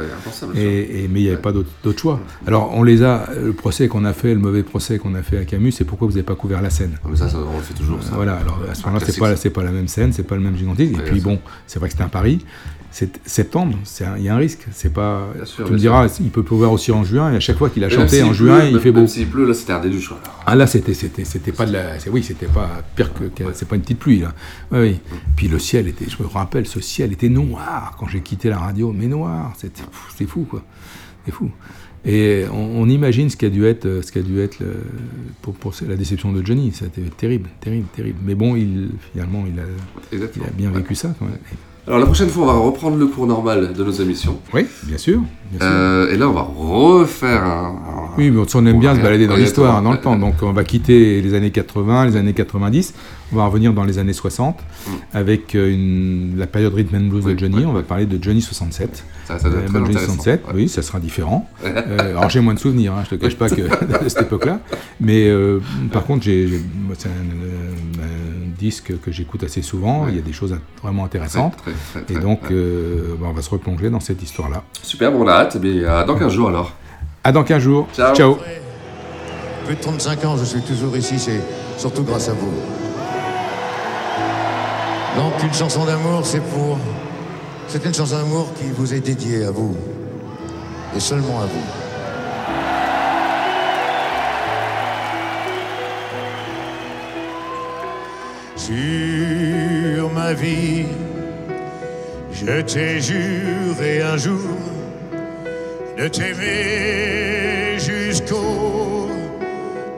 Et, 0.56 1.04
et- 1.04 1.08
mais 1.08 1.20
il 1.20 1.24
n'y 1.24 1.30
avait 1.30 1.42
pas 1.42 1.52
d'autre 1.52 1.70
choix. 2.00 2.20
Alors, 2.48 2.72
on 2.74 2.84
les 2.84 3.04
a. 3.04 3.28
Le 3.42 3.54
procès 3.54 3.88
qu'on 3.88 4.06
a 4.06 4.14
fait, 4.14 4.34
le 4.34 4.40
mauvais 4.40 4.64
procès 4.64 4.98
qu'on 4.98 5.14
a 5.16 5.22
fait 5.22 5.38
à 5.38 5.46
Camus, 5.46 5.72
c'est 5.72 5.84
pourquoi 5.86 6.08
vous 6.08 6.14
n'avez 6.14 6.24
pas 6.24 6.36
couvert 6.36 6.62
la 6.62 6.70
scène. 6.70 6.98
Ah, 7.04 7.08
mais 7.12 7.16
ça, 7.18 7.30
ça, 7.30 7.38
on 7.38 7.58
le 7.58 7.64
fait 7.64 7.74
toujours. 7.74 8.02
Ça. 8.02 8.12
Voilà, 8.16 8.36
alors 8.36 8.60
à 8.70 8.74
ce 8.76 8.84
moment-là, 8.86 9.06
c'est 9.06 9.20
pas, 9.52 9.62
pas 9.62 9.64
la 9.64 9.72
même 9.72 9.88
scène, 9.88 10.14
c'est 10.14 10.24
pas 10.24 10.36
le 10.36 10.42
même 10.42 10.56
gigantisme. 10.58 10.96
Et 11.00 11.04
puis 11.04 11.20
bon, 11.22 11.40
c'est 11.68 11.80
vrai 11.80 11.90
que 11.90 11.94
c'était 11.94 12.04
un 12.06 12.10
pari. 12.10 12.46
C'est 12.92 13.20
septembre, 13.28 13.78
il 14.18 14.24
y 14.24 14.30
a 14.30 14.34
un 14.36 14.38
risque. 14.38 14.66
C'est 14.72 14.92
pas. 14.92 15.28
sûr, 15.46 15.66
tu 15.68 15.74
me 15.74 15.78
diras, 15.78 16.08
il 16.20 16.32
peut 16.32 16.42
pleuvoir 16.42 16.72
aussi 16.72 16.92
en 16.92 17.04
juin. 17.04 17.32
Et 17.32 17.36
à 17.36 17.40
chaque 17.40 17.58
fois 17.58 17.70
qu'il 17.70 17.84
a 17.84 17.90
chanté 17.90 18.24
en 18.24 18.28
pleut, 18.28 18.34
juin, 18.34 18.64
il 18.66 18.74
même- 18.74 18.82
fait 18.82 18.92
beau. 18.92 19.02
Même 19.02 19.08
s'il 19.08 19.28
pleut, 19.28 19.46
là, 19.46 19.54
c'était 19.54 19.74
un 19.74 19.80
déluge. 19.80 20.12
Ah 20.48 20.56
là, 20.56 20.66
c'était, 20.66 20.96
c'était, 20.96 21.24
c'était 21.24 21.52
pas 21.52 21.68
de 21.68 21.74
la. 21.74 21.84
oui, 22.12 22.24
c'était 22.24 22.48
pas 22.48 22.68
pire 22.96 23.14
que. 23.14 23.26
C'est 23.54 23.68
pas 23.68 23.76
une 23.76 23.84
petite 23.84 24.00
pluie 24.00 24.20
là. 24.20 24.34
Oui, 24.72 24.80
oui. 24.80 25.00
Puis 25.36 25.48
le 25.48 25.60
ciel 25.60 25.88
était. 25.88 26.06
Je 26.10 26.22
me 26.24 26.28
rappelle, 26.28 26.66
ce 26.66 26.82
ciel 26.82 27.12
était 27.14 27.30
noir 27.30 27.96
quand 28.00 28.08
j'ai 28.08 28.22
quitté 28.22 28.50
la 28.50 28.58
radio, 28.58 28.92
mais 28.92 29.06
noir. 29.06 29.54
C'est 29.58 30.26
fou 30.28 30.48
quoi. 30.50 30.64
C'est 31.26 31.32
fou. 31.32 31.52
Et 32.06 32.46
on, 32.52 32.82
on 32.82 32.90
imagine 32.90 33.30
ce 33.30 33.38
qu'a 33.38 33.50
dû 33.50 33.66
être, 33.66 34.02
ce 34.04 34.12
qu'a 34.12 34.22
dû 34.22 34.40
être 34.40 34.60
le- 34.62 34.78
pour, 35.44 35.54
pour 35.54 35.74
la 35.88 35.96
déception 35.96 36.32
de 36.32 36.44
Johnny. 36.44 36.72
C'était 36.74 37.02
terrible, 37.16 37.50
terrible, 37.62 37.86
terrible. 37.96 38.20
Mais 38.26 38.34
bon, 38.36 38.56
il 38.56 38.90
finalement, 39.12 39.44
il 39.46 39.60
a, 39.60 39.64
il 40.12 40.16
Exactement. 40.16 40.46
a 40.48 40.52
bien 40.52 40.72
vécu 40.72 40.96
ça. 40.96 41.14
quand 41.20 41.26
même. 41.26 41.38
Alors 41.90 42.00
la 42.02 42.06
prochaine 42.06 42.30
fois, 42.30 42.44
on 42.44 42.46
va 42.46 42.54
reprendre 42.54 42.98
le 42.98 43.08
cours 43.08 43.26
normal 43.26 43.74
de 43.74 43.84
nos 43.84 43.92
émissions. 43.92 44.38
Oui, 44.54 44.68
bien 44.84 45.00
sûr. 45.00 45.22
bien 45.50 45.60
sûr. 45.60 45.68
Euh, 45.72 46.14
et 46.14 46.18
là, 46.18 46.30
on 46.30 46.34
va 46.34 46.42
refaire 46.44 47.44
un. 47.44 47.70
un- 47.70 48.16
Oui, 48.16 48.30
mais 48.30 48.44
on 48.54 48.66
aime 48.68 48.80
bien 48.80 48.96
se 48.96 49.02
balader 49.02 49.26
dans 49.26 49.36
l'histoire, 49.36 49.82
dans 49.82 49.92
le 49.94 50.00
temps. 50.00 50.16
Donc 50.16 50.36
on 50.44 50.52
va 50.54 50.64
quitter 50.64 51.20
les 51.20 51.34
années 51.34 51.50
80, 51.50 52.06
les 52.06 52.16
années 52.16 52.34
90, 52.34 52.94
on 53.34 53.38
va 53.38 53.46
revenir 53.48 53.74
dans 53.74 53.86
les 53.86 53.98
années 53.98 54.14
60 54.14 54.60
avec 55.16 55.56
euh, 55.56 55.74
une- 55.74 56.36
la 56.38 56.46
période 56.46 56.76
rhythm 56.76 56.96
and 56.96 57.08
blues 57.10 57.26
Mm. 57.26 57.28
Oui, 57.30 57.34
de 57.34 57.40
Johnny. 57.40 57.56
oui, 57.58 57.66
on 57.66 57.74
va 57.74 57.82
parler 57.82 58.06
de 58.06 58.24
Johnny 58.24 58.42
67. 58.44 59.04
Ça, 59.28 59.40
ça 59.40 59.50
doit 59.50 59.58
Euh, 59.58 59.62
être 59.64 59.70
très 59.70 59.80
Johnny 59.80 59.90
intéressant. 59.90 60.14
67, 60.14 60.44
Ouais. 60.48 60.54
oui, 60.58 60.70
ça 60.70 60.84
sera 60.84 61.00
différent. 61.00 61.50
Euh, 61.66 62.12
alors 62.12 62.30
j'ai 62.30 62.40
moins 62.40 62.54
de 62.54 62.60
souvenirs, 62.60 62.94
hein, 62.94 63.02
je 63.06 63.16
te 63.16 63.16
cache 63.16 63.36
pas 63.36 63.50
que 63.50 63.56
de 64.04 64.10
cette 64.10 64.22
époque-là. 64.22 64.60
Mais 65.02 65.28
euh, 65.28 65.60
par 65.92 66.04
contre, 66.06 66.24
j'ai, 66.24 66.48
j'ai- 68.60 68.74
moi, 68.76 68.80
c'est 68.80 68.90
un, 68.90 68.92
euh, 68.92 68.94
un 68.94 68.94
disque 68.94 69.00
que 69.02 69.12
j'écoute 69.12 69.44
assez 69.44 69.62
souvent. 69.62 70.08
Il 70.08 70.16
y 70.16 70.20
a 70.20 70.22
des 70.22 70.34
choses 70.34 70.58
vraiment 70.84 71.06
intéressantes. 71.06 71.56
Très, 71.58 71.72
très, 71.94 72.02
très, 72.02 72.14
Et 72.14 72.20
donc, 72.20 72.42
ouais. 72.44 72.50
euh, 72.52 73.16
bah, 73.20 73.28
on 73.30 73.34
va 73.34 73.42
se 73.42 73.50
replonger 73.50 73.90
dans 73.90 74.00
cette 74.00 74.22
histoire-là. 74.22 74.64
Super, 74.84 75.12
bon, 75.12 75.24
on 75.24 75.28
a 75.28 75.34
hâte. 75.34 75.58
Mais 75.62 75.86
à 75.86 76.04
dans 76.04 76.16
15 76.18 76.32
jours 76.34 76.50
alors. 76.50 76.74
À 77.24 77.32
dans 77.32 77.44
15 77.44 77.62
jours. 77.62 77.88
Ciao. 77.96 78.16
Ciao. 78.16 78.38
Plus 79.66 79.76
de 79.76 79.82
35 79.82 80.26
ans, 80.26 80.38
je 80.38 80.46
suis 80.46 80.62
toujours 80.62 80.96
ici, 80.98 81.20
c'est 81.20 81.42
surtout 81.78 82.04
grâce 82.04 82.30
à 82.30 82.34
vous. 82.34 82.52
Donc 85.18 85.34
une 85.44 85.54
chanson 85.54 85.86
d'amour, 85.86 86.22
c'est 86.24 86.42
pour... 86.42 86.78
C'est 87.68 87.86
une 87.86 87.94
chanson 87.94 88.18
d'amour 88.18 88.52
qui 88.56 88.66
vous 88.76 88.94
est 88.94 89.00
dédiée 89.00 89.44
à 89.46 89.52
vous. 89.52 89.76
Et 90.96 91.00
seulement 91.00 91.40
à 91.42 91.46
vous. 91.46 91.89
Sur 98.70 100.12
ma 100.12 100.34
vie, 100.34 100.86
je 102.32 102.62
t'ai 102.62 103.02
juré 103.02 104.04
un 104.04 104.16
jour 104.16 104.60
de 105.98 106.08
t'aimer 106.08 107.80
jusqu'au 107.80 109.10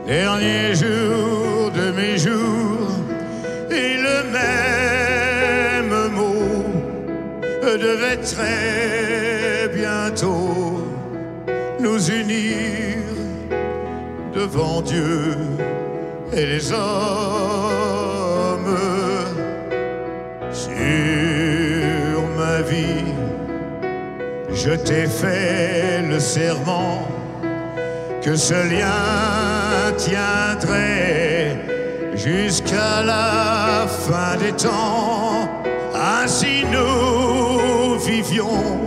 dernier 0.07 0.74
jour 0.74 1.69
de 1.80 1.91
mes 1.91 2.17
jours. 2.17 2.95
Et 3.69 3.97
le 4.07 4.24
même 4.39 6.13
mot 6.13 6.63
devait 7.78 8.22
très 8.22 9.67
bientôt 9.76 10.88
nous 11.78 12.09
unir 12.09 12.99
devant 14.34 14.82
Dieu 14.82 15.36
et 16.32 16.45
les 16.45 16.72
hommes 16.72 17.90
sur 20.82 22.21
ma 22.38 22.61
vie 22.61 23.11
je 24.53 24.71
t'ai 24.71 25.07
fait 25.07 26.01
le 26.07 26.19
serment 26.19 27.07
que 28.21 28.36
ce 28.36 28.53
lien 28.53 29.91
tiendrait 29.97 31.57
jusqu'à 32.13 33.01
la 33.03 33.88
fin 33.88 34.38
des 34.38 34.51
temps. 34.51 35.49
Ainsi 35.95 36.63
nous 36.71 37.97
vivions, 37.97 38.79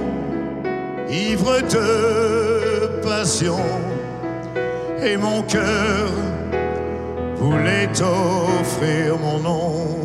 ivres 1.09 1.61
de 1.62 3.01
passion, 3.03 3.59
et 5.03 5.16
mon 5.16 5.42
cœur 5.42 6.12
voulait 7.36 7.90
offrir 8.01 9.18
mon 9.18 9.38
nom. 9.40 10.03